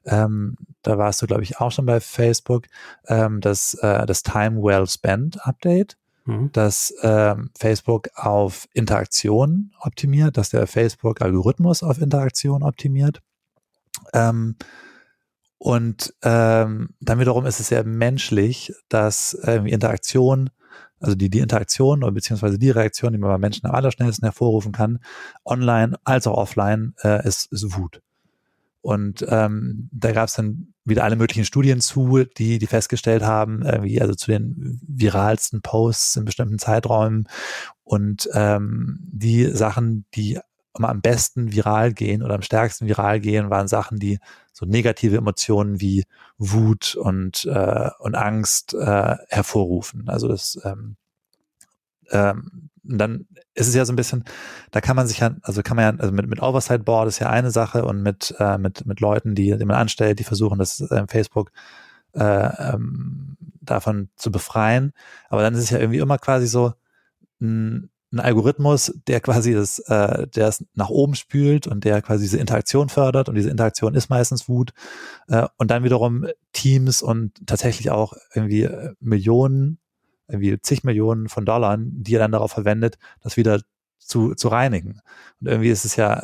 ähm, 0.05 0.55
da 0.81 0.97
warst 0.97 1.21
du, 1.21 1.27
glaube 1.27 1.43
ich, 1.43 1.59
auch 1.59 1.71
schon 1.71 1.85
bei 1.85 1.99
Facebook, 1.99 2.65
ähm, 3.07 3.39
das, 3.41 3.75
äh, 3.75 4.05
das 4.05 4.23
Time 4.23 4.61
Well 4.61 4.87
Spent 4.87 5.45
Update 5.45 5.97
mhm. 6.25 6.51
dass 6.51 6.93
ähm, 7.01 7.49
Facebook 7.57 8.09
auf 8.15 8.67
Interaktion 8.73 9.71
optimiert, 9.79 10.37
dass 10.37 10.49
der 10.49 10.67
Facebook-Algorithmus 10.67 11.83
auf 11.83 11.99
Interaktion 11.99 12.63
optimiert. 12.63 13.19
Ähm, 14.13 14.55
und 15.57 16.13
ähm, 16.23 16.89
dann 16.99 17.19
wiederum 17.19 17.45
ist 17.45 17.59
es 17.59 17.69
sehr 17.69 17.85
menschlich, 17.85 18.73
dass 18.89 19.37
ähm, 19.43 19.65
Interaktion, 19.65 20.49
also 20.99 21.15
die, 21.15 21.29
die 21.29 21.39
Interaktion 21.39 22.03
oder 22.03 22.11
beziehungsweise 22.11 22.59
die 22.59 22.69
Reaktion, 22.69 23.13
die 23.13 23.17
man 23.17 23.29
bei 23.29 23.37
Menschen 23.37 23.67
am 23.67 23.75
allerschnellsten 23.75 24.25
hervorrufen 24.25 24.73
kann, 24.73 24.99
online 25.45 25.95
als 26.03 26.27
auch 26.27 26.37
offline, 26.37 26.95
äh, 27.03 27.25
ist, 27.25 27.51
ist 27.51 27.77
Wut. 27.77 28.01
Und 28.83 29.25
ähm, 29.29 29.89
da 29.93 30.11
gab 30.11 30.27
es 30.27 30.33
dann 30.33 30.73
wieder 30.83 31.05
alle 31.05 31.15
möglichen 31.15 31.45
Studien 31.45 31.79
zu, 31.79 32.25
die, 32.37 32.59
die 32.59 32.67
festgestellt 32.67 33.23
haben, 33.23 33.61
irgendwie, 33.61 34.01
also 34.01 34.13
zu 34.13 34.29
den 34.29 34.81
viralsten 34.85 35.61
Posts 35.61 36.17
in 36.17 36.25
bestimmten 36.25 36.59
Zeiträumen 36.59 37.29
und 37.85 38.29
ähm, 38.33 38.99
die 39.01 39.45
Sachen, 39.45 40.03
die 40.15 40.37
am 40.73 40.99
besten 40.99 41.53
viral 41.53 41.93
gehen 41.93 42.23
oder 42.23 42.35
am 42.35 42.41
stärksten 42.41 42.87
viral 42.87 43.21
gehen, 43.21 43.49
waren 43.49 43.69
Sachen, 43.69 43.99
die 43.99 44.19
so 44.51 44.65
negative 44.65 45.15
Emotionen 45.15 45.79
wie 45.79 46.03
Wut 46.37 46.95
und, 46.95 47.45
äh, 47.45 47.89
und 47.99 48.15
Angst 48.15 48.73
äh, 48.73 49.15
hervorrufen. 49.29 50.09
Also 50.09 50.27
das 50.27 50.59
ähm, 50.65 50.97
ähm, 52.11 52.69
dann 52.83 53.27
ist 53.53 53.67
es 53.67 53.75
ja 53.75 53.85
so 53.85 53.93
ein 53.93 53.95
bisschen, 53.95 54.23
da 54.71 54.81
kann 54.81 54.95
man 54.95 55.07
sich 55.07 55.19
ja, 55.19 55.35
also 55.41 55.61
kann 55.63 55.77
man 55.77 55.95
ja, 55.95 56.01
also 56.01 56.13
mit, 56.13 56.27
mit 56.27 56.41
Oversight 56.41 56.85
Board 56.85 57.07
ist 57.07 57.19
ja 57.19 57.29
eine 57.29 57.51
Sache 57.51 57.85
und 57.85 58.01
mit, 58.01 58.35
äh, 58.39 58.57
mit, 58.57 58.85
mit 58.85 58.99
Leuten, 58.99 59.35
die, 59.35 59.57
die 59.57 59.65
man 59.65 59.77
anstellt, 59.77 60.19
die 60.19 60.23
versuchen, 60.23 60.59
das 60.59 60.81
äh, 60.81 61.05
Facebook 61.07 61.51
äh, 62.13 62.73
ähm, 62.73 63.37
davon 63.61 64.09
zu 64.15 64.31
befreien. 64.31 64.93
Aber 65.29 65.41
dann 65.41 65.53
ist 65.53 65.63
es 65.63 65.69
ja 65.69 65.79
irgendwie 65.79 65.99
immer 65.99 66.17
quasi 66.17 66.47
so 66.47 66.73
ein, 67.41 67.89
ein 68.11 68.19
Algorithmus, 68.19 68.93
der 69.07 69.19
quasi 69.21 69.53
das, 69.53 69.79
äh, 69.79 70.27
der 70.27 70.47
es 70.47 70.63
nach 70.75 70.89
oben 70.89 71.15
spült 71.15 71.65
und 71.65 71.83
der 71.83 72.01
quasi 72.01 72.23
diese 72.23 72.37
Interaktion 72.37 72.89
fördert 72.89 73.27
und 73.27 73.35
diese 73.35 73.49
Interaktion 73.49 73.95
ist 73.95 74.09
meistens 74.09 74.47
Wut. 74.47 74.73
Äh, 75.27 75.47
und 75.57 75.71
dann 75.71 75.83
wiederum 75.83 76.27
Teams 76.51 77.01
und 77.01 77.47
tatsächlich 77.47 77.89
auch 77.89 78.13
irgendwie 78.33 78.63
äh, 78.63 78.93
Millionen 78.99 79.79
irgendwie 80.27 80.59
zig 80.61 80.83
Millionen 80.83 81.29
von 81.29 81.45
Dollar, 81.45 81.77
die 81.79 82.15
er 82.15 82.19
dann 82.19 82.31
darauf 82.31 82.51
verwendet, 82.51 82.97
das 83.21 83.37
wieder 83.37 83.61
zu, 83.99 84.35
zu 84.35 84.47
reinigen. 84.47 85.01
Und 85.41 85.47
irgendwie 85.47 85.69
ist 85.69 85.85
es 85.85 85.95
ja, 85.95 86.23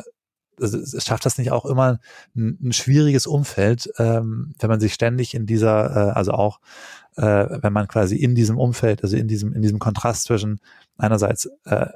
es 0.58 1.04
schafft 1.04 1.24
das 1.24 1.38
nicht 1.38 1.52
auch 1.52 1.64
immer 1.64 2.00
ein, 2.36 2.58
ein 2.62 2.72
schwieriges 2.72 3.26
Umfeld, 3.26 3.90
ähm, 3.98 4.54
wenn 4.58 4.68
man 4.68 4.80
sich 4.80 4.94
ständig 4.94 5.34
in 5.34 5.46
dieser, 5.46 5.90
äh, 5.90 6.10
also 6.12 6.32
auch 6.32 6.60
äh, 7.16 7.46
wenn 7.62 7.72
man 7.72 7.88
quasi 7.88 8.16
in 8.16 8.34
diesem 8.34 8.58
Umfeld, 8.58 9.02
also 9.02 9.16
in 9.16 9.28
diesem, 9.28 9.52
in 9.54 9.62
diesem 9.62 9.78
Kontrast 9.78 10.24
zwischen 10.24 10.60
einerseits 10.98 11.48
äh, 11.64 11.86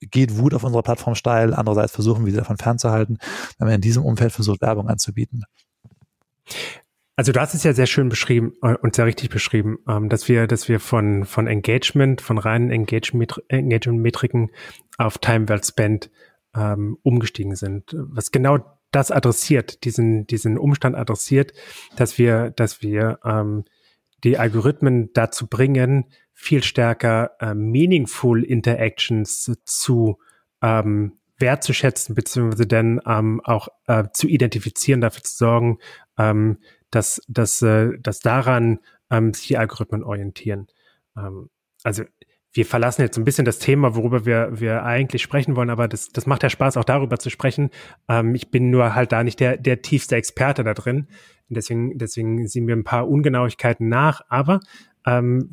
geht 0.00 0.36
Wut 0.36 0.54
auf 0.54 0.64
unserer 0.64 0.82
Plattform 0.82 1.14
steil, 1.14 1.54
andererseits 1.54 1.92
versuchen 1.92 2.24
wir 2.24 2.32
sie 2.32 2.38
davon 2.38 2.58
fernzuhalten, 2.58 3.18
wenn 3.58 3.66
man 3.66 3.74
in 3.76 3.80
diesem 3.80 4.04
Umfeld 4.04 4.32
versucht, 4.32 4.60
Werbung 4.60 4.88
anzubieten. 4.88 5.44
Also 7.18 7.32
du 7.32 7.40
hast 7.40 7.54
es 7.54 7.64
ja 7.64 7.72
sehr 7.72 7.86
schön 7.86 8.10
beschrieben 8.10 8.52
äh, 8.62 8.74
und 8.74 8.94
sehr 8.94 9.06
richtig 9.06 9.30
beschrieben, 9.30 9.78
ähm, 9.88 10.10
dass 10.10 10.28
wir, 10.28 10.46
dass 10.46 10.68
wir 10.68 10.80
von, 10.80 11.24
von 11.24 11.46
Engagement, 11.46 12.20
von 12.20 12.36
reinen 12.36 12.70
Engagement-Metriken 12.70 14.50
auf 14.98 15.16
Time 15.18 15.48
Well 15.48 15.64
Spent 15.64 16.10
ähm, 16.54 16.98
umgestiegen 17.02 17.56
sind. 17.56 17.96
Was 17.96 18.30
genau 18.32 18.58
das 18.90 19.10
adressiert, 19.10 19.84
diesen, 19.84 20.26
diesen 20.26 20.58
Umstand 20.58 20.94
adressiert, 20.94 21.54
dass 21.96 22.18
wir, 22.18 22.50
dass 22.50 22.82
wir 22.82 23.18
ähm, 23.24 23.64
die 24.22 24.36
Algorithmen 24.38 25.10
dazu 25.14 25.46
bringen, 25.46 26.04
viel 26.34 26.62
stärker 26.62 27.32
äh, 27.40 27.54
meaningful 27.54 28.44
Interactions 28.44 29.52
zu 29.64 30.18
ähm, 30.62 31.12
wertzuschätzen, 31.38 32.14
beziehungsweise 32.14 32.66
dann 32.66 33.00
ähm, 33.06 33.40
auch 33.44 33.68
äh, 33.86 34.04
zu 34.12 34.28
identifizieren, 34.28 35.00
dafür 35.00 35.22
zu 35.22 35.36
sorgen, 35.36 35.78
ähm, 36.18 36.58
dass, 36.96 37.20
dass, 37.28 37.62
äh, 37.62 37.90
dass 38.00 38.20
daran 38.20 38.80
ähm, 39.10 39.32
sich 39.32 39.48
die 39.48 39.58
Algorithmen 39.58 40.02
orientieren. 40.02 40.66
Ähm, 41.16 41.50
also 41.84 42.04
wir 42.52 42.64
verlassen 42.64 43.02
jetzt 43.02 43.18
ein 43.18 43.24
bisschen 43.24 43.44
das 43.44 43.58
Thema, 43.58 43.94
worüber 43.94 44.24
wir, 44.24 44.48
wir 44.58 44.82
eigentlich 44.82 45.22
sprechen 45.22 45.56
wollen, 45.56 45.68
aber 45.68 45.88
das, 45.88 46.08
das 46.08 46.26
macht 46.26 46.42
ja 46.42 46.48
Spaß, 46.48 46.78
auch 46.78 46.84
darüber 46.84 47.18
zu 47.18 47.28
sprechen. 47.28 47.70
Ähm, 48.08 48.34
ich 48.34 48.50
bin 48.50 48.70
nur 48.70 48.94
halt 48.94 49.12
da 49.12 49.22
nicht 49.22 49.40
der, 49.40 49.58
der 49.58 49.82
tiefste 49.82 50.16
Experte 50.16 50.64
da 50.64 50.72
drin. 50.72 51.06
Deswegen, 51.48 51.98
deswegen 51.98 52.48
sehen 52.48 52.66
wir 52.66 52.74
ein 52.74 52.82
paar 52.82 53.08
Ungenauigkeiten 53.08 53.88
nach. 53.88 54.22
Aber 54.28 54.60
ähm, 55.06 55.50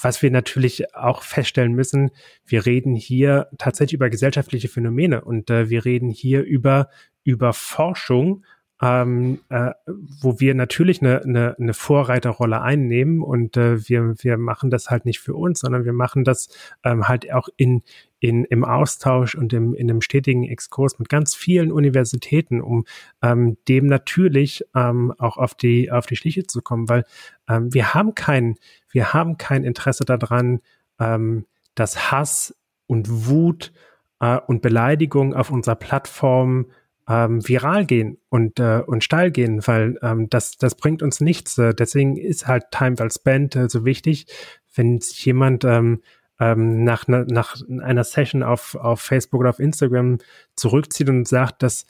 was 0.00 0.22
wir 0.22 0.30
natürlich 0.30 0.94
auch 0.94 1.22
feststellen 1.22 1.74
müssen, 1.74 2.10
wir 2.46 2.64
reden 2.64 2.94
hier 2.94 3.48
tatsächlich 3.58 3.94
über 3.94 4.10
gesellschaftliche 4.10 4.68
Phänomene 4.68 5.24
und 5.24 5.50
äh, 5.50 5.68
wir 5.68 5.84
reden 5.84 6.10
hier 6.10 6.42
über, 6.42 6.88
über 7.22 7.52
Forschung 7.52 8.44
ähm, 8.82 9.40
äh, 9.48 9.70
wo 9.86 10.38
wir 10.38 10.54
natürlich 10.54 11.00
eine, 11.00 11.22
eine, 11.22 11.56
eine 11.58 11.72
Vorreiterrolle 11.72 12.60
einnehmen 12.60 13.22
und 13.22 13.56
äh, 13.56 13.88
wir, 13.88 14.14
wir 14.18 14.36
machen 14.36 14.70
das 14.70 14.90
halt 14.90 15.06
nicht 15.06 15.20
für 15.20 15.34
uns, 15.34 15.60
sondern 15.60 15.86
wir 15.86 15.94
machen 15.94 16.24
das 16.24 16.48
ähm, 16.84 17.08
halt 17.08 17.32
auch 17.32 17.48
in, 17.56 17.82
in, 18.20 18.44
im 18.44 18.64
Austausch 18.64 19.34
und 19.34 19.54
im, 19.54 19.74
in 19.74 19.90
einem 19.90 20.02
stetigen 20.02 20.44
Exkurs 20.44 20.98
mit 20.98 21.08
ganz 21.08 21.34
vielen 21.34 21.72
Universitäten, 21.72 22.60
um 22.60 22.84
ähm, 23.22 23.56
dem 23.66 23.86
natürlich 23.86 24.64
ähm, 24.74 25.12
auch 25.16 25.38
auf 25.38 25.54
die, 25.54 25.90
auf 25.90 26.04
die 26.04 26.16
Schliche 26.16 26.46
zu 26.46 26.60
kommen, 26.60 26.88
weil 26.88 27.04
ähm, 27.48 27.72
wir 27.72 27.94
haben 27.94 28.14
kein, 28.14 28.56
wir 28.90 29.14
haben 29.14 29.38
kein 29.38 29.64
Interesse 29.64 30.04
daran, 30.04 30.60
ähm, 31.00 31.46
dass 31.74 32.10
Hass 32.10 32.54
und 32.86 33.26
Wut 33.26 33.72
äh, 34.20 34.38
und 34.46 34.60
Beleidigung 34.60 35.34
auf 35.34 35.50
unserer 35.50 35.76
Plattform 35.76 36.66
ähm, 37.08 37.46
viral 37.46 37.86
gehen 37.86 38.18
und, 38.28 38.58
äh, 38.58 38.82
und 38.84 39.04
steil 39.04 39.30
gehen, 39.30 39.66
weil 39.66 39.98
ähm, 40.02 40.28
das, 40.28 40.58
das 40.58 40.74
bringt 40.74 41.02
uns 41.02 41.20
nichts. 41.20 41.56
Äh, 41.58 41.74
deswegen 41.74 42.16
ist 42.16 42.46
halt 42.46 42.70
Time 42.70 42.98
Well 42.98 43.10
Spent 43.10 43.56
äh, 43.56 43.68
so 43.68 43.84
wichtig. 43.84 44.26
Wenn 44.74 45.00
sich 45.00 45.24
jemand 45.24 45.64
ähm, 45.64 46.02
ähm, 46.40 46.84
nach, 46.84 47.06
nach 47.08 47.56
einer 47.80 48.04
Session 48.04 48.42
auf, 48.42 48.74
auf 48.74 49.00
Facebook 49.00 49.40
oder 49.40 49.50
auf 49.50 49.60
Instagram 49.60 50.18
zurückzieht 50.54 51.08
und 51.08 51.26
sagt, 51.26 51.62
dass 51.62 51.86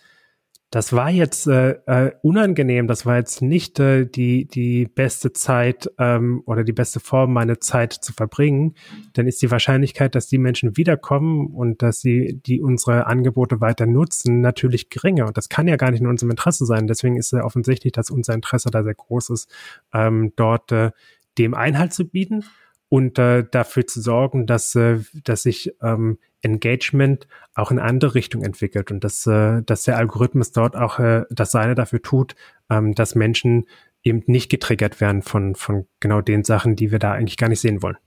das 0.70 0.92
war 0.92 1.10
jetzt 1.10 1.46
äh, 1.46 1.76
äh, 1.86 2.12
unangenehm, 2.22 2.88
das 2.88 3.06
war 3.06 3.16
jetzt 3.16 3.40
nicht 3.40 3.78
äh, 3.78 4.04
die, 4.04 4.46
die 4.46 4.86
beste 4.86 5.32
Zeit 5.32 5.88
ähm, 5.98 6.42
oder 6.44 6.64
die 6.64 6.72
beste 6.72 6.98
Form, 6.98 7.32
meine 7.32 7.60
Zeit 7.60 7.92
zu 7.92 8.12
verbringen, 8.12 8.74
dann 9.12 9.28
ist 9.28 9.40
die 9.42 9.50
Wahrscheinlichkeit, 9.50 10.16
dass 10.16 10.26
die 10.26 10.38
Menschen 10.38 10.76
wiederkommen 10.76 11.46
und 11.46 11.82
dass 11.82 12.00
sie 12.00 12.40
die 12.44 12.60
unsere 12.60 13.06
Angebote 13.06 13.60
weiter 13.60 13.86
nutzen, 13.86 14.40
natürlich 14.40 14.90
geringer. 14.90 15.26
Und 15.26 15.36
das 15.36 15.48
kann 15.48 15.68
ja 15.68 15.76
gar 15.76 15.92
nicht 15.92 16.00
in 16.00 16.08
unserem 16.08 16.30
Interesse 16.30 16.66
sein. 16.66 16.88
Deswegen 16.88 17.16
ist 17.16 17.32
es 17.32 17.42
offensichtlich, 17.42 17.92
dass 17.92 18.10
unser 18.10 18.34
Interesse 18.34 18.70
da 18.70 18.82
sehr 18.82 18.94
groß 18.94 19.30
ist, 19.30 19.48
ähm, 19.94 20.32
dort 20.34 20.72
äh, 20.72 20.90
dem 21.38 21.54
Einhalt 21.54 21.92
zu 21.92 22.08
bieten 22.08 22.44
und 22.88 23.18
äh, 23.18 23.44
dafür 23.50 23.86
zu 23.86 24.00
sorgen, 24.00 24.46
dass, 24.46 24.74
äh, 24.74 25.00
dass 25.24 25.42
sich 25.42 25.74
ähm, 25.82 26.18
Engagement 26.42 27.26
auch 27.54 27.70
in 27.70 27.78
andere 27.78 28.14
Richtung 28.14 28.42
entwickelt 28.42 28.90
und 28.90 29.02
dass, 29.02 29.26
äh, 29.26 29.62
dass 29.62 29.84
der 29.84 29.96
Algorithmus 29.96 30.52
dort 30.52 30.76
auch 30.76 30.98
äh, 30.98 31.24
das 31.30 31.50
Seine 31.50 31.74
dafür 31.74 32.02
tut, 32.02 32.36
ähm, 32.70 32.94
dass 32.94 33.14
Menschen 33.14 33.66
eben 34.02 34.22
nicht 34.26 34.50
getriggert 34.50 35.00
werden 35.00 35.22
von, 35.22 35.56
von 35.56 35.86
genau 35.98 36.20
den 36.20 36.44
Sachen, 36.44 36.76
die 36.76 36.92
wir 36.92 37.00
da 37.00 37.12
eigentlich 37.12 37.36
gar 37.36 37.48
nicht 37.48 37.60
sehen 37.60 37.82
wollen. 37.82 37.98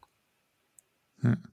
Hm. 1.22 1.44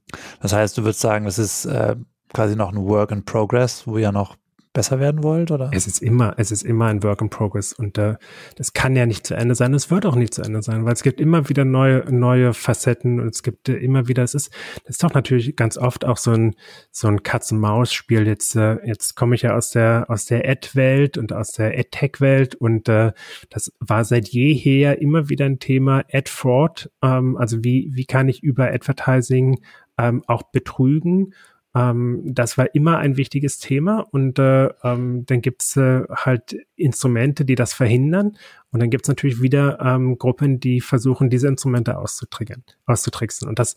Das 0.41 0.53
heißt, 0.53 0.77
du 0.77 0.83
würdest 0.83 1.01
sagen, 1.01 1.25
das 1.25 1.37
ist 1.37 1.65
äh, 1.65 1.97
quasi 2.33 2.55
noch 2.55 2.71
ein 2.71 2.85
Work 2.85 3.11
in 3.11 3.25
Progress, 3.25 3.85
wo 3.85 3.97
ihr 3.97 4.13
noch 4.13 4.37
besser 4.77 4.99
werden 4.99 5.23
wollt, 5.23 5.49
oder? 5.49 5.71
Es 5.73 5.87
ist 5.87 6.03
immer, 6.03 6.35
es 6.37 6.51
ist 6.51 6.61
immer 6.61 6.85
ein 6.85 7.01
Work 7.01 7.21
in 7.21 7.31
Progress 7.31 7.73
und 7.73 7.97
äh, 7.97 8.13
das 8.57 8.73
kann 8.73 8.95
ja 8.95 9.07
nicht 9.07 9.25
zu 9.25 9.33
Ende 9.33 9.55
sein. 9.55 9.73
Es 9.73 9.89
wird 9.89 10.05
auch 10.05 10.13
nicht 10.13 10.35
zu 10.35 10.43
Ende 10.43 10.61
sein, 10.61 10.85
weil 10.85 10.93
es 10.93 11.01
gibt 11.01 11.19
immer 11.19 11.49
wieder 11.49 11.65
neue, 11.65 12.05
neue 12.11 12.53
Facetten 12.53 13.19
und 13.19 13.29
es 13.33 13.41
gibt 13.41 13.69
äh, 13.69 13.73
immer 13.73 14.07
wieder, 14.07 14.21
es 14.21 14.35
ist, 14.35 14.53
das 14.83 14.97
ist 14.97 15.03
doch 15.03 15.15
natürlich 15.15 15.55
ganz 15.55 15.79
oft 15.79 16.05
auch 16.05 16.17
so 16.17 16.29
ein, 16.29 16.53
so 16.91 17.07
ein 17.07 17.23
Katz-Maus-Spiel. 17.23 18.27
Jetzt, 18.27 18.55
äh, 18.55 18.75
jetzt 18.85 19.15
komme 19.15 19.33
ich 19.33 19.41
ja 19.41 19.55
aus 19.55 19.71
der, 19.71 20.05
aus 20.09 20.25
der 20.25 20.47
Ad-Welt 20.47 21.17
und 21.17 21.33
aus 21.33 21.53
der 21.53 21.75
Ad-Tech-Welt 21.75 22.53
und 22.53 22.87
äh, 22.87 23.13
das 23.49 23.73
war 23.79 24.05
seit 24.05 24.27
jeher 24.27 25.01
immer 25.01 25.27
wieder 25.27 25.45
ein 25.45 25.57
Thema 25.57 26.03
Ad-Fraud. 26.13 26.91
Ähm, 27.01 27.35
also 27.35 27.63
wie, 27.63 27.89
wie 27.93 28.05
kann 28.05 28.29
ich 28.29 28.43
über 28.43 28.71
Advertising 28.71 29.59
ähm, 29.97 30.21
auch 30.27 30.43
betrügen? 30.43 31.33
Ähm, 31.77 32.21
das 32.25 32.57
war 32.57 32.73
immer 32.73 32.97
ein 32.97 33.17
wichtiges 33.17 33.59
Thema 33.59 33.99
und 34.11 34.39
äh, 34.39 34.69
ähm, 34.83 35.25
dann 35.25 35.41
gibt's 35.41 35.77
äh, 35.77 36.03
halt 36.09 36.57
Instrumente, 36.75 37.45
die 37.45 37.55
das 37.55 37.73
verhindern. 37.73 38.37
Und 38.71 38.79
dann 38.79 38.89
gibt's 38.89 39.07
natürlich 39.07 39.41
wieder 39.41 39.79
ähm, 39.79 40.17
Gruppen, 40.17 40.59
die 40.59 40.81
versuchen, 40.81 41.29
diese 41.29 41.47
Instrumente 41.47 41.97
auszutricksen. 41.97 43.47
Und 43.47 43.59
das, 43.59 43.75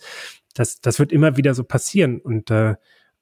das, 0.54 0.80
das 0.80 0.98
wird 0.98 1.12
immer 1.12 1.36
wieder 1.36 1.52
so 1.54 1.64
passieren. 1.64 2.20
Und 2.20 2.50
äh, 2.50 2.76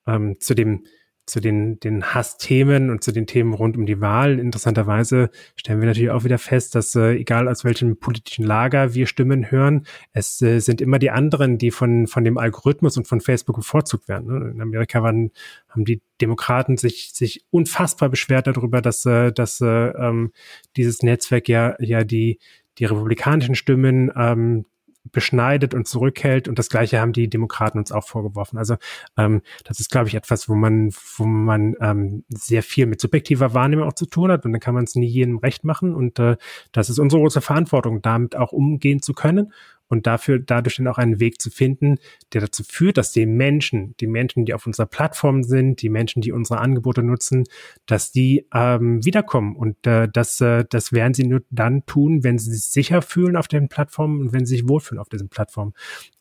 ähm, 0.06 0.36
zu 0.38 0.54
dem 0.54 0.84
zu 1.28 1.40
den, 1.40 1.78
den 1.80 2.14
Hassthemen 2.14 2.90
und 2.90 3.04
zu 3.04 3.12
den 3.12 3.26
Themen 3.26 3.54
rund 3.54 3.76
um 3.76 3.86
die 3.86 4.00
Wahl. 4.00 4.38
Interessanterweise 4.38 5.30
stellen 5.56 5.80
wir 5.80 5.86
natürlich 5.86 6.10
auch 6.10 6.24
wieder 6.24 6.38
fest, 6.38 6.74
dass 6.74 6.94
äh, 6.94 7.12
egal 7.12 7.48
aus 7.48 7.64
welchem 7.64 7.98
politischen 7.98 8.44
Lager 8.44 8.94
wir 8.94 9.06
Stimmen 9.06 9.50
hören, 9.50 9.86
es 10.12 10.40
äh, 10.42 10.60
sind 10.60 10.80
immer 10.80 10.98
die 10.98 11.10
anderen, 11.10 11.58
die 11.58 11.70
von, 11.70 12.06
von 12.06 12.24
dem 12.24 12.38
Algorithmus 12.38 12.96
und 12.96 13.06
von 13.06 13.20
Facebook 13.20 13.56
bevorzugt 13.56 14.08
werden. 14.08 14.26
Ne? 14.26 14.50
In 14.50 14.60
Amerika 14.60 15.02
waren, 15.02 15.30
haben 15.68 15.84
die 15.84 16.00
Demokraten 16.20 16.76
sich, 16.76 17.12
sich 17.12 17.44
unfassbar 17.50 18.08
beschwert 18.08 18.46
darüber, 18.46 18.80
dass, 18.80 19.04
äh, 19.06 19.32
dass 19.32 19.60
äh, 19.60 19.66
ähm, 19.66 20.32
dieses 20.76 21.02
Netzwerk 21.02 21.48
ja, 21.48 21.76
ja 21.80 22.04
die, 22.04 22.38
die 22.78 22.84
republikanischen 22.84 23.54
Stimmen 23.54 24.10
ähm, 24.16 24.64
beschneidet 25.12 25.74
und 25.74 25.86
zurückhält. 25.86 26.48
Und 26.48 26.58
das 26.58 26.68
Gleiche 26.68 27.00
haben 27.00 27.12
die 27.12 27.28
Demokraten 27.28 27.78
uns 27.78 27.92
auch 27.92 28.06
vorgeworfen. 28.06 28.58
Also 28.58 28.76
ähm, 29.16 29.42
das 29.64 29.80
ist, 29.80 29.90
glaube 29.90 30.08
ich, 30.08 30.14
etwas, 30.14 30.48
wo 30.48 30.54
man, 30.54 30.90
wo 31.16 31.24
man 31.24 31.74
ähm, 31.80 32.24
sehr 32.28 32.62
viel 32.62 32.86
mit 32.86 33.00
subjektiver 33.00 33.54
Wahrnehmung 33.54 33.86
auch 33.86 33.94
zu 33.94 34.06
tun 34.06 34.30
hat. 34.30 34.44
Und 34.44 34.52
dann 34.52 34.60
kann 34.60 34.74
man 34.74 34.84
es 34.84 34.94
nie 34.94 35.06
jedem 35.06 35.38
recht 35.38 35.64
machen. 35.64 35.94
Und 35.94 36.18
äh, 36.18 36.36
das 36.72 36.90
ist 36.90 36.98
unsere 36.98 37.22
große 37.22 37.40
Verantwortung, 37.40 38.02
damit 38.02 38.36
auch 38.36 38.52
umgehen 38.52 39.02
zu 39.02 39.12
können 39.12 39.52
und 39.88 40.06
dafür 40.06 40.38
dadurch 40.38 40.76
dann 40.76 40.86
auch 40.86 40.98
einen 40.98 41.20
Weg 41.20 41.40
zu 41.40 41.50
finden, 41.50 41.98
der 42.32 42.42
dazu 42.42 42.62
führt, 42.62 42.98
dass 42.98 43.12
die 43.12 43.26
Menschen, 43.26 43.94
die 44.00 44.06
Menschen, 44.06 44.44
die 44.44 44.54
auf 44.54 44.66
unserer 44.66 44.86
Plattform 44.86 45.42
sind, 45.42 45.82
die 45.82 45.88
Menschen, 45.88 46.22
die 46.22 46.32
unsere 46.32 46.60
Angebote 46.60 47.02
nutzen, 47.02 47.44
dass 47.86 48.12
die 48.12 48.46
ähm, 48.54 49.04
wiederkommen 49.04 49.56
und 49.56 49.86
äh, 49.86 50.08
das, 50.12 50.40
äh, 50.40 50.64
das 50.68 50.92
werden 50.92 51.14
sie 51.14 51.24
nur 51.24 51.42
dann 51.50 51.84
tun, 51.86 52.24
wenn 52.24 52.38
sie 52.38 52.52
sich 52.52 52.66
sicher 52.66 53.02
fühlen 53.02 53.36
auf 53.36 53.48
den 53.48 53.68
Plattformen 53.68 54.20
und 54.20 54.32
wenn 54.32 54.46
sie 54.46 54.56
sich 54.56 54.68
wohlfühlen 54.68 55.00
auf 55.00 55.08
diesen 55.08 55.28
Plattformen. 55.28 55.72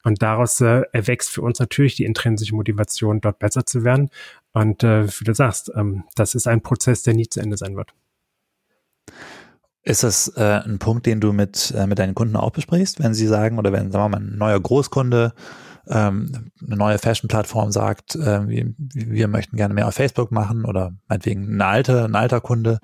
Und 0.03 0.22
daraus 0.22 0.61
äh, 0.61 0.84
erwächst 0.93 1.30
für 1.32 1.41
uns 1.41 1.59
natürlich 1.59 1.95
die 1.95 2.05
intrinsische 2.05 2.55
Motivation, 2.55 3.20
dort 3.22 3.39
besser 3.39 3.65
zu 3.65 3.84
werden. 3.84 4.09
Und 4.53 4.84
äh, 4.84 5.07
wie 5.07 5.26
du 5.26 5.34
sagst, 5.34 5.72
ähm, 5.76 6.03
das 6.15 6.34
ist 6.34 6.47
ein 6.47 6.61
Prozess, 6.61 7.03
der 7.03 7.13
nie 7.13 7.28
zu 7.28 7.41
Ende 7.41 7.57
sein 7.57 7.76
wird. 7.76 7.93
Ist 9.88 10.03
das 10.03 10.27
äh, 10.35 10.61
ein 10.65 10.79
Punkt, 10.79 11.05
den 11.05 11.21
du 11.21 11.31
mit, 11.31 11.71
äh, 11.71 11.88
mit 11.88 11.97
deinen 11.97 12.13
Kunden 12.13 12.35
auch 12.35 12.51
besprichst, 12.51 13.01
wenn 13.01 13.13
sie 13.13 13.25
sagen, 13.25 13.57
oder 13.57 13.71
wenn, 13.71 13.89
sagen 13.89 14.03
wir 14.03 14.09
mal, 14.09 14.21
ein 14.21 14.38
neuer 14.38 14.59
Großkunde 14.59 15.33
ähm, 15.88 16.51
eine 16.61 16.75
neue 16.75 16.97
Fashion-Plattform 16.97 17.71
sagt, 17.71 18.15
äh, 18.15 18.45
wir, 18.49 18.73
wir 18.77 19.29
möchten 19.29 19.55
gerne 19.55 19.73
mehr 19.73 19.88
auf 19.88 19.93
Facebook 19.93 20.33
machen 20.33 20.65
oder 20.65 20.91
meinetwegen 21.07 21.55
ein 21.55 21.61
alter, 21.61 22.03
ein 22.03 22.15
alter 22.15 22.41
Kunde 22.41 22.79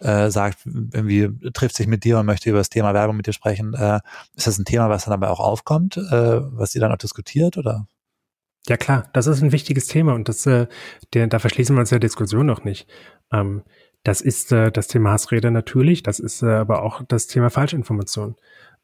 äh, 0.00 0.28
sagt, 0.28 0.66
irgendwie 0.66 1.28
trifft 1.52 1.76
sich 1.76 1.86
mit 1.86 2.02
dir 2.02 2.18
und 2.18 2.26
möchte 2.26 2.50
über 2.50 2.58
das 2.58 2.68
Thema 2.68 2.94
Werbung 2.94 3.16
mit 3.16 3.28
dir 3.28 3.32
sprechen. 3.32 3.74
Äh, 3.74 4.00
ist 4.34 4.48
das 4.48 4.58
ein 4.58 4.64
Thema, 4.64 4.88
was 4.88 5.04
dann 5.04 5.12
dabei 5.12 5.28
auch 5.28 5.38
aufkommt, 5.38 5.98
äh, 5.98 6.00
was 6.10 6.74
ihr 6.74 6.80
dann 6.80 6.90
auch 6.90 6.98
diskutiert 6.98 7.58
oder? 7.58 7.86
Ja 8.66 8.76
klar, 8.76 9.08
das 9.12 9.28
ist 9.28 9.40
ein 9.40 9.52
wichtiges 9.52 9.86
Thema 9.86 10.14
und 10.14 10.28
das, 10.28 10.44
äh, 10.46 10.66
der, 11.14 11.28
da 11.28 11.38
verschließen 11.38 11.76
wir 11.76 11.80
uns 11.80 11.90
der 11.90 12.00
Diskussion 12.00 12.46
noch 12.46 12.64
nicht. 12.64 12.88
Ähm, 13.32 13.62
das 14.02 14.20
ist 14.20 14.52
äh, 14.52 14.72
das 14.72 14.88
Thema 14.88 15.12
Hassrede 15.12 15.50
natürlich, 15.50 16.02
das 16.02 16.18
ist 16.20 16.42
äh, 16.42 16.46
aber 16.46 16.82
auch 16.82 17.02
das 17.06 17.26
Thema 17.26 17.50
Falschinformation. 17.50 18.36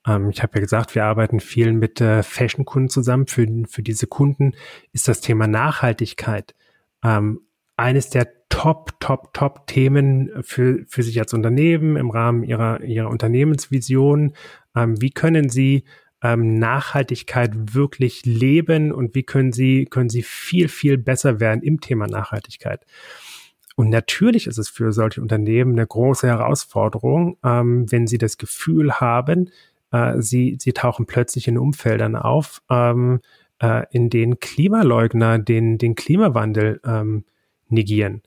Ähm, 0.07 0.31
ich 0.31 0.43
habe 0.43 0.53
ja 0.57 0.61
gesagt, 0.61 0.95
wir 0.95 1.05
arbeiten 1.05 1.41
viel 1.41 1.73
mit 1.73 2.01
äh, 2.01 2.23
Fashion-Kunden 2.23 2.89
zusammen. 2.89 3.27
Für, 3.27 3.47
für 3.69 3.83
diese 3.83 4.07
Kunden 4.07 4.55
ist 4.93 5.09
das 5.09 5.21
Thema 5.21 5.47
Nachhaltigkeit 5.47 6.55
ähm, 7.03 7.41
eines 7.77 8.11
der 8.11 8.29
Top, 8.49 8.99
Top, 9.01 9.35
Top 9.35 9.67
Themen 9.67 10.31
für, 10.43 10.85
für 10.89 11.03
sich 11.03 11.19
als 11.19 11.35
Unternehmen 11.35 11.97
im 11.97 12.11
Rahmen 12.11 12.43
ihrer, 12.43 12.81
ihrer 12.83 13.11
Unternehmensvision. 13.11 14.35
Ähm, 14.75 15.01
wie 15.01 15.11
können 15.11 15.51
sie 15.51 15.85
ähm, 16.23 16.59
Nachhaltigkeit 16.59 17.75
wirklich 17.75 18.25
leben 18.25 18.93
und 18.93 19.15
wie 19.15 19.25
können 19.25 19.53
sie, 19.53 19.85
können 19.87 20.09
sie 20.09 20.23
viel, 20.23 20.69
viel 20.69 20.97
besser 20.97 21.41
werden 21.41 21.63
im 21.63 21.81
Thema 21.81 22.07
Nachhaltigkeit? 22.07 22.87
Und 23.77 23.91
natürlich 23.91 24.47
ist 24.47 24.59
es 24.59 24.69
für 24.69 24.91
solche 24.93 25.21
Unternehmen 25.21 25.73
eine 25.73 25.87
große 25.87 26.27
Herausforderung, 26.27 27.37
ähm, 27.45 27.91
wenn 27.93 28.07
sie 28.07 28.19
das 28.19 28.39
Gefühl 28.39 28.95
haben, 28.95 29.51
äh, 29.93 30.21
sie, 30.21 30.57
sie 30.59 30.73
tauchen 30.73 31.07
plötzlich 31.07 31.47
in 31.47 31.59
Umfeldern 31.59 32.17
auf, 32.17 32.63
ähm, 32.71 33.21
äh, 33.61 33.85
in 33.91 34.11
denen 34.11 34.41
Klimaleugner 34.41 35.39
den, 35.39 35.77
den 35.77 35.95
Klimawandel 35.95 36.81
ähm, 36.85 37.25
negieren. 37.69 38.23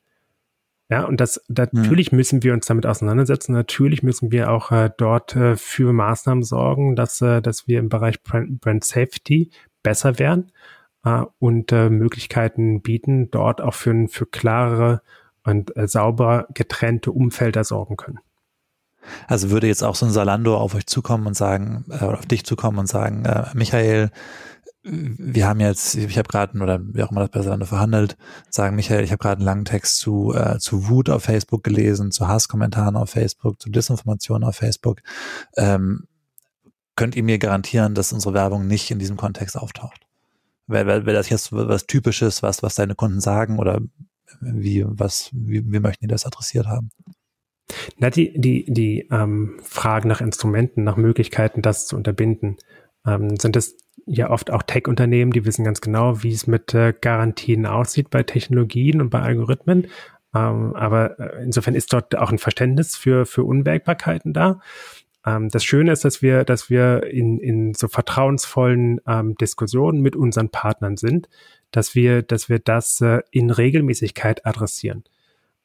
Ja, 0.91 1.06
und 1.06 1.20
das 1.20 1.43
natürlich 1.47 2.12
mhm. 2.12 2.18
müssen 2.18 2.43
wir 2.43 2.54
uns 2.54 2.66
damit 2.66 2.86
auseinandersetzen. 2.86 3.54
Natürlich 3.54 4.02
müssen 4.02 4.32
wir 4.32 4.52
auch 4.52 4.72
äh, 4.72 4.89
dort 4.97 5.36
äh, 5.36 5.56
für 5.56 5.93
Maßnahmen 5.93 6.43
sorgen, 6.43 6.95
dass, 6.95 7.22
äh, 7.22 7.41
dass 7.41 7.68
wir 7.68 7.80
im 7.80 7.89
Bereich 7.89 8.24
Brand, 8.24 8.60
Brand 8.60 8.84
Safety 8.84 9.52
besser 9.84 10.18
werden 10.18 10.52
äh, 11.06 11.24
und 11.38 11.72
äh, 11.72 11.89
Möglichkeiten 11.89 12.82
bieten, 12.82 13.30
dort 13.30 13.62
auch 13.62 13.76
für, 13.76 14.08
für 14.08 14.26
klarere 14.26 15.02
und 15.50 15.76
äh, 15.76 15.88
sauber 15.88 16.47
getrennte 16.54 17.12
Umfelder 17.12 17.64
sorgen 17.64 17.97
können. 17.97 18.20
Also 19.28 19.50
würde 19.50 19.68
jetzt 19.68 19.84
auch 19.84 19.95
so 19.95 20.06
ein 20.06 20.12
Salando 20.12 20.58
auf 20.58 20.76
euch 20.76 20.86
zukommen 20.86 21.28
und 21.28 21.36
sagen, 21.36 21.86
äh, 21.89 22.04
auf 22.04 22.26
dich 22.26 22.45
zukommen 22.45 22.78
und 22.78 22.88
sagen, 22.88 23.26
äh, 23.26 23.45
Michael, 23.54 24.12
wir 24.84 25.47
haben 25.47 25.60
jetzt, 25.60 25.95
ich 25.95 26.18
habe 26.18 26.30
gerade, 26.30 26.58
oder 26.58 26.80
wie 26.82 27.04
auch 27.04 27.12
immer 27.12 27.22
das 27.22 27.32
bei 27.32 27.41
Salando 27.41 27.66
verhandelt, 27.66 28.18
sagen, 28.50 28.76
Michael, 28.76 29.04
ich 29.04 29.12
habe 29.12 29.20
gerade 29.20 29.39
einen 29.39 29.45
langen 29.45 29.66
Text 29.66 29.97
zu, 29.97 30.34
äh, 30.34 30.58
zu 30.60 30.88
Wut 30.88 31.10
auf 31.10 31.24
Facebook 31.24 31.64
gelesen, 31.64 32.12
zu 32.12 32.28
Hasskommentaren 32.28 32.95
auf 32.95 33.10
Facebook, 33.10 33.62
zu 33.62 33.70
Disinformation 33.70 34.43
auf 34.43 34.56
Facebook. 34.56 35.02
Ähm, 35.58 36.08
könnt 36.95 37.16
ihr 37.16 37.24
mir 37.24 37.39
garantieren, 37.39 37.93
dass 37.93 38.14
unsere 38.14 38.34
Werbung 38.34 38.68
nicht 38.68 38.89
in 38.91 39.00
diesem 39.00 39.18
Kontext 39.18 39.58
auftaucht? 39.58 40.02
Wäre 40.68 41.06
wär 41.06 41.14
das 41.14 41.30
jetzt 41.30 41.52
was 41.52 41.88
Typisches, 41.88 42.43
was, 42.43 42.62
was 42.62 42.76
deine 42.76 42.95
Kunden 42.95 43.22
sagen 43.22 43.58
oder 43.58 43.82
wie, 44.42 44.86
was, 44.88 45.30
wie, 45.34 45.64
wie 45.72 45.80
möchten 45.80 46.06
die 46.06 46.12
das 46.12 46.26
adressiert 46.26 46.68
haben? 46.68 46.92
Na, 47.98 48.10
die, 48.10 48.34
die, 48.40 48.66
die 48.68 49.08
ähm, 49.12 49.60
Fragen 49.64 50.10
nach 50.10 50.22
Instrumenten, 50.22 50.84
nach 50.84 50.98
Möglichkeiten, 50.98 51.62
das 51.62 51.88
zu 51.88 51.96
unterbinden, 51.96 52.58
ähm, 53.06 53.38
sind 53.38 53.56
es 53.56 53.78
ja 54.06 54.30
oft 54.30 54.52
auch 54.52 54.64
Tech-Unternehmen, 54.64 55.32
die 55.32 55.46
wissen 55.46 55.64
ganz 55.66 55.82
genau, 55.82 56.24
wie 56.24 56.32
es 56.32 56.48
mit 56.48 56.74
äh, 56.74 56.94
Garantien 57.00 57.66
aussieht 57.66 58.10
bei 58.10 58.24
Technologien 58.24 59.02
und 59.02 59.10
bei 59.10 59.22
Algorithmen. 59.22 59.88
Ähm, 60.34 60.76
aber 60.76 61.20
äh, 61.20 61.44
insofern 61.44 61.76
ist 61.76 61.94
dort 61.94 62.16
auch 62.16 62.32
ein 62.32 62.38
Verständnis 62.38 62.96
für, 62.96 63.26
für 63.26 63.44
Unwägbarkeiten 63.44 64.34
da. 64.34 64.62
Ähm, 65.26 65.50
das 65.50 65.64
Schöne 65.64 65.92
ist, 65.92 66.06
dass 66.06 66.22
wir, 66.22 66.44
dass 66.44 66.70
wir 66.70 67.04
in, 67.04 67.40
in 67.40 67.74
so 67.74 67.88
vertrauensvollen 67.88 69.02
ähm, 69.08 69.36
Diskussionen 69.36 70.02
mit 70.02 70.16
unseren 70.16 70.50
Partnern 70.50 70.98
sind, 70.98 71.30
dass 71.72 71.96
wir, 71.96 72.22
dass 72.22 72.50
wir 72.50 72.60
das 72.60 73.02
äh, 73.02 73.22
in 73.32 73.50
Regelmäßigkeit 73.50 74.46
adressieren. 74.46 75.04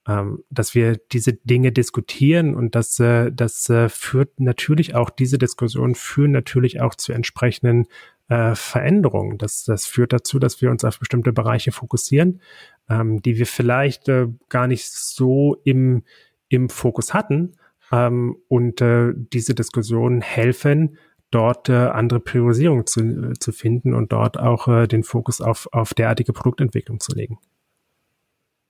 Ähm, 0.06 0.44
dass 0.50 0.74
wir 0.74 0.98
diese 1.12 1.32
Dinge 1.32 1.72
diskutieren 1.72 2.54
und 2.54 2.74
das, 2.74 3.00
äh, 3.00 3.32
das 3.32 3.70
äh, 3.70 3.88
führt 3.88 4.38
natürlich 4.38 4.94
auch, 4.94 5.08
diese 5.08 5.38
Diskussionen 5.38 5.94
führen 5.94 6.30
natürlich 6.30 6.82
auch 6.82 6.94
zu 6.94 7.14
entsprechenden 7.14 7.86
äh, 8.28 8.54
Veränderungen. 8.54 9.38
Das, 9.38 9.64
das 9.64 9.86
führt 9.86 10.12
dazu, 10.12 10.38
dass 10.38 10.60
wir 10.60 10.70
uns 10.70 10.84
auf 10.84 10.98
bestimmte 10.98 11.32
Bereiche 11.32 11.72
fokussieren, 11.72 12.42
ähm, 12.88 13.22
die 13.22 13.38
wir 13.38 13.46
vielleicht 13.46 14.08
äh, 14.10 14.28
gar 14.50 14.66
nicht 14.66 14.90
so 14.90 15.56
im, 15.64 16.02
im 16.48 16.68
Fokus 16.68 17.14
hatten. 17.14 17.52
Ähm, 17.90 18.36
und 18.48 18.80
äh, 18.80 19.12
diese 19.14 19.54
Diskussionen 19.54 20.20
helfen, 20.20 20.98
dort 21.34 21.68
äh, 21.68 21.72
andere 21.72 22.20
Priorisierung 22.20 22.86
zu, 22.86 23.00
äh, 23.00 23.32
zu 23.38 23.52
finden 23.52 23.94
und 23.94 24.12
dort 24.12 24.38
auch 24.38 24.68
äh, 24.68 24.86
den 24.86 25.02
Fokus 25.02 25.40
auf, 25.40 25.68
auf 25.72 25.94
derartige 25.94 26.32
Produktentwicklung 26.32 27.00
zu 27.00 27.12
legen. 27.12 27.38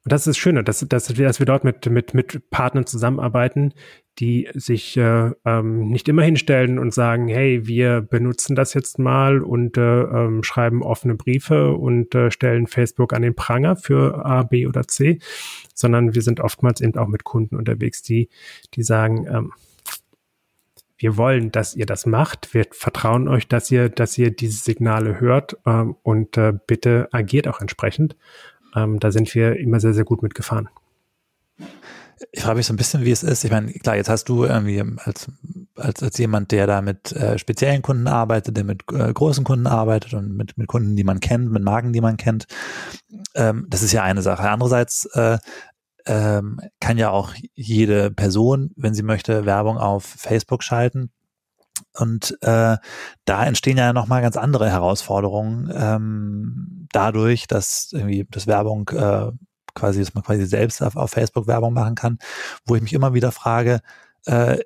Und 0.04 0.12
das 0.12 0.22
ist 0.22 0.26
das 0.26 0.36
Schöne, 0.36 0.62
dass, 0.62 0.86
dass, 0.86 1.16
wir, 1.16 1.26
dass 1.26 1.38
wir 1.38 1.46
dort 1.46 1.64
mit, 1.64 1.86
mit, 1.88 2.12
mit 2.12 2.50
Partnern 2.50 2.84
zusammenarbeiten, 2.84 3.72
die 4.18 4.48
sich 4.52 4.98
äh, 4.98 5.30
ähm, 5.46 5.88
nicht 5.88 6.08
immer 6.08 6.22
hinstellen 6.22 6.78
und 6.78 6.92
sagen, 6.92 7.28
hey, 7.28 7.66
wir 7.66 8.02
benutzen 8.02 8.54
das 8.54 8.74
jetzt 8.74 8.98
mal 8.98 9.42
und 9.42 9.78
äh, 9.78 10.02
ähm, 10.02 10.42
schreiben 10.42 10.82
offene 10.82 11.14
Briefe 11.14 11.72
und 11.72 12.14
äh, 12.14 12.30
stellen 12.30 12.66
Facebook 12.66 13.14
an 13.14 13.22
den 13.22 13.34
Pranger 13.34 13.76
für 13.76 14.26
A, 14.26 14.42
B 14.42 14.66
oder 14.66 14.86
C, 14.86 15.20
sondern 15.74 16.14
wir 16.14 16.20
sind 16.20 16.38
oftmals 16.40 16.82
eben 16.82 16.98
auch 16.98 17.08
mit 17.08 17.24
Kunden 17.24 17.56
unterwegs, 17.56 18.02
die, 18.02 18.28
die 18.74 18.82
sagen, 18.82 19.26
ähm, 19.26 19.52
wir 20.96 21.16
wollen, 21.16 21.50
dass 21.50 21.74
ihr 21.74 21.86
das 21.86 22.06
macht. 22.06 22.54
Wir 22.54 22.66
vertrauen 22.70 23.28
euch, 23.28 23.48
dass 23.48 23.70
ihr, 23.70 23.88
dass 23.88 24.16
ihr 24.16 24.30
diese 24.30 24.62
Signale 24.62 25.20
hört 25.20 25.56
ähm, 25.66 25.96
und 26.02 26.36
äh, 26.36 26.52
bitte 26.66 27.08
agiert 27.12 27.48
auch 27.48 27.60
entsprechend. 27.60 28.16
Ähm, 28.74 29.00
da 29.00 29.10
sind 29.10 29.34
wir 29.34 29.56
immer 29.56 29.80
sehr, 29.80 29.94
sehr 29.94 30.04
gut 30.04 30.22
mitgefahren. 30.22 30.68
Ich 32.32 32.42
frage 32.42 32.56
mich 32.56 32.66
so 32.66 32.72
ein 32.72 32.76
bisschen, 32.76 33.04
wie 33.04 33.10
es 33.10 33.22
ist. 33.22 33.44
Ich 33.44 33.50
meine, 33.50 33.72
klar, 33.72 33.96
jetzt 33.96 34.08
hast 34.08 34.28
du 34.28 34.44
irgendwie 34.44 34.82
als 35.04 35.28
als, 35.76 36.02
als 36.02 36.18
jemand, 36.18 36.52
der 36.52 36.66
da 36.66 36.82
mit 36.82 37.12
äh, 37.12 37.38
speziellen 37.38 37.82
Kunden 37.82 38.06
arbeitet, 38.06 38.56
der 38.56 38.64
mit 38.64 38.82
äh, 38.92 39.12
großen 39.12 39.44
Kunden 39.44 39.66
arbeitet 39.66 40.14
und 40.14 40.36
mit, 40.36 40.56
mit 40.56 40.68
Kunden, 40.68 40.96
die 40.96 41.04
man 41.04 41.20
kennt, 41.20 41.50
mit 41.50 41.62
Marken, 41.62 41.92
die 41.92 42.00
man 42.00 42.16
kennt. 42.16 42.46
Ähm, 43.34 43.66
das 43.68 43.82
ist 43.82 43.92
ja 43.92 44.02
eine 44.02 44.22
Sache. 44.22 44.48
Andererseits 44.48 45.06
äh, 45.14 45.38
ähm, 46.06 46.60
kann 46.80 46.98
ja 46.98 47.10
auch 47.10 47.34
jede 47.54 48.10
Person, 48.10 48.70
wenn 48.76 48.94
sie 48.94 49.02
möchte, 49.02 49.46
Werbung 49.46 49.78
auf 49.78 50.04
Facebook 50.04 50.62
schalten. 50.62 51.10
Und 51.96 52.36
äh, 52.42 52.76
da 53.24 53.44
entstehen 53.46 53.78
ja 53.78 53.92
nochmal 53.92 54.22
ganz 54.22 54.36
andere 54.36 54.70
Herausforderungen 54.70 55.72
ähm, 55.74 56.88
dadurch, 56.92 57.46
dass 57.46 57.90
irgendwie 57.92 58.26
das 58.30 58.46
Werbung 58.46 58.88
äh, 58.90 59.32
quasi, 59.74 60.00
dass 60.00 60.14
man 60.14 60.24
quasi 60.24 60.46
selbst 60.46 60.82
auf, 60.82 60.96
auf 60.96 61.10
Facebook 61.10 61.46
Werbung 61.46 61.74
machen 61.74 61.94
kann, 61.94 62.18
wo 62.64 62.76
ich 62.76 62.82
mich 62.82 62.92
immer 62.92 63.14
wieder 63.14 63.32
frage, 63.32 63.80
äh, 64.26 64.58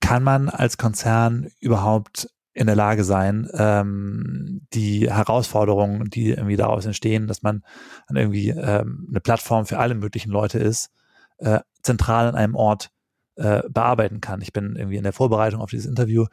kann 0.00 0.22
man 0.22 0.48
als 0.48 0.78
Konzern 0.78 1.50
überhaupt 1.60 2.28
in 2.56 2.66
der 2.66 2.74
Lage 2.74 3.04
sein, 3.04 3.48
ähm, 3.52 4.62
die 4.72 5.10
Herausforderungen, 5.12 6.08
die 6.08 6.30
irgendwie 6.30 6.56
daraus 6.56 6.86
entstehen, 6.86 7.26
dass 7.26 7.42
man 7.42 7.62
dann 8.08 8.16
irgendwie 8.16 8.48
ähm, 8.48 9.06
eine 9.10 9.20
Plattform 9.20 9.66
für 9.66 9.78
alle 9.78 9.94
möglichen 9.94 10.30
Leute 10.30 10.58
ist, 10.58 10.90
äh, 11.36 11.60
zentral 11.82 12.28
an 12.28 12.34
einem 12.34 12.54
Ort 12.54 12.90
äh, 13.34 13.62
bearbeiten 13.68 14.22
kann. 14.22 14.40
Ich 14.40 14.54
bin 14.54 14.74
irgendwie 14.74 14.96
in 14.96 15.02
der 15.02 15.12
Vorbereitung 15.12 15.60
auf 15.60 15.68
dieses 15.68 15.84
Interview. 15.84 16.24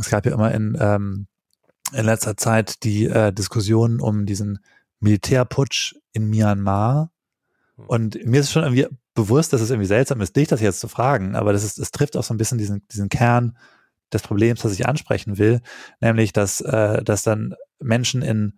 Es 0.00 0.10
gab 0.10 0.24
ja 0.26 0.32
immer 0.32 0.52
in, 0.52 0.78
ähm, 0.80 1.26
in 1.92 2.04
letzter 2.04 2.36
Zeit 2.36 2.84
die 2.84 3.06
äh, 3.06 3.32
Diskussion 3.32 4.00
um 4.00 4.26
diesen 4.26 4.60
Militärputsch 5.00 5.96
in 6.12 6.30
Myanmar. 6.30 7.10
Hm. 7.74 7.86
Und 7.88 8.24
mir 8.24 8.38
ist 8.38 8.52
schon 8.52 8.62
irgendwie 8.62 8.86
bewusst, 9.14 9.52
dass 9.52 9.60
es 9.60 9.70
irgendwie 9.70 9.88
seltsam 9.88 10.20
ist, 10.20 10.36
dich 10.36 10.46
das 10.46 10.60
jetzt 10.60 10.78
zu 10.78 10.86
fragen, 10.86 11.34
aber 11.34 11.52
das 11.52 11.64
ist, 11.64 11.80
es 11.80 11.90
trifft 11.90 12.16
auch 12.16 12.22
so 12.22 12.32
ein 12.32 12.38
bisschen 12.38 12.58
diesen, 12.58 12.86
diesen 12.92 13.08
Kern 13.08 13.56
des 14.14 14.22
Problems, 14.22 14.62
das 14.62 14.72
ich 14.72 14.86
ansprechen 14.86 15.38
will, 15.38 15.60
nämlich, 16.00 16.32
dass, 16.32 16.60
äh, 16.60 17.02
dass 17.02 17.22
dann 17.22 17.54
Menschen 17.80 18.22
in 18.22 18.54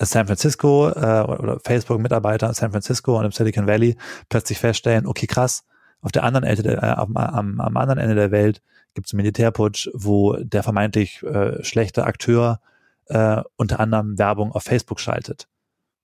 San 0.00 0.26
Francisco 0.26 0.88
äh, 0.88 1.22
oder 1.22 1.60
Facebook-Mitarbeiter 1.64 2.48
in 2.48 2.54
San 2.54 2.72
Francisco 2.72 3.18
und 3.18 3.24
im 3.24 3.32
Silicon 3.32 3.66
Valley 3.66 3.96
plötzlich 4.28 4.58
feststellen, 4.58 5.06
okay, 5.06 5.26
krass, 5.26 5.64
auf 6.00 6.12
der 6.12 6.24
anderen 6.24 6.44
Ende 6.44 6.62
der, 6.62 6.82
äh, 6.82 6.86
am, 6.86 7.16
am, 7.16 7.76
anderen 7.76 7.98
Ende 7.98 8.14
der 8.14 8.30
Welt 8.30 8.60
gibt 8.94 9.06
es 9.06 9.12
einen 9.12 9.18
Militärputsch, 9.18 9.88
wo 9.94 10.36
der 10.36 10.62
vermeintlich 10.62 11.22
äh, 11.22 11.62
schlechte 11.64 12.04
Akteur 12.04 12.60
äh, 13.06 13.42
unter 13.56 13.80
anderem 13.80 14.18
Werbung 14.18 14.52
auf 14.52 14.64
Facebook 14.64 15.00
schaltet. 15.00 15.48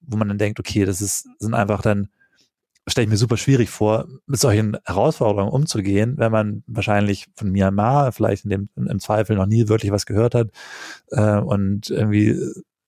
Wo 0.01 0.17
man 0.17 0.29
dann 0.29 0.39
denkt, 0.39 0.61
okay, 0.61 0.85
das 0.85 1.03
ist, 1.03 1.29
sind 1.39 1.55
einfach 1.55 1.83
dann 1.83 2.09
stelle 2.89 3.05
ich 3.05 3.11
mir 3.11 3.17
super 3.17 3.37
schwierig 3.37 3.71
vor, 3.71 4.07
mit 4.27 4.41
solchen 4.41 4.77
Herausforderungen 4.85 5.53
umzugehen, 5.53 6.15
wenn 6.19 6.33
man 6.33 6.63
wahrscheinlich 6.67 7.27
von 7.35 7.51
Myanmar 7.51 8.13
vielleicht 8.13 8.45
in 8.45 8.51
dem, 8.51 8.69
im 8.77 9.01
Zweifel 9.01 9.37
noch 9.37 9.47
nie 9.47 9.69
wirklich 9.69 9.93
was 9.93 10.07
gehört 10.07 10.35
hat 10.35 10.51
äh, 11.11 11.39
und 11.39 11.91
irgendwie 11.91 12.39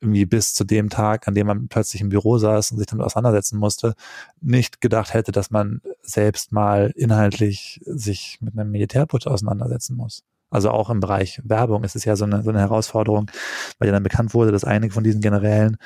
irgendwie 0.00 0.24
bis 0.24 0.54
zu 0.54 0.64
dem 0.64 0.88
Tag, 0.88 1.28
an 1.28 1.34
dem 1.34 1.46
man 1.46 1.68
plötzlich 1.68 2.00
im 2.00 2.08
Büro 2.08 2.38
saß 2.38 2.72
und 2.72 2.78
sich 2.78 2.86
damit 2.86 3.04
auseinandersetzen 3.04 3.58
musste, 3.58 3.94
nicht 4.40 4.80
gedacht 4.80 5.12
hätte, 5.12 5.30
dass 5.30 5.50
man 5.50 5.82
selbst 6.02 6.52
mal 6.52 6.92
inhaltlich 6.96 7.80
sich 7.84 8.38
mit 8.40 8.58
einem 8.58 8.70
Militärputsch 8.70 9.26
auseinandersetzen 9.26 9.96
muss. 9.96 10.24
Also 10.50 10.70
auch 10.70 10.90
im 10.90 11.00
Bereich 11.00 11.40
Werbung 11.44 11.84
ist 11.84 11.96
es 11.96 12.04
ja 12.04 12.16
so 12.16 12.24
eine, 12.24 12.42
so 12.42 12.50
eine 12.50 12.58
Herausforderung, 12.58 13.30
weil 13.78 13.88
ja 13.88 13.92
dann 13.92 14.02
bekannt 14.02 14.34
wurde, 14.34 14.50
dass 14.50 14.64
einige 14.64 14.92
von 14.92 15.04
diesen 15.04 15.20
Generälen 15.20 15.76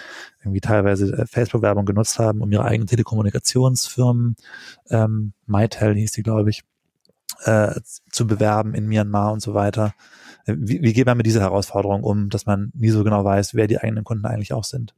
irgendwie 0.40 0.60
teilweise 0.60 1.12
äh, 1.12 1.26
Facebook-Werbung 1.26 1.84
genutzt 1.84 2.18
haben, 2.18 2.40
um 2.40 2.50
ihre 2.50 2.64
eigenen 2.64 2.86
Telekommunikationsfirmen, 2.86 4.36
ähm, 4.90 5.34
MyTel 5.46 5.94
hieß 5.94 6.12
die, 6.12 6.22
glaube 6.22 6.50
ich, 6.50 6.64
äh, 7.44 7.80
zu 8.10 8.26
bewerben 8.26 8.74
in 8.74 8.86
Myanmar 8.86 9.32
und 9.32 9.40
so 9.40 9.54
weiter. 9.54 9.94
Äh, 10.46 10.54
wie, 10.58 10.82
wie 10.82 10.92
geht 10.92 11.06
man 11.06 11.16
mit 11.16 11.26
dieser 11.26 11.40
Herausforderung 11.40 12.02
um, 12.02 12.30
dass 12.30 12.46
man 12.46 12.70
nie 12.74 12.90
so 12.90 13.04
genau 13.04 13.24
weiß, 13.24 13.54
wer 13.54 13.66
die 13.66 13.78
eigenen 13.78 14.04
Kunden 14.04 14.26
eigentlich 14.26 14.52
auch 14.52 14.64
sind? 14.64 14.94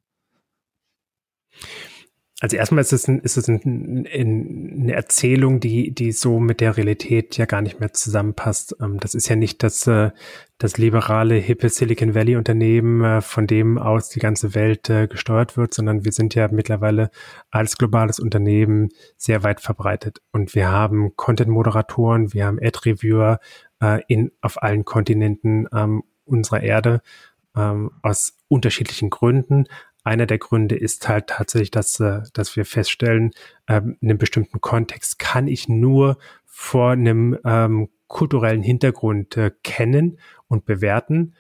Also 2.41 2.59
erstmal 2.59 2.83
ist 2.83 2.93
es, 2.93 3.09
ein, 3.09 3.21
ist 3.21 3.39
es 3.39 3.49
ein, 3.49 4.07
ein, 4.13 4.81
eine 4.83 4.93
Erzählung, 4.93 5.59
die, 5.59 5.93
die 5.93 6.13
so 6.13 6.39
mit 6.39 6.61
der 6.61 6.77
Realität 6.77 7.39
ja 7.39 7.47
gar 7.47 7.63
nicht 7.63 7.81
mehr 7.81 7.95
zusammenpasst. 7.95 8.77
Ähm, 8.79 9.01
das 9.01 9.15
ist 9.15 9.29
ja 9.29 9.37
nicht 9.37 9.63
das, 9.63 9.87
äh, 9.87 10.11
das 10.59 10.77
liberale, 10.77 11.37
hippe 11.37 11.71
Silicon 11.71 12.15
Valley 12.15 12.37
Unternehmen, 12.37 13.03
äh, 13.03 13.21
von 13.23 13.47
dem 13.47 13.79
aus 13.79 14.11
die 14.11 14.19
ganze 14.19 14.55
Welt 14.55 14.91
äh, 14.91 15.07
gesteuert 15.09 15.57
wird, 15.57 15.73
sondern 15.73 16.05
wir 16.05 16.13
sind 16.13 16.35
ja 16.35 16.49
mittlerweile 16.53 17.11
als 17.51 17.79
globales 17.79 18.21
Unternehmen 18.21 18.91
sehr 19.17 19.43
weit 19.43 19.63
verbreitet. 19.63 20.21
Und 20.31 20.55
wir 20.55 20.71
haben 20.71 21.17
Content-Moderatoren, 21.17 22.35
wir 22.35 22.45
haben 22.45 22.59
Ad-Reviewer 22.61 23.41
in, 24.09 24.33
auf 24.41 24.63
allen 24.63 24.87
Kontinenten 24.87 25.69
ähm, 25.71 26.03
unserer 26.25 26.63
Erde 26.63 27.03
ähm, 27.57 27.91
aus 28.03 28.39
unterschiedlichen 28.49 29.11
Gründen, 29.11 29.67
einer 30.07 30.27
der 30.27 30.39
Gründe 30.39 30.77
ist 30.77 31.09
halt 31.09 31.27
tatsächlich, 31.27 31.73
dass, 31.73 31.99
äh, 31.99 32.23
dass 32.33 32.55
wir 32.55 32.65
feststellen, 32.65 33.33
ähm, 33.67 33.97
in 34.01 34.09
einem 34.09 34.19
bestimmten 34.19 34.61
Kontext 34.61 35.19
kann 35.19 35.49
ich 35.49 35.69
nur 35.69 36.19
vor 36.45 36.93
einem 36.93 37.37
ähm, 37.45 37.89
kulturellen 38.07 38.63
Hintergrund 38.63 39.37
äh, 39.37 39.51
kennen 39.65 40.21
und 40.47 40.65
bewerten. 40.65 41.35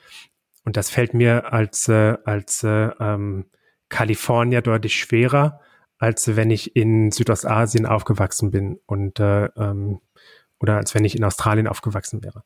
Und 0.64 0.76
das 0.76 0.90
fällt 0.90 1.14
mir 1.14 1.52
als, 1.52 1.88
äh, 1.88 2.16
als 2.24 2.64
äh, 2.64 2.90
ähm, 2.98 3.46
Kalifornier 3.88 4.62
deutlich 4.62 4.96
schwerer, 4.96 5.60
als 5.98 6.34
wenn 6.34 6.50
ich 6.50 6.74
in 6.74 7.12
Südostasien 7.12 7.86
aufgewachsen 7.86 8.50
bin 8.50 8.80
und 8.84 9.20
äh, 9.20 9.44
ähm, 9.56 10.00
oder 10.58 10.76
als 10.76 10.92
wenn 10.94 11.04
ich 11.04 11.16
in 11.16 11.22
Australien 11.22 11.68
aufgewachsen 11.68 12.24
wäre. 12.24 12.42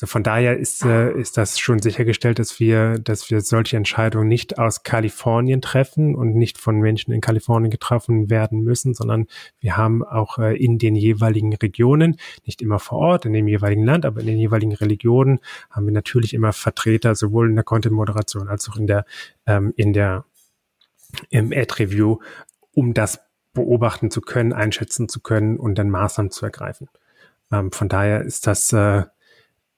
So 0.00 0.06
von 0.06 0.22
daher 0.22 0.56
ist, 0.56 0.82
äh, 0.82 1.12
ist 1.12 1.36
das 1.36 1.58
schon 1.58 1.78
sichergestellt, 1.78 2.38
dass 2.38 2.58
wir, 2.58 2.98
dass 2.98 3.28
wir 3.28 3.42
solche 3.42 3.76
Entscheidungen 3.76 4.28
nicht 4.28 4.58
aus 4.58 4.82
Kalifornien 4.82 5.60
treffen 5.60 6.14
und 6.14 6.34
nicht 6.34 6.56
von 6.56 6.78
Menschen 6.78 7.12
in 7.12 7.20
Kalifornien 7.20 7.70
getroffen 7.70 8.30
werden 8.30 8.62
müssen, 8.62 8.94
sondern 8.94 9.26
wir 9.58 9.76
haben 9.76 10.02
auch 10.02 10.38
äh, 10.38 10.56
in 10.56 10.78
den 10.78 10.96
jeweiligen 10.96 11.54
Regionen, 11.54 12.16
nicht 12.46 12.62
immer 12.62 12.78
vor 12.78 12.96
Ort, 12.96 13.26
in 13.26 13.34
dem 13.34 13.46
jeweiligen 13.46 13.84
Land, 13.84 14.06
aber 14.06 14.20
in 14.22 14.26
den 14.28 14.38
jeweiligen 14.38 14.72
Religionen 14.72 15.38
haben 15.68 15.84
wir 15.84 15.92
natürlich 15.92 16.32
immer 16.32 16.54
Vertreter, 16.54 17.14
sowohl 17.14 17.50
in 17.50 17.54
der 17.54 17.64
Content-Moderation 17.64 18.48
als 18.48 18.70
auch 18.70 18.76
in 18.76 18.86
der, 18.86 19.04
ähm, 19.44 19.74
in 19.76 19.92
der, 19.92 20.24
im 21.28 21.52
Ad-Review, 21.52 22.20
um 22.72 22.94
das 22.94 23.20
beobachten 23.52 24.10
zu 24.10 24.22
können, 24.22 24.54
einschätzen 24.54 25.10
zu 25.10 25.20
können 25.20 25.58
und 25.58 25.74
dann 25.74 25.90
Maßnahmen 25.90 26.30
zu 26.30 26.46
ergreifen. 26.46 26.88
Ähm, 27.52 27.70
von 27.70 27.90
daher 27.90 28.22
ist 28.22 28.46
das, 28.46 28.72
äh, 28.72 29.02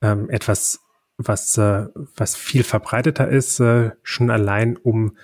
ähm, 0.03 0.29
etwas, 0.29 0.81
was, 1.17 1.57
äh, 1.57 1.87
was 2.17 2.37
viel 2.37 2.65
verbreiteter 2.65 3.29
ist, 3.29 3.61
äh, 3.61 3.93
schon 4.03 4.31
allein 4.31 4.77
um, 4.77 5.17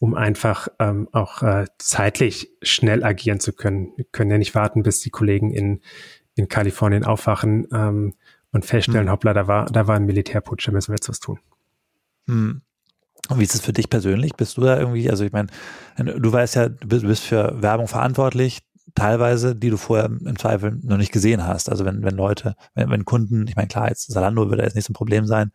um 0.00 0.14
einfach 0.14 0.68
ähm, 0.78 1.08
auch 1.12 1.42
äh, 1.42 1.66
zeitlich 1.78 2.50
schnell 2.62 3.04
agieren 3.04 3.38
zu 3.38 3.52
können. 3.52 3.92
Wir 3.96 4.06
können 4.10 4.30
ja 4.30 4.38
nicht 4.38 4.54
warten, 4.54 4.82
bis 4.82 5.00
die 5.00 5.10
Kollegen 5.10 5.52
in, 5.52 5.80
in 6.34 6.48
Kalifornien 6.48 7.04
aufwachen 7.04 7.68
ähm, 7.72 8.14
und 8.50 8.64
feststellen, 8.64 9.06
hm. 9.06 9.12
hoppla, 9.12 9.34
da 9.34 9.46
war, 9.46 9.66
da 9.66 9.86
war 9.86 9.96
ein 9.96 10.06
Militärputsch, 10.06 10.66
da 10.66 10.72
müssen 10.72 10.88
wir 10.88 10.96
jetzt 10.96 11.08
was 11.08 11.20
tun. 11.20 11.38
Hm. 12.26 12.62
Und 13.28 13.38
wie 13.38 13.44
ist 13.44 13.54
es 13.54 13.60
für 13.60 13.72
dich 13.72 13.88
persönlich? 13.88 14.34
Bist 14.34 14.56
du 14.56 14.62
da 14.62 14.78
irgendwie, 14.78 15.08
also 15.08 15.24
ich 15.24 15.32
meine, 15.32 15.48
du 15.96 16.32
weißt 16.32 16.56
ja, 16.56 16.68
du 16.68 16.86
bist 16.88 17.22
für 17.22 17.62
Werbung 17.62 17.86
verantwortlich, 17.86 18.62
teilweise, 18.94 19.54
die 19.54 19.70
du 19.70 19.76
vorher 19.76 20.06
im 20.06 20.38
Zweifel 20.38 20.78
noch 20.82 20.96
nicht 20.96 21.12
gesehen 21.12 21.46
hast. 21.46 21.70
Also 21.70 21.84
wenn, 21.84 22.02
wenn 22.02 22.14
Leute, 22.14 22.56
wenn, 22.74 22.90
wenn 22.90 23.04
Kunden, 23.04 23.46
ich 23.46 23.56
meine, 23.56 23.68
klar, 23.68 23.88
jetzt 23.88 24.10
Salando 24.10 24.50
würde 24.50 24.62
jetzt 24.62 24.74
nicht 24.74 24.86
so 24.86 24.90
ein 24.90 24.94
Problem 24.94 25.26
sein, 25.26 25.52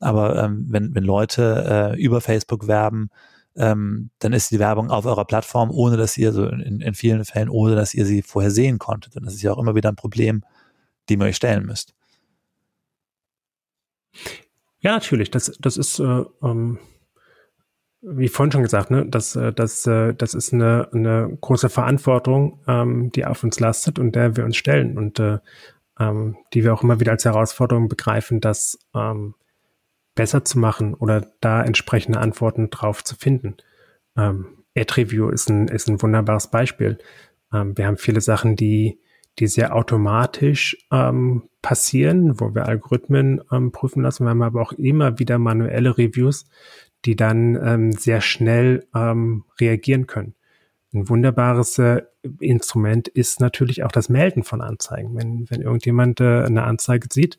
aber 0.00 0.42
ähm, 0.42 0.66
wenn, 0.68 0.94
wenn 0.94 1.04
Leute 1.04 1.94
äh, 1.94 2.02
über 2.02 2.20
Facebook 2.20 2.66
werben, 2.66 3.10
ähm, 3.56 4.10
dann 4.18 4.32
ist 4.32 4.50
die 4.50 4.58
Werbung 4.58 4.90
auf 4.90 5.04
eurer 5.04 5.24
Plattform, 5.24 5.70
ohne 5.70 5.96
dass 5.96 6.16
ihr 6.16 6.32
so 6.32 6.46
in, 6.46 6.80
in 6.80 6.94
vielen 6.94 7.24
Fällen, 7.24 7.48
ohne 7.48 7.74
dass 7.74 7.94
ihr 7.94 8.06
sie 8.06 8.22
vorher 8.22 8.50
sehen 8.50 8.78
konntet. 8.78 9.16
Und 9.16 9.26
das 9.26 9.34
ist 9.34 9.42
ja 9.42 9.52
auch 9.52 9.58
immer 9.58 9.74
wieder 9.74 9.90
ein 9.90 9.96
Problem, 9.96 10.44
dem 11.10 11.20
ihr 11.20 11.26
euch 11.26 11.36
stellen 11.36 11.66
müsst. 11.66 11.94
Ja, 14.80 14.92
natürlich. 14.92 15.30
Das, 15.30 15.52
das 15.60 15.76
ist 15.76 15.98
äh, 15.98 16.24
ähm 16.42 16.78
wie 18.02 18.28
vorhin 18.28 18.52
schon 18.52 18.62
gesagt, 18.62 18.90
ne, 18.90 19.06
das, 19.06 19.36
äh, 19.36 19.52
das, 19.52 19.86
äh, 19.86 20.12
das 20.12 20.34
ist 20.34 20.52
eine, 20.52 20.88
eine 20.92 21.38
große 21.40 21.68
Verantwortung, 21.68 22.60
ähm, 22.66 23.12
die 23.12 23.24
auf 23.24 23.44
uns 23.44 23.60
lastet 23.60 23.98
und 23.98 24.14
der 24.16 24.36
wir 24.36 24.44
uns 24.44 24.56
stellen 24.56 24.98
und 24.98 25.20
äh, 25.20 25.38
ähm, 25.98 26.36
die 26.52 26.64
wir 26.64 26.74
auch 26.74 26.82
immer 26.82 27.00
wieder 27.00 27.12
als 27.12 27.24
Herausforderung 27.24 27.88
begreifen, 27.88 28.40
das 28.40 28.78
ähm, 28.94 29.34
besser 30.14 30.44
zu 30.44 30.58
machen 30.58 30.94
oder 30.94 31.26
da 31.40 31.62
entsprechende 31.62 32.18
Antworten 32.18 32.70
drauf 32.70 33.04
zu 33.04 33.14
finden. 33.16 33.56
Ähm, 34.16 34.64
Ad-Review 34.76 35.28
ist 35.28 35.48
ein, 35.48 35.68
ist 35.68 35.88
ein 35.88 36.02
wunderbares 36.02 36.48
Beispiel. 36.48 36.98
Ähm, 37.52 37.76
wir 37.76 37.86
haben 37.86 37.98
viele 37.98 38.20
Sachen, 38.20 38.56
die, 38.56 38.98
die 39.38 39.46
sehr 39.46 39.74
automatisch 39.74 40.76
ähm, 40.90 41.48
passieren, 41.62 42.40
wo 42.40 42.54
wir 42.54 42.66
Algorithmen 42.66 43.42
ähm, 43.52 43.70
prüfen 43.70 44.02
lassen. 44.02 44.24
Wir 44.24 44.30
haben 44.30 44.42
aber 44.42 44.60
auch 44.60 44.72
immer 44.72 45.18
wieder 45.18 45.38
manuelle 45.38 45.96
Reviews, 45.96 46.46
die 47.04 47.16
dann 47.16 47.56
ähm, 47.56 47.92
sehr 47.92 48.20
schnell 48.20 48.86
ähm, 48.94 49.44
reagieren 49.60 50.06
können. 50.06 50.34
Ein 50.94 51.08
wunderbares 51.08 51.78
äh, 51.78 52.02
Instrument 52.38 53.08
ist 53.08 53.40
natürlich 53.40 53.82
auch 53.82 53.92
das 53.92 54.08
Melden 54.08 54.44
von 54.44 54.60
Anzeigen. 54.60 55.16
Wenn, 55.16 55.50
wenn 55.50 55.62
irgendjemand 55.62 56.20
äh, 56.20 56.44
eine 56.44 56.64
Anzeige 56.64 57.08
sieht, 57.10 57.38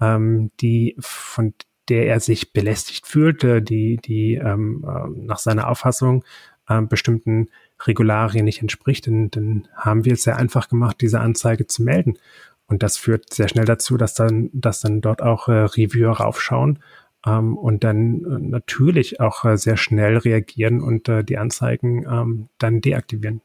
ähm, 0.00 0.50
die 0.60 0.96
von 0.98 1.54
der 1.88 2.06
er 2.06 2.20
sich 2.20 2.52
belästigt 2.52 3.06
fühlt, 3.06 3.42
äh, 3.44 3.60
die, 3.60 3.96
die 3.96 4.34
ähm, 4.34 4.84
äh, 4.86 5.08
nach 5.20 5.38
seiner 5.38 5.68
Auffassung 5.68 6.24
äh, 6.68 6.80
bestimmten 6.80 7.48
Regularien 7.84 8.44
nicht 8.44 8.62
entspricht, 8.62 9.08
dann, 9.08 9.30
dann 9.30 9.68
haben 9.74 10.04
wir 10.04 10.12
es 10.12 10.22
sehr 10.22 10.36
einfach 10.36 10.68
gemacht, 10.68 10.98
diese 11.00 11.20
Anzeige 11.20 11.66
zu 11.66 11.82
melden. 11.82 12.18
Und 12.66 12.82
das 12.82 12.96
führt 12.96 13.34
sehr 13.34 13.48
schnell 13.48 13.64
dazu, 13.64 13.96
dass 13.96 14.14
dann, 14.14 14.48
dass 14.52 14.80
dann 14.80 15.00
dort 15.00 15.22
auch 15.22 15.48
äh, 15.48 15.52
Reviewer 15.52 16.12
raufschauen 16.12 16.78
ähm, 17.26 17.56
und 17.56 17.84
dann 17.84 18.24
äh, 18.24 18.38
natürlich 18.38 19.20
auch 19.20 19.44
äh, 19.44 19.56
sehr 19.56 19.76
schnell 19.76 20.16
reagieren 20.16 20.80
und 20.80 21.08
äh, 21.08 21.24
die 21.24 21.38
Anzeigen 21.38 22.04
ähm, 22.08 22.48
dann 22.58 22.80
deaktivieren. 22.80 23.40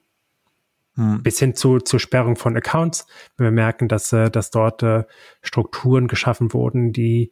Hm. 0.95 1.21
Bis 1.21 1.39
hin 1.39 1.55
zu, 1.55 1.79
zur 1.79 1.99
Sperrung 1.99 2.35
von 2.35 2.57
Accounts, 2.57 3.05
wenn 3.37 3.45
wir 3.45 3.51
merken, 3.51 3.87
dass, 3.87 4.11
äh, 4.13 4.31
dass 4.31 4.49
dort 4.49 4.81
äh, 4.83 5.03
Strukturen 5.41 6.07
geschaffen 6.07 6.53
wurden, 6.53 6.91
die, 6.91 7.31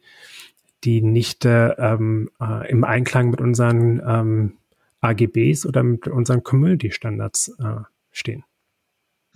die 0.84 1.02
nicht 1.02 1.44
äh, 1.44 1.70
ähm, 1.70 2.30
äh, 2.40 2.70
im 2.70 2.84
Einklang 2.84 3.30
mit 3.30 3.40
unseren 3.40 4.00
ähm, 4.06 4.52
AGBs 5.00 5.66
oder 5.66 5.82
mit 5.82 6.08
unseren 6.08 6.42
Community-Standards 6.42 7.52
stehen. 8.10 8.44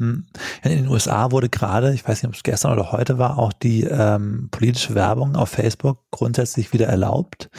Hm. 0.00 0.24
In 0.62 0.70
den 0.70 0.88
USA 0.88 1.30
wurde 1.30 1.50
gerade, 1.50 1.92
ich 1.92 2.08
weiß 2.08 2.22
nicht, 2.22 2.28
ob 2.28 2.34
es 2.34 2.42
gestern 2.42 2.72
oder 2.72 2.90
heute 2.90 3.18
war, 3.18 3.38
auch 3.38 3.52
die 3.52 3.84
ähm, 3.84 4.48
politische 4.50 4.94
Werbung 4.94 5.36
auf 5.36 5.50
Facebook 5.50 5.98
grundsätzlich 6.10 6.72
wieder 6.72 6.86
erlaubt. 6.86 7.50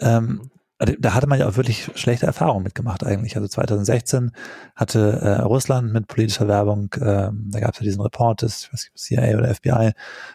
Ähm, 0.00 0.50
also 0.78 0.94
da 0.98 1.14
hatte 1.14 1.28
man 1.28 1.38
ja 1.38 1.48
auch 1.48 1.56
wirklich 1.56 1.90
schlechte 1.94 2.26
Erfahrungen 2.26 2.64
mitgemacht 2.64 3.04
eigentlich. 3.04 3.36
Also 3.36 3.48
2016 3.48 4.32
hatte 4.74 5.20
äh, 5.22 5.42
Russland 5.42 5.92
mit 5.92 6.08
politischer 6.08 6.48
Werbung, 6.48 6.90
ähm, 7.00 7.48
da 7.50 7.60
gab 7.60 7.72
es 7.72 7.80
ja 7.80 7.84
diesen 7.84 8.02
Report 8.02 8.42
des 8.42 8.68
CIA 8.94 9.38
oder 9.38 9.54
FBI, 9.54 9.92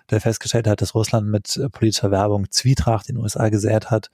der 0.09 0.21
festgestellt 0.21 0.67
hat, 0.67 0.81
dass 0.81 0.95
Russland 0.95 1.27
mit 1.27 1.57
äh, 1.57 1.69
politischer 1.69 2.11
Werbung 2.11 2.49
Zwietracht 2.49 3.09
in 3.09 3.15
den 3.15 3.23
USA 3.23 3.49
gesät 3.49 3.91
hat. 3.91 4.09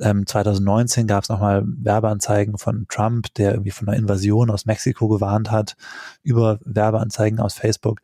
Ähm, 0.00 0.26
2019 0.26 1.06
gab 1.06 1.22
es 1.22 1.28
nochmal 1.28 1.64
Werbeanzeigen 1.66 2.58
von 2.58 2.86
Trump, 2.88 3.32
der 3.34 3.52
irgendwie 3.52 3.70
von 3.70 3.88
einer 3.88 3.96
Invasion 3.96 4.50
aus 4.50 4.66
Mexiko 4.66 5.08
gewarnt 5.08 5.50
hat, 5.50 5.76
über 6.22 6.58
Werbeanzeigen 6.64 7.40
aus 7.40 7.54
Facebook. 7.54 8.00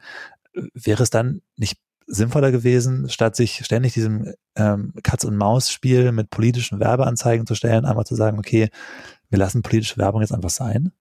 Wäre 0.74 1.02
es 1.02 1.10
dann 1.10 1.42
nicht 1.56 1.78
sinnvoller 2.06 2.50
gewesen, 2.50 3.08
statt 3.08 3.36
sich 3.36 3.64
ständig 3.64 3.94
diesem 3.94 4.34
ähm, 4.56 4.92
Katz-und-Maus-Spiel 5.02 6.12
mit 6.12 6.30
politischen 6.30 6.80
Werbeanzeigen 6.80 7.46
zu 7.46 7.54
stellen, 7.54 7.84
einmal 7.84 8.04
zu 8.04 8.16
sagen, 8.16 8.38
okay, 8.38 8.68
wir 9.28 9.38
lassen 9.38 9.62
politische 9.62 9.96
Werbung 9.96 10.20
jetzt 10.20 10.32
einfach 10.32 10.50
sein? 10.50 10.92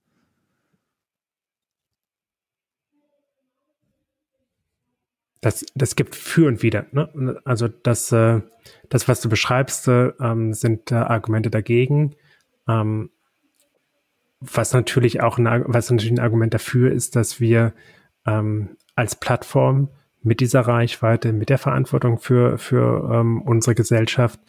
Das, 5.42 5.66
das 5.74 5.96
gibt 5.96 6.16
für 6.16 6.48
und 6.48 6.64
wieder. 6.64 6.86
Ne? 6.92 7.40
Also 7.46 7.68
das, 7.68 8.12
äh, 8.12 8.42
das, 8.90 9.08
was 9.08 9.22
du 9.22 9.30
beschreibst, 9.30 9.88
äh, 9.88 10.12
sind 10.52 10.92
äh, 10.92 10.96
Argumente 10.96 11.50
dagegen. 11.50 12.16
Ähm, 12.68 13.10
was 14.42 14.74
natürlich 14.74 15.22
auch 15.22 15.38
ein, 15.38 15.64
was 15.68 15.90
natürlich 15.90 16.12
ein 16.12 16.20
Argument 16.20 16.54
dafür 16.54 16.92
ist, 16.92 17.16
dass 17.16 17.40
wir 17.40 17.74
ähm, 18.26 18.78
als 18.96 19.16
Plattform 19.16 19.90
mit 20.22 20.40
dieser 20.42 20.62
Reichweite, 20.62 21.34
mit 21.34 21.50
der 21.50 21.58
Verantwortung 21.58 22.20
für, 22.20 22.58
für 22.58 23.10
ähm, 23.14 23.42
unsere 23.42 23.76
Gesellschaft 23.76 24.40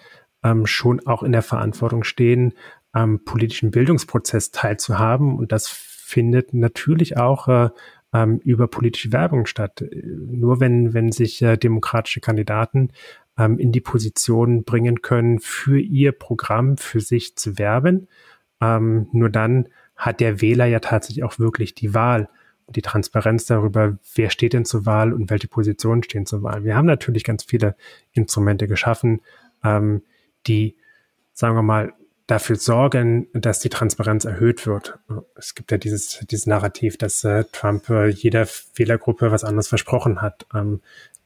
ähm, 0.42 0.66
schon 0.66 1.06
auch 1.06 1.22
in 1.22 1.32
der 1.32 1.42
Verantwortung 1.42 2.04
stehen, 2.04 2.54
am 2.92 3.24
politischen 3.24 3.70
Bildungsprozess 3.70 4.50
teilzuhaben. 4.50 5.36
Und 5.38 5.52
das 5.52 5.68
findet 5.68 6.54
natürlich 6.54 7.16
auch 7.16 7.48
äh, 7.48 7.70
ähm, 8.12 8.38
über 8.38 8.68
politische 8.68 9.12
Werbung 9.12 9.46
statt. 9.46 9.84
Nur 9.92 10.60
wenn, 10.60 10.94
wenn 10.94 11.12
sich 11.12 11.42
äh, 11.42 11.56
demokratische 11.56 12.20
Kandidaten 12.20 12.90
ähm, 13.38 13.58
in 13.58 13.72
die 13.72 13.80
Position 13.80 14.64
bringen 14.64 15.02
können, 15.02 15.38
für 15.38 15.78
ihr 15.78 16.12
Programm 16.12 16.76
für 16.76 17.00
sich 17.00 17.36
zu 17.36 17.58
werben, 17.58 18.08
ähm, 18.60 19.08
nur 19.12 19.30
dann 19.30 19.68
hat 19.96 20.20
der 20.20 20.40
Wähler 20.40 20.66
ja 20.66 20.80
tatsächlich 20.80 21.24
auch 21.24 21.38
wirklich 21.38 21.74
die 21.74 21.94
Wahl 21.94 22.28
die 22.76 22.82
Transparenz 22.82 23.46
darüber, 23.46 23.98
wer 24.14 24.30
steht 24.30 24.52
denn 24.52 24.64
zur 24.64 24.86
Wahl 24.86 25.12
und 25.12 25.30
welche 25.30 25.48
Positionen 25.48 26.02
stehen 26.02 26.26
zur 26.26 26.42
Wahl. 26.42 26.64
Wir 26.64 26.76
haben 26.76 26.86
natürlich 26.86 27.24
ganz 27.24 27.44
viele 27.44 27.76
Instrumente 28.12 28.68
geschaffen, 28.68 29.20
ähm, 29.64 30.02
die, 30.46 30.76
sagen 31.32 31.56
wir 31.56 31.62
mal, 31.62 31.92
dafür 32.30 32.56
sorgen, 32.56 33.26
dass 33.32 33.58
die 33.60 33.68
Transparenz 33.68 34.24
erhöht 34.24 34.66
wird. 34.66 34.98
Es 35.36 35.54
gibt 35.54 35.72
ja 35.72 35.78
dieses, 35.78 36.20
dieses 36.30 36.46
Narrativ, 36.46 36.96
dass 36.96 37.24
äh, 37.24 37.44
Trump 37.50 37.90
äh, 37.90 38.08
jeder 38.08 38.46
Wählergruppe 38.74 39.32
was 39.32 39.44
anderes 39.44 39.68
versprochen 39.68 40.22
hat. 40.22 40.46
Ähm, 40.54 40.80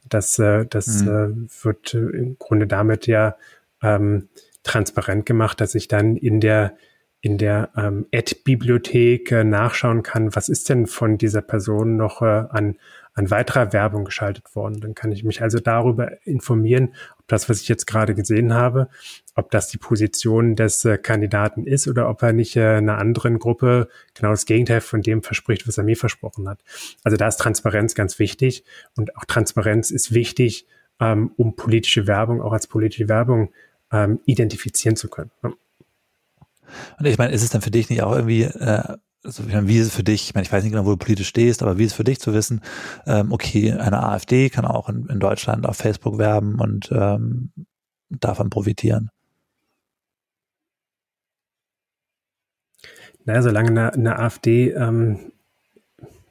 das 0.07 0.39
äh, 0.39 0.65
das 0.65 1.03
mhm. 1.03 1.47
äh, 1.49 1.63
wird 1.63 1.93
im 1.93 2.37
Grunde 2.39 2.67
damit 2.67 3.07
ja 3.07 3.35
ähm, 3.81 4.29
transparent 4.63 5.25
gemacht, 5.25 5.61
dass 5.61 5.73
sich 5.73 5.87
dann 5.87 6.15
in 6.15 6.39
der 6.39 6.75
in 7.21 7.39
der 7.39 7.69
ähm, 7.75 8.05
Ad-Bibliothek 8.13 9.31
äh, 9.31 9.43
nachschauen 9.43 10.03
kann, 10.03 10.35
was 10.35 10.47
ist 10.47 10.69
denn 10.69 10.85
von 10.85 11.17
dieser 11.17 11.41
Person 11.41 11.97
noch 11.97 12.21
äh, 12.21 12.25
an, 12.25 12.77
an 13.15 13.31
weiterer 13.31 13.73
Werbung 13.73 14.05
geschaltet 14.05 14.55
worden. 14.55 14.79
Dann 14.79 14.93
kann 14.93 15.11
ich 15.11 15.23
mich 15.23 15.41
also 15.41 15.59
darüber 15.59 16.23
informieren, 16.27 16.93
das, 17.27 17.49
was 17.49 17.61
ich 17.61 17.67
jetzt 17.67 17.87
gerade 17.87 18.15
gesehen 18.15 18.53
habe, 18.53 18.89
ob 19.35 19.51
das 19.51 19.67
die 19.67 19.77
Position 19.77 20.55
des 20.55 20.85
äh, 20.85 20.97
Kandidaten 20.97 21.65
ist 21.65 21.87
oder 21.87 22.09
ob 22.09 22.21
er 22.21 22.33
nicht 22.33 22.55
äh, 22.55 22.77
einer 22.77 22.97
anderen 22.97 23.39
Gruppe 23.39 23.89
genau 24.13 24.31
das 24.31 24.45
Gegenteil 24.45 24.81
von 24.81 25.01
dem 25.01 25.23
verspricht, 25.23 25.67
was 25.67 25.77
er 25.77 25.83
mir 25.83 25.97
versprochen 25.97 26.47
hat. 26.47 26.63
Also 27.03 27.17
da 27.17 27.27
ist 27.27 27.37
Transparenz 27.37 27.95
ganz 27.95 28.19
wichtig 28.19 28.63
und 28.95 29.15
auch 29.17 29.25
Transparenz 29.25 29.91
ist 29.91 30.13
wichtig, 30.13 30.67
ähm, 30.99 31.31
um 31.35 31.55
politische 31.55 32.07
Werbung 32.07 32.41
auch 32.41 32.53
als 32.53 32.67
politische 32.67 33.09
Werbung 33.09 33.51
ähm, 33.91 34.19
identifizieren 34.25 34.95
zu 34.95 35.09
können. 35.09 35.31
Und 35.41 37.05
ich 37.05 37.17
meine, 37.17 37.33
ist 37.33 37.43
es 37.43 37.49
dann 37.49 37.61
für 37.61 37.71
dich 37.71 37.89
nicht 37.89 38.01
auch 38.01 38.15
irgendwie, 38.15 38.43
äh, 38.43 38.97
also 39.25 39.43
wie 39.47 39.77
ist 39.77 39.87
es 39.87 39.95
für 39.95 40.03
dich, 40.03 40.27
ich 40.27 40.35
meine, 40.35 40.45
ich 40.45 40.51
weiß 40.51 40.63
nicht 40.63 40.71
genau, 40.71 40.85
wo 40.85 40.91
du 40.91 40.97
politisch 40.97 41.27
stehst, 41.27 41.61
aber 41.61 41.77
wie 41.77 41.83
ist 41.83 41.91
es 41.91 41.97
für 41.97 42.03
dich 42.03 42.19
zu 42.19 42.33
wissen, 42.33 42.61
ähm, 43.05 43.31
okay, 43.31 43.73
eine 43.73 44.03
AfD 44.03 44.49
kann 44.49 44.65
auch 44.65 44.89
in, 44.89 45.07
in 45.07 45.19
Deutschland 45.19 45.65
auf 45.65 45.77
Facebook 45.77 46.17
werben 46.17 46.59
und 46.59 46.89
ähm, 46.91 47.51
davon 48.09 48.49
profitieren? 48.49 49.09
Naja, 53.25 53.41
solange 53.41 53.69
eine, 53.69 53.93
eine 53.93 54.19
AfD 54.19 54.71
ähm, 54.71 55.31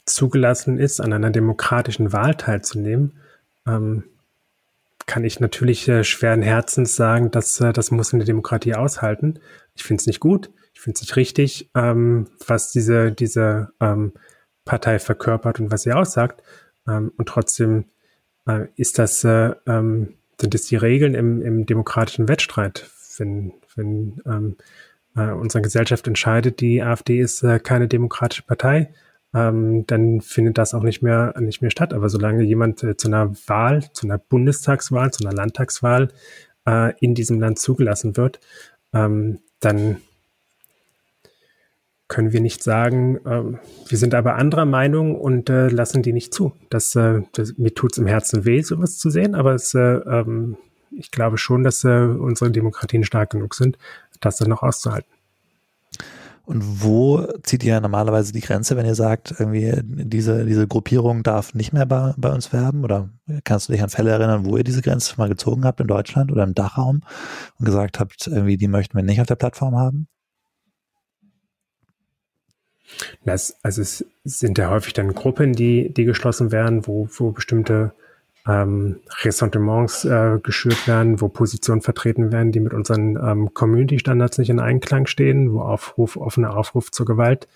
zugelassen 0.06 0.78
ist, 0.78 1.00
an 1.00 1.12
einer 1.12 1.30
demokratischen 1.30 2.12
Wahl 2.12 2.36
teilzunehmen, 2.36 3.14
ähm, 3.66 4.04
kann 5.06 5.24
ich 5.24 5.40
natürlich 5.40 5.88
äh, 5.88 6.04
schweren 6.04 6.42
Herzens 6.42 6.94
sagen, 6.94 7.30
dass 7.30 7.60
äh, 7.60 7.72
das 7.72 7.90
muss 7.90 8.14
eine 8.14 8.24
Demokratie 8.24 8.74
aushalten. 8.74 9.40
Ich 9.74 9.82
finde 9.82 10.00
es 10.00 10.06
nicht 10.06 10.20
gut, 10.20 10.50
ich 10.74 10.80
finde 10.80 10.96
es 10.96 11.02
nicht 11.02 11.16
richtig, 11.16 11.70
ähm, 11.74 12.26
was 12.46 12.72
diese, 12.72 13.12
diese 13.12 13.72
ähm, 13.80 14.12
Partei 14.64 14.98
verkörpert 14.98 15.60
und 15.60 15.70
was 15.70 15.82
sie 15.82 15.92
aussagt. 15.92 16.42
Ähm, 16.86 17.12
und 17.16 17.28
trotzdem 17.28 17.86
äh, 18.46 18.66
ist 18.76 18.98
das, 18.98 19.24
äh, 19.24 19.54
ähm, 19.66 20.14
sind 20.40 20.54
es 20.54 20.66
die 20.66 20.76
Regeln 20.76 21.14
im, 21.14 21.42
im 21.42 21.66
demokratischen 21.66 22.28
Wettstreit. 22.28 22.90
Wenn, 23.16 23.52
wenn 23.76 24.20
ähm, 24.26 24.56
äh, 25.16 25.30
unsere 25.30 25.62
Gesellschaft 25.62 26.06
entscheidet, 26.06 26.60
die 26.60 26.82
AfD 26.82 27.20
ist 27.20 27.42
äh, 27.42 27.60
keine 27.60 27.86
demokratische 27.86 28.42
Partei, 28.42 28.92
ähm, 29.32 29.86
dann 29.86 30.20
findet 30.20 30.58
das 30.58 30.74
auch 30.74 30.82
nicht 30.82 31.02
mehr, 31.02 31.34
nicht 31.38 31.62
mehr 31.62 31.70
statt. 31.70 31.92
Aber 31.92 32.08
solange 32.08 32.42
jemand 32.42 32.82
äh, 32.82 32.96
zu 32.96 33.08
einer 33.08 33.32
Wahl, 33.46 33.84
zu 33.92 34.06
einer 34.06 34.18
Bundestagswahl, 34.18 35.12
zu 35.12 35.24
einer 35.24 35.36
Landtagswahl 35.36 36.08
äh, 36.66 36.92
in 36.98 37.14
diesem 37.14 37.40
Land 37.40 37.58
zugelassen 37.58 38.16
wird, 38.16 38.40
ähm, 38.92 39.40
dann 39.60 39.98
können 42.08 42.32
wir 42.32 42.40
nicht 42.40 42.62
sagen, 42.62 43.16
äh, 43.24 43.42
wir 43.88 43.98
sind 43.98 44.14
aber 44.14 44.36
anderer 44.36 44.66
Meinung 44.66 45.16
und 45.16 45.48
äh, 45.48 45.68
lassen 45.68 46.02
die 46.02 46.12
nicht 46.12 46.34
zu. 46.34 46.52
Das, 46.70 46.94
äh, 46.94 47.22
das 47.32 47.56
mir 47.56 47.74
tut's 47.74 47.98
im 47.98 48.06
Herzen 48.06 48.44
weh, 48.44 48.60
sowas 48.60 48.98
zu 48.98 49.10
sehen, 49.10 49.34
aber 49.34 49.54
es, 49.54 49.74
äh, 49.74 49.80
ähm, 49.80 50.56
ich 50.90 51.10
glaube 51.10 51.38
schon, 51.38 51.64
dass 51.64 51.82
äh, 51.84 51.88
unsere 51.88 52.50
Demokratien 52.50 53.04
stark 53.04 53.30
genug 53.30 53.54
sind, 53.54 53.78
das 54.20 54.36
dann 54.36 54.48
noch 54.48 54.62
auszuhalten. 54.62 55.10
Und 56.46 56.82
wo 56.82 57.26
zieht 57.42 57.64
ihr 57.64 57.80
normalerweise 57.80 58.32
die 58.32 58.42
Grenze, 58.42 58.76
wenn 58.76 58.84
ihr 58.84 58.94
sagt, 58.94 59.34
irgendwie 59.38 59.72
diese, 59.82 60.44
diese 60.44 60.68
Gruppierung 60.68 61.22
darf 61.22 61.54
nicht 61.54 61.72
mehr 61.72 61.86
bei, 61.86 62.12
bei 62.18 62.30
uns 62.30 62.52
werben? 62.52 62.84
Oder 62.84 63.08
kannst 63.44 63.68
du 63.68 63.72
dich 63.72 63.82
an 63.82 63.88
Fälle 63.88 64.10
erinnern, 64.10 64.44
wo 64.44 64.58
ihr 64.58 64.64
diese 64.64 64.82
Grenze 64.82 65.14
mal 65.16 65.30
gezogen 65.30 65.64
habt 65.64 65.80
in 65.80 65.86
Deutschland 65.86 66.30
oder 66.30 66.44
im 66.44 66.54
Dachraum 66.54 67.00
und 67.58 67.64
gesagt 67.64 67.98
habt, 67.98 68.26
irgendwie 68.26 68.58
die 68.58 68.68
möchten 68.68 68.94
wir 68.94 69.02
nicht 69.02 69.22
auf 69.22 69.26
der 69.26 69.36
Plattform 69.36 69.76
haben? 69.76 70.06
Das, 73.24 73.58
also 73.62 73.82
es 73.82 74.04
sind 74.24 74.58
ja 74.58 74.70
häufig 74.70 74.92
dann 74.92 75.12
Gruppen, 75.14 75.52
die, 75.52 75.92
die 75.92 76.04
geschlossen 76.04 76.52
werden, 76.52 76.86
wo, 76.86 77.08
wo 77.16 77.30
bestimmte 77.30 77.92
ähm, 78.46 79.00
Ressentiments 79.22 80.04
äh, 80.04 80.38
geschürt 80.42 80.86
werden, 80.86 81.20
wo 81.20 81.28
Positionen 81.28 81.80
vertreten 81.80 82.30
werden, 82.32 82.52
die 82.52 82.60
mit 82.60 82.74
unseren 82.74 83.16
ähm, 83.16 83.54
Community-Standards 83.54 84.38
nicht 84.38 84.50
in 84.50 84.60
Einklang 84.60 85.06
stehen, 85.06 85.52
wo 85.52 85.60
Aufruf, 85.60 86.16
offener 86.16 86.56
Aufruf 86.56 86.90
zur 86.90 87.06
Gewalt 87.06 87.48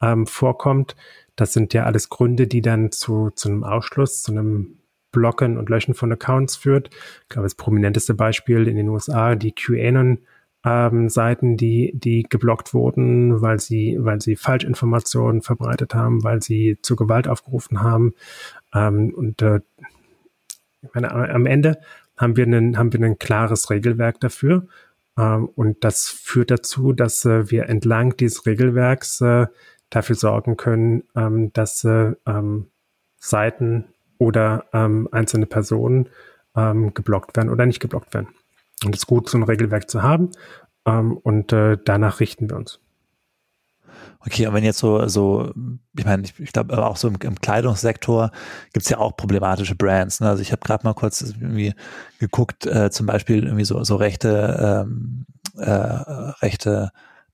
ähm, 0.00 0.26
vorkommt. 0.26 0.96
Das 1.36 1.52
sind 1.52 1.74
ja 1.74 1.84
alles 1.84 2.08
Gründe, 2.08 2.46
die 2.46 2.62
dann 2.62 2.90
zu, 2.90 3.30
zu 3.34 3.48
einem 3.48 3.64
Ausschluss, 3.64 4.22
zu 4.22 4.32
einem 4.32 4.78
Blocken 5.12 5.58
und 5.58 5.68
Löschen 5.68 5.94
von 5.94 6.12
Accounts 6.12 6.56
führt. 6.56 6.90
Ich 7.22 7.28
glaube, 7.28 7.46
das 7.46 7.54
prominenteste 7.54 8.14
Beispiel 8.14 8.68
in 8.68 8.76
den 8.76 8.88
USA, 8.88 9.34
die 9.34 9.52
QAnon 9.52 10.18
ähm, 10.64 11.08
Seiten, 11.08 11.56
die, 11.56 11.92
die 11.94 12.24
geblockt 12.24 12.74
wurden, 12.74 13.40
weil 13.40 13.60
sie, 13.60 13.96
weil 13.98 14.20
sie 14.20 14.36
Falschinformationen 14.36 15.42
verbreitet 15.42 15.94
haben, 15.94 16.22
weil 16.22 16.42
sie 16.42 16.78
zu 16.82 16.96
Gewalt 16.96 17.28
aufgerufen 17.28 17.82
haben. 17.82 18.14
Ähm, 18.74 19.14
und 19.14 19.42
äh, 19.42 19.60
ich 20.82 20.90
meine, 20.94 21.12
am 21.12 21.46
Ende 21.46 21.78
haben 22.16 22.36
wir 22.36 22.44
einen, 22.44 22.78
haben 22.78 22.92
wir 22.92 23.00
ein 23.00 23.18
klares 23.18 23.70
Regelwerk 23.70 24.20
dafür. 24.20 24.66
Ähm, 25.18 25.48
und 25.54 25.84
das 25.84 26.08
führt 26.08 26.50
dazu, 26.50 26.92
dass 26.92 27.24
äh, 27.24 27.50
wir 27.50 27.68
entlang 27.68 28.16
dieses 28.16 28.46
Regelwerks 28.46 29.20
äh, 29.20 29.46
dafür 29.88 30.16
sorgen 30.16 30.56
können, 30.56 31.04
ähm, 31.16 31.52
dass 31.52 31.84
äh, 31.84 32.12
ähm, 32.26 32.66
Seiten 33.18 33.86
oder 34.18 34.66
ähm, 34.72 35.08
einzelne 35.10 35.46
Personen 35.46 36.08
ähm, 36.54 36.94
geblockt 36.94 37.36
werden 37.36 37.50
oder 37.50 37.66
nicht 37.66 37.80
geblockt 37.80 38.12
werden. 38.14 38.28
Und 38.84 38.94
es 38.94 39.02
ist 39.02 39.06
gut, 39.06 39.28
so 39.28 39.38
ein 39.38 39.42
Regelwerk 39.42 39.90
zu 39.90 40.02
haben. 40.02 40.30
Ähm, 40.86 41.16
und 41.16 41.52
äh, 41.52 41.76
danach 41.84 42.20
richten 42.20 42.48
wir 42.48 42.56
uns. 42.56 42.80
Okay, 44.22 44.46
und 44.46 44.54
wenn 44.54 44.64
jetzt 44.64 44.78
so, 44.78 45.06
so, 45.08 45.52
ich 45.96 46.04
meine, 46.04 46.24
ich, 46.24 46.38
ich 46.38 46.52
glaube, 46.52 46.76
auch 46.84 46.96
so 46.96 47.08
im, 47.08 47.16
im 47.22 47.40
Kleidungssektor 47.40 48.30
gibt 48.72 48.84
es 48.84 48.90
ja 48.90 48.98
auch 48.98 49.16
problematische 49.16 49.74
Brands. 49.74 50.20
Ne? 50.20 50.28
Also 50.28 50.42
ich 50.42 50.52
habe 50.52 50.62
gerade 50.62 50.84
mal 50.84 50.94
kurz 50.94 51.22
irgendwie 51.22 51.74
geguckt, 52.18 52.66
äh, 52.66 52.90
zum 52.90 53.06
Beispiel 53.06 53.44
irgendwie 53.44 53.64
so, 53.64 53.82
so 53.82 53.96
rechte, 53.96 54.86
ähm, 54.86 55.24
äh, 55.56 55.70
rechte 55.70 56.90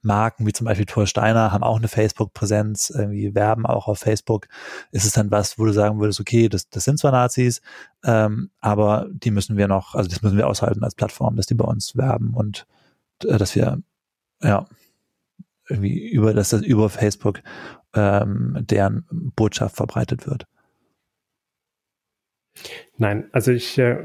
Marken 0.07 0.47
wie 0.47 0.53
zum 0.53 0.65
Beispiel 0.65 0.87
Thor 0.87 1.07
Steiner 1.07 1.53
haben 1.53 1.63
auch 1.63 1.77
eine 1.77 1.89
Facebook-Präsenz, 1.89 2.91
irgendwie 2.91 3.35
werben 3.35 3.67
auch 3.67 3.89
auf 3.89 3.99
Facebook. 3.99 4.47
Ist 4.93 5.05
es 5.05 5.13
dann 5.13 5.31
was, 5.31 5.59
wo 5.59 5.67
du 5.67 5.73
sagen 5.73 6.01
würdest, 6.01 6.21
okay, 6.21 6.49
das, 6.49 6.71
das 6.71 6.85
sind 6.85 6.99
zwar 6.99 7.13
Nazis, 7.13 7.61
ähm, 8.05 8.51
aber 8.61 9.07
die 9.13 9.31
müssen 9.31 9.57
wir 9.57 9.69
noch, 9.69 9.95
also 9.95 10.09
das 10.09 10.23
müssen 10.23 10.39
wir 10.39 10.47
aushalten 10.47 10.83
als 10.85 10.95
Plattform, 10.95 11.37
dass 11.37 11.47
die 11.47 11.55
bei 11.55 11.67
uns 11.67 11.97
werben 11.97 12.33
und 12.35 12.67
äh, 13.25 13.37
dass 13.37 13.55
wir, 13.55 13.83
ja, 14.43 14.67
irgendwie 15.69 16.09
über, 16.09 16.33
dass 16.33 16.51
das 16.51 16.63
über 16.63 16.89
Facebook 16.89 17.43
ähm, 17.95 18.57
deren 18.61 19.05
Botschaft 19.11 19.77
verbreitet 19.77 20.27
wird. 20.27 20.47
Nein, 22.97 23.29
also 23.33 23.53
ich, 23.53 23.77
äh, 23.79 23.99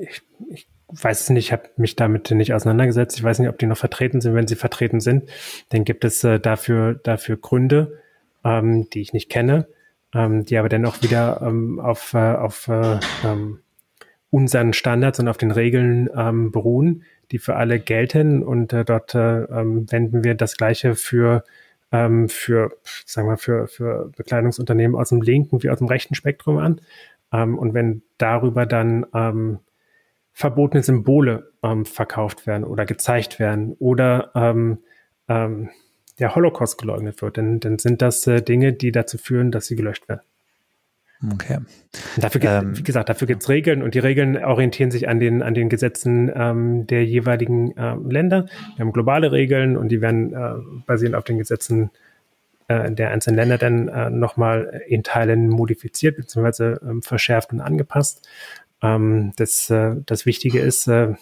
ich, 0.00 0.22
ich 0.48 0.71
weiß 0.92 1.22
es 1.22 1.30
nicht, 1.30 1.46
ich 1.46 1.52
habe 1.52 1.70
mich 1.76 1.96
damit 1.96 2.30
nicht 2.30 2.54
auseinandergesetzt. 2.54 3.16
Ich 3.16 3.24
weiß 3.24 3.38
nicht, 3.38 3.48
ob 3.48 3.58
die 3.58 3.66
noch 3.66 3.76
vertreten 3.76 4.20
sind. 4.20 4.34
Wenn 4.34 4.46
sie 4.46 4.56
vertreten 4.56 5.00
sind, 5.00 5.30
dann 5.70 5.84
gibt 5.84 6.04
es 6.04 6.22
äh, 6.24 6.38
dafür, 6.38 6.94
dafür 6.94 7.36
Gründe, 7.36 7.98
ähm, 8.44 8.88
die 8.90 9.00
ich 9.00 9.12
nicht 9.12 9.30
kenne, 9.30 9.66
ähm, 10.14 10.44
die 10.44 10.58
aber 10.58 10.68
dennoch 10.68 11.02
wieder 11.02 11.40
ähm, 11.42 11.80
auf, 11.80 12.14
äh, 12.14 12.18
auf 12.18 12.68
äh, 12.68 12.98
ähm, 13.24 13.60
unseren 14.30 14.72
Standards 14.72 15.20
und 15.20 15.28
auf 15.28 15.38
den 15.38 15.50
Regeln 15.50 16.08
ähm, 16.16 16.52
beruhen, 16.52 17.04
die 17.30 17.38
für 17.38 17.56
alle 17.56 17.78
gelten. 17.78 18.42
Und 18.42 18.72
äh, 18.72 18.84
dort 18.84 19.14
äh, 19.14 19.44
ähm, 19.44 19.90
wenden 19.90 20.24
wir 20.24 20.34
das 20.34 20.56
Gleiche 20.56 20.94
für 20.94 21.44
ähm, 21.92 22.28
für, 22.28 22.70
sagen 23.04 23.28
wir, 23.28 23.36
für, 23.36 23.68
für 23.68 24.10
Bekleidungsunternehmen 24.16 24.96
aus 24.96 25.10
dem 25.10 25.20
linken 25.20 25.62
wie 25.62 25.68
aus 25.70 25.78
dem 25.78 25.88
rechten 25.88 26.14
Spektrum 26.14 26.56
an. 26.56 26.80
Ähm, 27.32 27.58
und 27.58 27.74
wenn 27.74 28.02
darüber 28.18 28.66
dann 28.66 29.06
ähm, 29.14 29.58
verbotene 30.32 30.82
Symbole 30.82 31.52
ähm, 31.62 31.84
verkauft 31.84 32.46
werden 32.46 32.64
oder 32.64 32.86
gezeigt 32.86 33.38
werden 33.38 33.74
oder 33.78 34.30
ähm, 34.34 34.78
ähm, 35.28 35.70
der 36.18 36.34
Holocaust 36.34 36.78
geleugnet 36.78 37.20
wird, 37.22 37.38
dann, 37.38 37.60
dann 37.60 37.78
sind 37.78 38.02
das 38.02 38.26
äh, 38.26 38.42
Dinge, 38.42 38.72
die 38.72 38.92
dazu 38.92 39.18
führen, 39.18 39.50
dass 39.50 39.66
sie 39.66 39.76
gelöscht 39.76 40.08
werden. 40.08 40.22
Okay. 41.32 41.58
Und 42.16 42.24
dafür 42.24 42.40
gibt, 42.40 42.52
ähm, 42.52 42.76
wie 42.76 42.82
gesagt, 42.82 43.08
dafür 43.08 43.28
gibt 43.28 43.42
es 43.42 43.48
Regeln 43.48 43.82
und 43.82 43.94
die 43.94 44.00
Regeln 44.00 44.42
orientieren 44.42 44.90
sich 44.90 45.08
an 45.08 45.20
den, 45.20 45.42
an 45.42 45.54
den 45.54 45.68
Gesetzen 45.68 46.32
ähm, 46.34 46.86
der 46.88 47.04
jeweiligen 47.04 47.74
ähm, 47.76 48.10
Länder. 48.10 48.46
Wir 48.76 48.84
haben 48.84 48.92
globale 48.92 49.30
Regeln 49.30 49.76
und 49.76 49.90
die 49.90 50.00
werden 50.00 50.32
äh, 50.32 50.54
basierend 50.84 51.14
auf 51.14 51.24
den 51.24 51.38
Gesetzen 51.38 51.90
äh, 52.66 52.90
der 52.90 53.10
einzelnen 53.10 53.36
Länder 53.36 53.58
dann 53.58 53.88
äh, 53.88 54.10
nochmal 54.10 54.82
in 54.88 55.04
Teilen 55.04 55.48
modifiziert 55.48 56.16
bzw. 56.16 56.76
Ähm, 56.82 57.02
verschärft 57.02 57.52
und 57.52 57.60
angepasst. 57.60 58.28
Ähm, 58.82 59.32
das, 59.36 59.70
äh, 59.70 59.96
das 60.04 60.26
Wichtige 60.26 60.60
ist, 60.60 60.88
äh, 60.88 61.14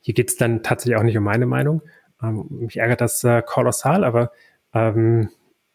hier 0.00 0.14
geht 0.14 0.30
es 0.30 0.36
dann 0.36 0.62
tatsächlich 0.62 0.96
auch 0.96 1.04
nicht 1.04 1.16
um 1.16 1.24
meine 1.24 1.46
Meinung. 1.46 1.82
Ähm, 2.22 2.46
mich 2.50 2.78
ärgert 2.78 3.00
das 3.00 3.22
äh, 3.24 3.42
kolossal, 3.42 4.04
aber 4.04 4.32
ähm, 4.72 5.28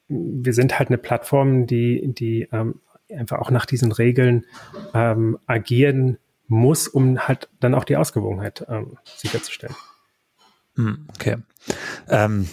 wir 0.07 0.53
sind 0.53 0.79
halt 0.79 0.89
eine 0.89 0.97
Plattform, 0.97 1.67
die, 1.67 2.13
die 2.13 2.47
ähm, 2.51 2.81
einfach 3.13 3.39
auch 3.39 3.51
nach 3.51 3.65
diesen 3.65 3.91
Regeln 3.91 4.45
ähm, 4.93 5.37
agieren 5.45 6.17
muss, 6.47 6.87
um 6.87 7.27
halt 7.27 7.49
dann 7.59 7.73
auch 7.73 7.83
die 7.83 7.97
Ausgewogenheit 7.97 8.65
ähm, 8.69 8.97
sicherzustellen. 9.03 9.75
Hm, 10.75 11.07
okay. 11.15 11.37
Ähm, 12.09 12.47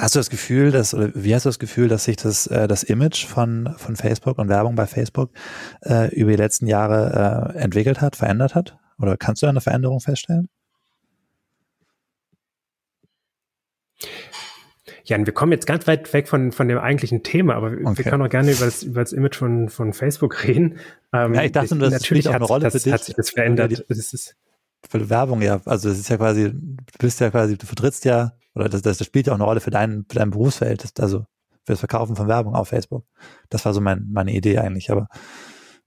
Hast 0.00 0.14
du 0.14 0.20
das 0.20 0.30
Gefühl, 0.30 0.70
dass, 0.70 0.94
oder 0.94 1.10
wie 1.14 1.34
hast 1.34 1.44
du 1.44 1.48
das 1.48 1.58
Gefühl, 1.58 1.88
dass 1.88 2.04
sich 2.04 2.16
das, 2.16 2.46
äh, 2.46 2.68
das 2.68 2.82
Image 2.84 3.26
von, 3.26 3.74
von 3.76 3.96
Facebook 3.96 4.38
und 4.38 4.48
Werbung 4.48 4.76
bei 4.76 4.86
Facebook 4.86 5.30
äh, 5.84 6.14
über 6.14 6.30
die 6.30 6.36
letzten 6.36 6.66
Jahre 6.66 7.52
äh, 7.54 7.58
entwickelt 7.58 8.00
hat, 8.00 8.14
verändert 8.14 8.54
hat? 8.54 8.78
Oder 8.98 9.16
kannst 9.16 9.42
du 9.42 9.46
eine 9.46 9.60
Veränderung 9.60 10.00
feststellen? 10.00 10.48
Jan, 15.04 15.26
wir 15.26 15.32
kommen 15.32 15.52
jetzt 15.52 15.66
ganz 15.66 15.86
weit 15.86 16.12
weg 16.12 16.28
von, 16.28 16.52
von 16.52 16.68
dem 16.68 16.78
eigentlichen 16.78 17.22
Thema, 17.22 17.54
aber 17.54 17.72
okay. 17.72 17.98
wir 17.98 18.04
können 18.04 18.22
auch 18.22 18.28
gerne 18.28 18.52
über 18.52 18.66
das, 18.66 18.82
über 18.82 19.00
das 19.00 19.12
Image 19.12 19.36
von, 19.36 19.68
von 19.68 19.92
Facebook 19.94 20.44
reden. 20.44 20.78
Ähm, 21.12 21.34
ja, 21.34 21.42
ich 21.42 21.52
dachte, 21.52 21.74
ich, 21.74 21.80
das 21.80 21.92
natürlich 21.92 22.28
auch 22.28 22.34
eine 22.34 22.44
Rolle 22.44 22.64
das, 22.64 22.74
für 22.74 22.80
dich. 22.80 22.92
hat 22.92 23.04
sich 23.04 23.14
das 23.14 23.30
verändert. 23.30 23.72
Ja, 23.72 23.78
das 23.88 24.12
ist 24.12 24.36
für 24.88 25.10
Werbung, 25.10 25.42
ja. 25.42 25.60
Also 25.64 25.88
es 25.88 25.98
ist 25.98 26.08
ja 26.08 26.18
quasi, 26.18 26.52
du 26.52 26.98
bist 26.98 27.20
ja 27.20 27.30
quasi, 27.30 27.56
du 27.56 27.66
vertrittst 27.66 28.04
ja 28.04 28.32
oder 28.58 28.68
das, 28.68 28.82
das, 28.82 28.98
das 28.98 29.06
spielt 29.06 29.26
ja 29.26 29.32
auch 29.32 29.38
eine 29.38 29.44
Rolle 29.44 29.60
für 29.60 29.70
dein, 29.70 30.04
für 30.08 30.18
dein 30.18 30.30
Berufsfeld, 30.30 30.84
das, 30.84 30.92
also 31.00 31.20
für 31.64 31.72
das 31.72 31.80
Verkaufen 31.80 32.16
von 32.16 32.28
Werbung 32.28 32.54
auf 32.54 32.68
Facebook. 32.68 33.04
Das 33.50 33.64
war 33.64 33.74
so 33.74 33.80
mein, 33.80 34.06
meine 34.10 34.32
Idee 34.32 34.58
eigentlich, 34.58 34.90
aber. 34.90 35.08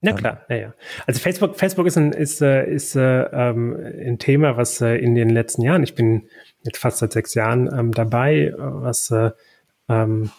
Na 0.04 0.12
klar, 0.12 0.40
ja, 0.48 0.56
ja. 0.56 0.74
Also 1.06 1.20
Facebook, 1.20 1.56
Facebook 1.56 1.86
ist 1.86 1.96
ein, 1.96 2.12
ist, 2.12 2.42
äh, 2.42 2.68
ist 2.68 2.96
äh, 2.96 3.22
ähm, 3.22 3.76
ein 3.76 4.18
Thema, 4.18 4.56
was 4.56 4.80
äh, 4.80 4.96
in 4.96 5.14
den 5.14 5.30
letzten 5.30 5.62
Jahren, 5.62 5.84
ich 5.84 5.94
bin 5.94 6.26
jetzt 6.64 6.78
fast 6.78 6.98
seit 6.98 7.12
sechs 7.12 7.34
Jahren 7.34 7.70
ähm, 7.72 7.92
dabei, 7.92 8.52
was 8.56 9.12
äh, 9.12 9.30
ähm, 9.88 10.30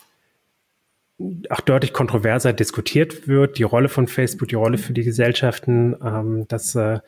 auch 1.50 1.62
deutlich 1.62 1.94
kontroverser 1.94 2.54
diskutiert 2.54 3.28
wird, 3.28 3.58
die 3.58 3.64
Rolle 3.64 3.88
von 3.88 4.08
Facebook, 4.08 4.50
die 4.50 4.56
Rolle 4.56 4.78
für 4.78 4.94
die 4.94 5.04
Gesellschaften, 5.04 5.96
ähm, 6.04 6.46
dass 6.48 6.76
äh, 6.76 7.00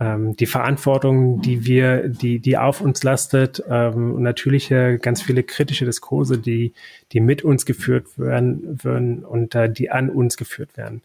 ähm, 0.00 0.36
die 0.36 0.46
Verantwortung, 0.46 1.40
die 1.40 1.66
wir, 1.66 2.08
die, 2.08 2.38
die 2.38 2.56
auf 2.56 2.80
uns 2.80 3.02
lastet, 3.02 3.62
ähm, 3.68 4.14
und 4.14 4.22
natürlich 4.22 4.68
ganz 4.68 5.22
viele 5.22 5.42
kritische 5.42 5.84
Diskurse, 5.84 6.38
die, 6.38 6.72
die 7.12 7.20
mit 7.20 7.42
uns 7.42 7.66
geführt 7.66 8.06
werden, 8.16 8.78
würden 8.82 9.24
und 9.24 9.54
äh, 9.54 9.70
die 9.70 9.90
an 9.90 10.10
uns 10.10 10.36
geführt 10.36 10.76
werden. 10.76 11.02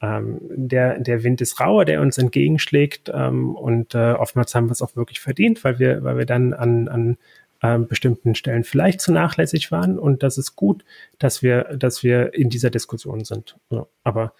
Ähm, 0.00 0.38
der, 0.50 1.00
der 1.00 1.24
Wind 1.24 1.40
ist 1.40 1.58
rauer, 1.58 1.84
der 1.84 2.00
uns 2.00 2.18
entgegenschlägt, 2.18 3.10
ähm, 3.12 3.56
und 3.56 3.94
äh, 3.94 4.12
oftmals 4.12 4.54
haben 4.54 4.68
wir 4.68 4.72
es 4.72 4.82
auch 4.82 4.94
wirklich 4.94 5.20
verdient, 5.20 5.64
weil 5.64 5.78
wir, 5.78 6.04
weil 6.04 6.18
wir 6.18 6.26
dann 6.26 6.52
an, 6.52 6.88
an 6.88 7.16
ähm, 7.62 7.88
bestimmten 7.88 8.34
Stellen 8.34 8.62
vielleicht 8.62 9.00
zu 9.00 9.12
nachlässig 9.12 9.72
waren. 9.72 9.98
Und 9.98 10.22
das 10.22 10.38
ist 10.38 10.54
gut, 10.54 10.84
dass 11.18 11.42
wir, 11.42 11.64
dass 11.76 12.02
wir 12.04 12.34
in 12.34 12.50
dieser 12.50 12.70
Diskussion 12.70 13.24
sind. 13.24 13.56
Ja, 13.70 13.86
aber 14.04 14.32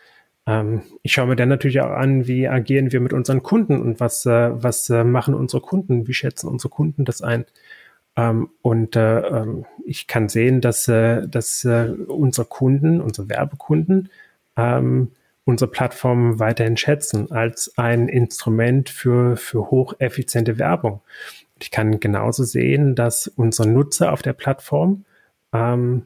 ähm, 0.48 0.82
ich 1.02 1.12
schaue 1.12 1.26
mir 1.26 1.36
dann 1.36 1.50
natürlich 1.50 1.82
auch 1.82 1.90
an, 1.90 2.26
wie 2.26 2.48
agieren 2.48 2.90
wir 2.90 3.00
mit 3.00 3.12
unseren 3.12 3.42
Kunden 3.42 3.82
und 3.82 4.00
was, 4.00 4.24
äh, 4.24 4.50
was 4.62 4.88
äh, 4.88 5.04
machen 5.04 5.34
unsere 5.34 5.60
Kunden, 5.60 6.08
wie 6.08 6.14
schätzen 6.14 6.48
unsere 6.48 6.70
Kunden 6.70 7.04
das 7.04 7.20
ein. 7.20 7.44
Ähm, 8.16 8.48
und 8.62 8.96
äh, 8.96 9.20
ähm, 9.20 9.66
ich 9.84 10.06
kann 10.06 10.30
sehen, 10.30 10.62
dass, 10.62 10.88
äh, 10.88 11.28
dass 11.28 11.64
äh, 11.66 11.90
unsere 12.06 12.46
Kunden, 12.46 13.02
unsere 13.02 13.28
Werbekunden, 13.28 14.08
ähm, 14.56 15.12
unsere 15.44 15.70
Plattform 15.70 16.38
weiterhin 16.38 16.78
schätzen 16.78 17.30
als 17.30 17.76
ein 17.76 18.08
Instrument 18.08 18.88
für, 18.88 19.36
für 19.36 19.70
hocheffiziente 19.70 20.58
Werbung. 20.58 21.02
Ich 21.60 21.70
kann 21.70 22.00
genauso 22.00 22.44
sehen, 22.44 22.94
dass 22.94 23.28
unsere 23.28 23.68
Nutzer 23.68 24.14
auf 24.14 24.22
der 24.22 24.32
Plattform 24.32 25.04
ähm, 25.52 26.04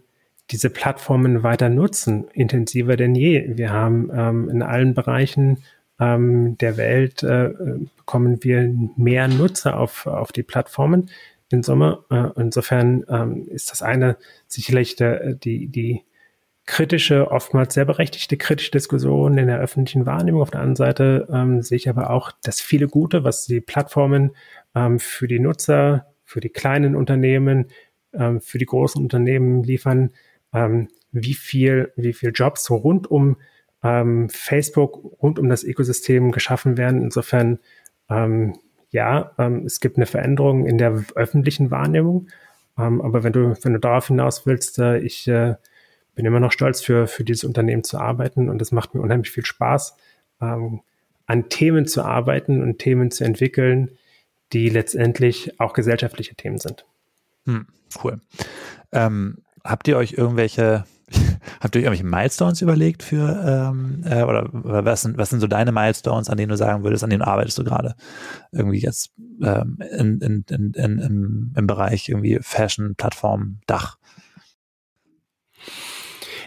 diese 0.52 0.70
Plattformen 0.70 1.42
weiter 1.42 1.68
nutzen, 1.68 2.28
intensiver 2.32 2.96
denn 2.96 3.14
je. 3.14 3.56
Wir 3.56 3.70
haben 3.70 4.10
ähm, 4.14 4.48
in 4.50 4.62
allen 4.62 4.94
Bereichen 4.94 5.64
ähm, 5.98 6.56
der 6.58 6.76
Welt 6.76 7.22
äh, 7.22 7.50
bekommen 7.96 8.44
wir 8.44 8.72
mehr 8.96 9.28
Nutzer 9.28 9.78
auf, 9.78 10.06
auf 10.06 10.30
die 10.30 10.42
Plattformen 10.42 11.10
im 11.50 11.62
Sommer. 11.62 12.04
Äh, 12.10 12.28
insofern 12.36 13.04
ähm, 13.08 13.48
ist 13.48 13.70
das 13.70 13.82
eine 13.82 14.16
sicherlich 14.46 14.96
der, 14.96 15.34
die, 15.34 15.68
die 15.68 16.02
kritische, 16.66 17.30
oftmals 17.30 17.74
sehr 17.74 17.84
berechtigte 17.84 18.36
kritische 18.36 18.70
Diskussion 18.70 19.38
in 19.38 19.46
der 19.46 19.58
öffentlichen 19.58 20.06
Wahrnehmung. 20.06 20.42
Auf 20.42 20.50
der 20.50 20.60
anderen 20.60 20.76
Seite 20.76 21.28
ähm, 21.32 21.62
sehe 21.62 21.76
ich 21.76 21.88
aber 21.88 22.10
auch 22.10 22.32
das 22.42 22.60
viele 22.60 22.88
Gute, 22.88 23.24
was 23.24 23.46
die 23.46 23.60
Plattformen 23.60 24.32
ähm, 24.74 24.98
für 24.98 25.28
die 25.28 25.40
Nutzer, 25.40 26.06
für 26.24 26.40
die 26.40 26.50
kleinen 26.50 26.94
Unternehmen, 26.94 27.66
ähm, 28.12 28.40
für 28.40 28.58
die 28.58 28.66
großen 28.66 29.02
Unternehmen 29.02 29.62
liefern, 29.62 30.10
ähm, 30.52 30.88
wie 31.12 31.34
viel, 31.34 31.92
wie 31.96 32.12
viel 32.12 32.32
Jobs 32.34 32.64
so 32.64 32.76
rund 32.76 33.10
um 33.10 33.36
ähm, 33.82 34.28
Facebook 34.28 35.20
rund 35.22 35.38
um 35.38 35.48
das 35.48 35.64
Ökosystem 35.64 36.32
geschaffen 36.32 36.76
werden. 36.76 37.02
Insofern, 37.02 37.58
ähm, 38.08 38.54
ja, 38.90 39.32
ähm, 39.38 39.64
es 39.66 39.80
gibt 39.80 39.96
eine 39.96 40.06
Veränderung 40.06 40.66
in 40.66 40.78
der 40.78 41.04
öffentlichen 41.14 41.70
Wahrnehmung. 41.70 42.28
Ähm, 42.78 43.00
aber 43.00 43.22
wenn 43.22 43.32
du, 43.32 43.54
wenn 43.62 43.72
du 43.72 43.80
darauf 43.80 44.08
hinaus 44.08 44.46
willst, 44.46 44.78
äh, 44.78 44.98
ich 44.98 45.26
äh, 45.28 45.56
bin 46.14 46.24
immer 46.24 46.40
noch 46.40 46.52
stolz 46.52 46.80
für, 46.82 47.06
für 47.06 47.24
dieses 47.24 47.44
Unternehmen 47.44 47.84
zu 47.84 47.98
arbeiten 47.98 48.48
und 48.48 48.62
es 48.62 48.72
macht 48.72 48.94
mir 48.94 49.00
unheimlich 49.00 49.30
viel 49.30 49.46
Spaß, 49.46 49.96
ähm, 50.40 50.80
an 51.26 51.48
Themen 51.48 51.86
zu 51.86 52.02
arbeiten 52.02 52.62
und 52.62 52.78
Themen 52.78 53.10
zu 53.10 53.24
entwickeln, 53.24 53.90
die 54.52 54.68
letztendlich 54.68 55.58
auch 55.60 55.72
gesellschaftliche 55.72 56.34
Themen 56.34 56.58
sind. 56.58 56.84
Hm, 57.46 57.66
cool. 58.02 58.20
Ähm, 58.92 59.38
habt 59.64 59.88
ihr 59.88 59.96
euch 59.96 60.12
irgendwelche 60.12 60.84
Habt 61.60 61.74
ihr 61.74 61.80
euch 61.80 61.84
irgendwelche 61.84 62.04
Milestones 62.04 62.62
überlegt 62.62 63.02
für, 63.02 63.72
ähm, 63.72 64.02
äh, 64.04 64.22
oder, 64.22 64.52
oder 64.54 64.84
was, 64.84 65.02
sind, 65.02 65.18
was 65.18 65.30
sind 65.30 65.40
so 65.40 65.46
deine 65.46 65.72
Milestones, 65.72 66.28
an 66.28 66.36
denen 66.36 66.50
du 66.50 66.56
sagen 66.56 66.84
würdest, 66.84 67.04
an 67.04 67.10
denen 67.10 67.22
arbeitest 67.22 67.58
du 67.58 67.64
gerade? 67.64 67.94
Irgendwie 68.50 68.78
jetzt 68.78 69.12
ähm, 69.42 69.78
in, 69.92 70.20
in, 70.20 70.44
in, 70.48 70.72
in, 70.72 70.98
im, 70.98 71.52
im 71.56 71.66
Bereich 71.66 72.08
irgendwie 72.08 72.38
Fashion, 72.40 72.94
Plattform, 72.96 73.60
Dach? 73.66 73.98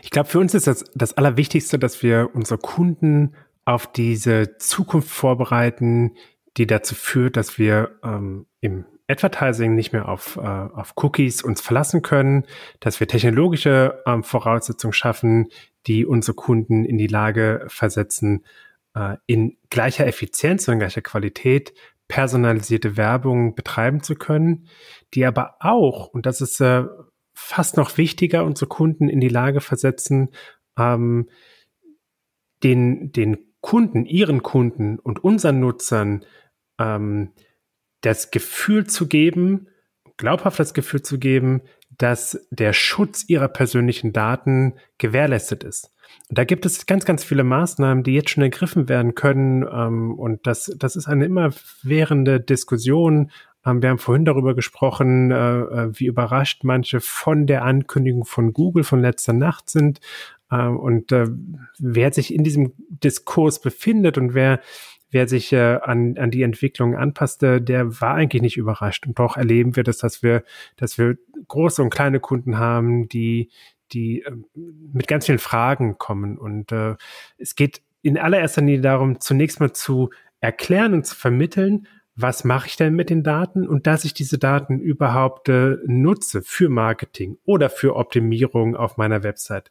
Ich 0.03 0.09
glaube, 0.09 0.29
für 0.29 0.39
uns 0.39 0.53
ist 0.53 0.67
das 0.67 0.83
das 0.93 1.13
Allerwichtigste, 1.13 1.79
dass 1.79 2.03
wir 2.03 2.29
unsere 2.33 2.59
Kunden 2.59 3.33
auf 3.65 3.91
diese 3.91 4.57
Zukunft 4.57 5.09
vorbereiten, 5.09 6.13
die 6.57 6.67
dazu 6.67 6.95
führt, 6.95 7.37
dass 7.37 7.57
wir 7.57 7.99
ähm, 8.03 8.45
im 8.61 8.85
Advertising 9.07 9.75
nicht 9.75 9.93
mehr 9.93 10.09
auf, 10.09 10.37
äh, 10.37 10.41
auf 10.41 10.93
Cookies 10.95 11.43
uns 11.43 11.61
verlassen 11.61 12.01
können, 12.01 12.45
dass 12.79 12.99
wir 12.99 13.07
technologische 13.07 14.01
ähm, 14.05 14.23
Voraussetzungen 14.23 14.93
schaffen, 14.93 15.49
die 15.87 16.05
unsere 16.05 16.35
Kunden 16.35 16.85
in 16.85 16.97
die 16.97 17.07
Lage 17.07 17.65
versetzen, 17.67 18.45
äh, 18.95 19.17
in 19.27 19.57
gleicher 19.69 20.07
Effizienz 20.07 20.67
und 20.67 20.79
gleicher 20.79 21.01
Qualität 21.01 21.73
personalisierte 22.07 22.97
Werbung 22.97 23.55
betreiben 23.55 24.01
zu 24.01 24.15
können, 24.15 24.67
die 25.13 25.25
aber 25.25 25.55
auch, 25.59 26.07
und 26.07 26.25
das 26.25 26.41
ist 26.41 26.59
äh, 26.61 26.85
fast 27.33 27.77
noch 27.77 27.97
wichtiger, 27.97 28.45
unsere 28.45 28.67
Kunden 28.67 29.09
in 29.09 29.19
die 29.19 29.29
Lage 29.29 29.61
versetzen, 29.61 30.29
ähm, 30.77 31.29
den, 32.63 33.11
den 33.11 33.37
Kunden, 33.61 34.05
ihren 34.05 34.43
Kunden 34.43 34.99
und 34.99 35.23
unseren 35.23 35.59
Nutzern 35.59 36.25
ähm, 36.79 37.33
das 38.05 38.31
Gefühl 38.31 38.85
zu 38.85 39.07
geben, 39.07 39.67
glaubhaft 40.17 40.59
das 40.59 40.73
Gefühl 40.73 41.01
zu 41.01 41.19
geben, 41.19 41.61
dass 41.97 42.47
der 42.51 42.73
Schutz 42.73 43.25
ihrer 43.27 43.47
persönlichen 43.47 44.13
Daten 44.13 44.73
gewährleistet 44.97 45.63
ist. 45.63 45.91
Und 46.29 46.37
da 46.37 46.43
gibt 46.43 46.65
es 46.65 46.85
ganz, 46.85 47.05
ganz 47.05 47.23
viele 47.23 47.43
Maßnahmen, 47.43 48.03
die 48.03 48.13
jetzt 48.13 48.29
schon 48.29 48.43
ergriffen 48.43 48.89
werden 48.89 49.15
können. 49.15 49.63
Ähm, 49.63 50.13
und 50.13 50.45
das, 50.45 50.73
das 50.77 50.95
ist 50.95 51.07
eine 51.07 51.25
immerwährende 51.25 52.39
Diskussion. 52.39 53.31
Ähm, 53.65 53.81
wir 53.81 53.89
haben 53.89 53.97
vorhin 53.97 54.25
darüber 54.25 54.55
gesprochen, 54.55 55.31
äh, 55.31 55.59
äh, 55.59 55.89
wie 55.93 56.05
überrascht 56.05 56.63
manche 56.63 56.99
von 56.99 57.47
der 57.47 57.63
Ankündigung 57.63 58.25
von 58.25 58.53
Google 58.53 58.83
von 58.83 59.01
letzter 59.01 59.33
Nacht 59.33 59.69
sind. 59.69 59.99
Ähm, 60.51 60.77
und 60.77 61.11
äh, 61.11 61.27
wer 61.79 62.13
sich 62.13 62.33
in 62.33 62.43
diesem 62.43 62.73
Diskurs 62.89 63.61
befindet 63.61 64.17
und 64.17 64.33
wer 64.33 64.59
wer 65.11 65.27
sich 65.27 65.53
äh, 65.53 65.79
an, 65.81 66.17
an 66.17 66.31
die 66.31 66.43
Entwicklung 66.43 66.95
anpasste, 66.95 67.61
der 67.61 68.01
war 68.01 68.15
eigentlich 68.15 68.41
nicht 68.41 68.57
überrascht. 68.57 69.05
Und 69.07 69.19
doch 69.19 69.37
erleben 69.37 69.75
wir 69.75 69.83
das, 69.83 69.97
dass 69.97 70.23
wir, 70.23 70.43
dass 70.75 70.97
wir 70.97 71.17
große 71.47 71.81
und 71.81 71.89
kleine 71.89 72.19
Kunden 72.19 72.57
haben, 72.57 73.07
die, 73.07 73.49
die 73.91 74.23
äh, 74.23 74.31
mit 74.55 75.07
ganz 75.07 75.25
vielen 75.25 75.39
Fragen 75.39 75.97
kommen. 75.97 76.37
Und 76.37 76.71
äh, 76.71 76.95
es 77.37 77.55
geht 77.55 77.81
in 78.01 78.17
allererster 78.17 78.61
Linie 78.61 78.81
darum, 78.81 79.19
zunächst 79.19 79.59
mal 79.59 79.73
zu 79.73 80.09
erklären 80.39 80.93
und 80.93 81.05
zu 81.05 81.15
vermitteln, 81.15 81.87
was 82.15 82.43
mache 82.43 82.67
ich 82.67 82.77
denn 82.77 82.95
mit 82.95 83.09
den 83.09 83.23
Daten 83.23 83.67
und 83.67 83.87
dass 83.87 84.05
ich 84.05 84.13
diese 84.13 84.37
Daten 84.37 84.79
überhaupt 84.79 85.49
äh, 85.49 85.77
nutze 85.85 86.41
für 86.41 86.69
Marketing 86.69 87.37
oder 87.43 87.69
für 87.69 87.95
Optimierung 87.95 88.75
auf 88.75 88.97
meiner 88.97 89.23
Website. 89.23 89.69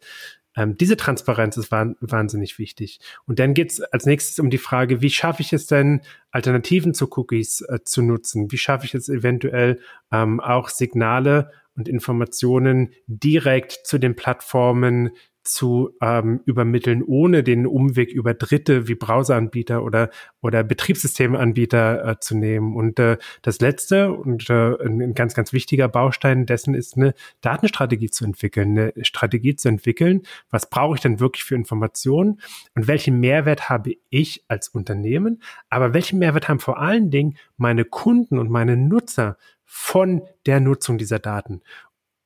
Ähm, 0.56 0.76
diese 0.76 0.96
Transparenz 0.96 1.56
ist 1.56 1.70
wahnsinnig 1.70 2.58
wichtig. 2.58 3.00
Und 3.26 3.38
dann 3.38 3.54
geht 3.54 3.72
es 3.72 3.80
als 3.80 4.06
nächstes 4.06 4.38
um 4.38 4.50
die 4.50 4.58
Frage, 4.58 5.02
wie 5.02 5.10
schaffe 5.10 5.42
ich 5.42 5.52
es 5.52 5.66
denn, 5.66 6.02
Alternativen 6.30 6.94
zu 6.94 7.08
Cookies 7.16 7.60
äh, 7.62 7.80
zu 7.84 8.02
nutzen? 8.02 8.50
Wie 8.52 8.58
schaffe 8.58 8.86
ich 8.86 8.94
es 8.94 9.08
eventuell 9.08 9.80
ähm, 10.12 10.40
auch 10.40 10.68
Signale 10.68 11.50
und 11.76 11.88
Informationen 11.88 12.92
direkt 13.06 13.80
zu 13.84 13.98
den 13.98 14.14
Plattformen 14.14 15.10
zu 15.44 15.94
ähm, 16.00 16.40
übermitteln, 16.46 17.02
ohne 17.02 17.42
den 17.42 17.66
Umweg 17.66 18.10
über 18.10 18.34
Dritte 18.34 18.88
wie 18.88 18.94
Browseranbieter 18.94 19.84
oder, 19.84 20.10
oder 20.40 20.64
Betriebssystemanbieter 20.64 22.08
äh, 22.08 22.20
zu 22.20 22.36
nehmen. 22.36 22.74
Und 22.74 22.98
äh, 22.98 23.18
das 23.42 23.60
letzte 23.60 24.12
und 24.12 24.48
äh, 24.48 24.74
ein 24.82 25.14
ganz, 25.14 25.34
ganz 25.34 25.52
wichtiger 25.52 25.88
Baustein 25.88 26.46
dessen 26.46 26.74
ist 26.74 26.96
eine 26.96 27.14
Datenstrategie 27.42 28.10
zu 28.10 28.24
entwickeln, 28.24 28.78
eine 28.78 29.04
Strategie 29.04 29.54
zu 29.54 29.68
entwickeln. 29.68 30.22
Was 30.50 30.68
brauche 30.70 30.96
ich 30.96 31.02
denn 31.02 31.20
wirklich 31.20 31.44
für 31.44 31.54
Informationen 31.54 32.40
und 32.74 32.88
welchen 32.88 33.20
Mehrwert 33.20 33.68
habe 33.68 33.96
ich 34.08 34.44
als 34.48 34.68
Unternehmen? 34.68 35.42
Aber 35.68 35.92
welchen 35.92 36.18
Mehrwert 36.18 36.48
haben 36.48 36.58
vor 36.60 36.78
allen 36.78 37.10
Dingen 37.10 37.36
meine 37.58 37.84
Kunden 37.84 38.38
und 38.38 38.50
meine 38.50 38.76
Nutzer 38.76 39.36
von 39.64 40.22
der 40.46 40.60
Nutzung 40.60 40.96
dieser 40.96 41.18
Daten? 41.18 41.60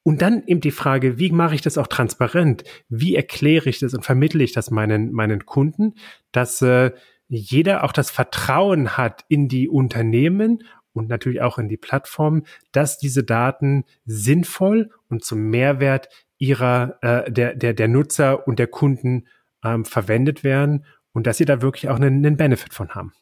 Und 0.08 0.22
dann 0.22 0.42
eben 0.46 0.62
die 0.62 0.70
Frage, 0.70 1.18
wie 1.18 1.30
mache 1.32 1.54
ich 1.54 1.60
das 1.60 1.76
auch 1.76 1.86
transparent? 1.86 2.64
Wie 2.88 3.14
erkläre 3.14 3.68
ich 3.68 3.78
das 3.78 3.92
und 3.92 4.06
vermittle 4.06 4.42
ich 4.42 4.52
das 4.52 4.70
meinen, 4.70 5.12
meinen 5.12 5.44
Kunden, 5.44 5.96
dass 6.32 6.62
äh, 6.62 6.92
jeder 7.28 7.84
auch 7.84 7.92
das 7.92 8.10
Vertrauen 8.10 8.96
hat 8.96 9.26
in 9.28 9.48
die 9.48 9.68
Unternehmen 9.68 10.64
und 10.94 11.10
natürlich 11.10 11.42
auch 11.42 11.58
in 11.58 11.68
die 11.68 11.76
Plattform, 11.76 12.44
dass 12.72 12.96
diese 12.96 13.22
Daten 13.22 13.84
sinnvoll 14.06 14.88
und 15.10 15.26
zum 15.26 15.50
Mehrwert 15.50 16.08
ihrer, 16.38 16.96
äh, 17.02 17.30
der, 17.30 17.54
der, 17.54 17.74
der 17.74 17.88
Nutzer 17.88 18.48
und 18.48 18.58
der 18.58 18.68
Kunden 18.68 19.26
ähm, 19.62 19.84
verwendet 19.84 20.42
werden 20.42 20.86
und 21.12 21.26
dass 21.26 21.36
sie 21.36 21.44
da 21.44 21.60
wirklich 21.60 21.90
auch 21.90 21.96
einen, 21.96 22.24
einen 22.24 22.38
Benefit 22.38 22.72
von 22.72 22.94
haben. 22.94 23.12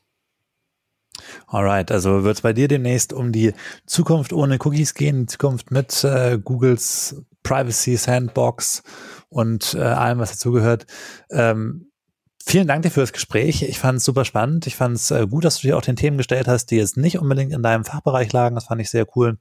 Alright, 1.46 1.90
also 1.90 2.24
wird 2.24 2.36
es 2.36 2.42
bei 2.42 2.52
dir 2.52 2.68
demnächst 2.68 3.12
um 3.12 3.32
die 3.32 3.52
Zukunft 3.86 4.32
ohne 4.32 4.58
Cookies 4.60 4.94
gehen, 4.94 5.20
die 5.20 5.26
Zukunft 5.26 5.70
mit 5.70 6.04
äh, 6.04 6.38
Googles 6.42 7.22
Privacy 7.42 7.96
Sandbox 7.96 8.82
und 9.28 9.74
äh, 9.74 9.82
allem, 9.82 10.18
was 10.18 10.32
dazugehört. 10.32 10.86
Ähm, 11.30 11.90
vielen 12.44 12.66
Dank 12.66 12.82
dir 12.82 12.90
für 12.90 13.00
das 13.00 13.12
Gespräch. 13.12 13.62
Ich 13.62 13.78
fand 13.78 13.98
es 13.98 14.04
super 14.04 14.24
spannend. 14.24 14.66
Ich 14.66 14.76
fand 14.76 14.96
es 14.96 15.10
äh, 15.10 15.26
gut, 15.26 15.44
dass 15.44 15.60
du 15.60 15.68
dir 15.68 15.76
auch 15.76 15.82
den 15.82 15.96
Themen 15.96 16.16
gestellt 16.16 16.48
hast, 16.48 16.66
die 16.66 16.76
jetzt 16.76 16.96
nicht 16.96 17.18
unbedingt 17.18 17.52
in 17.52 17.62
deinem 17.62 17.84
Fachbereich 17.84 18.32
lagen. 18.32 18.54
Das 18.54 18.64
fand 18.64 18.80
ich 18.80 18.90
sehr 18.90 19.06
cool. 19.16 19.38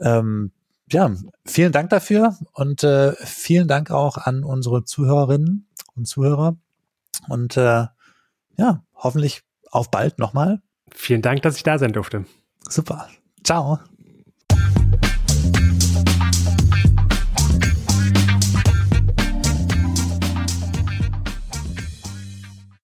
Ähm, 0.00 0.52
ja, 0.92 1.12
vielen 1.46 1.72
Dank 1.72 1.90
dafür 1.90 2.36
und 2.52 2.82
äh, 2.82 3.14
vielen 3.24 3.68
Dank 3.68 3.90
auch 3.90 4.16
an 4.16 4.44
unsere 4.44 4.84
Zuhörerinnen 4.84 5.68
und 5.94 6.06
Zuhörer. 6.06 6.56
Und 7.28 7.56
äh, 7.56 7.86
ja, 8.56 8.84
hoffentlich 8.94 9.42
auf 9.70 9.90
bald 9.90 10.18
nochmal. 10.18 10.60
Vielen 10.94 11.22
Dank, 11.22 11.42
dass 11.42 11.56
ich 11.56 11.62
da 11.62 11.78
sein 11.78 11.92
durfte. 11.92 12.24
Super. 12.68 13.08
Ciao. 13.42 13.80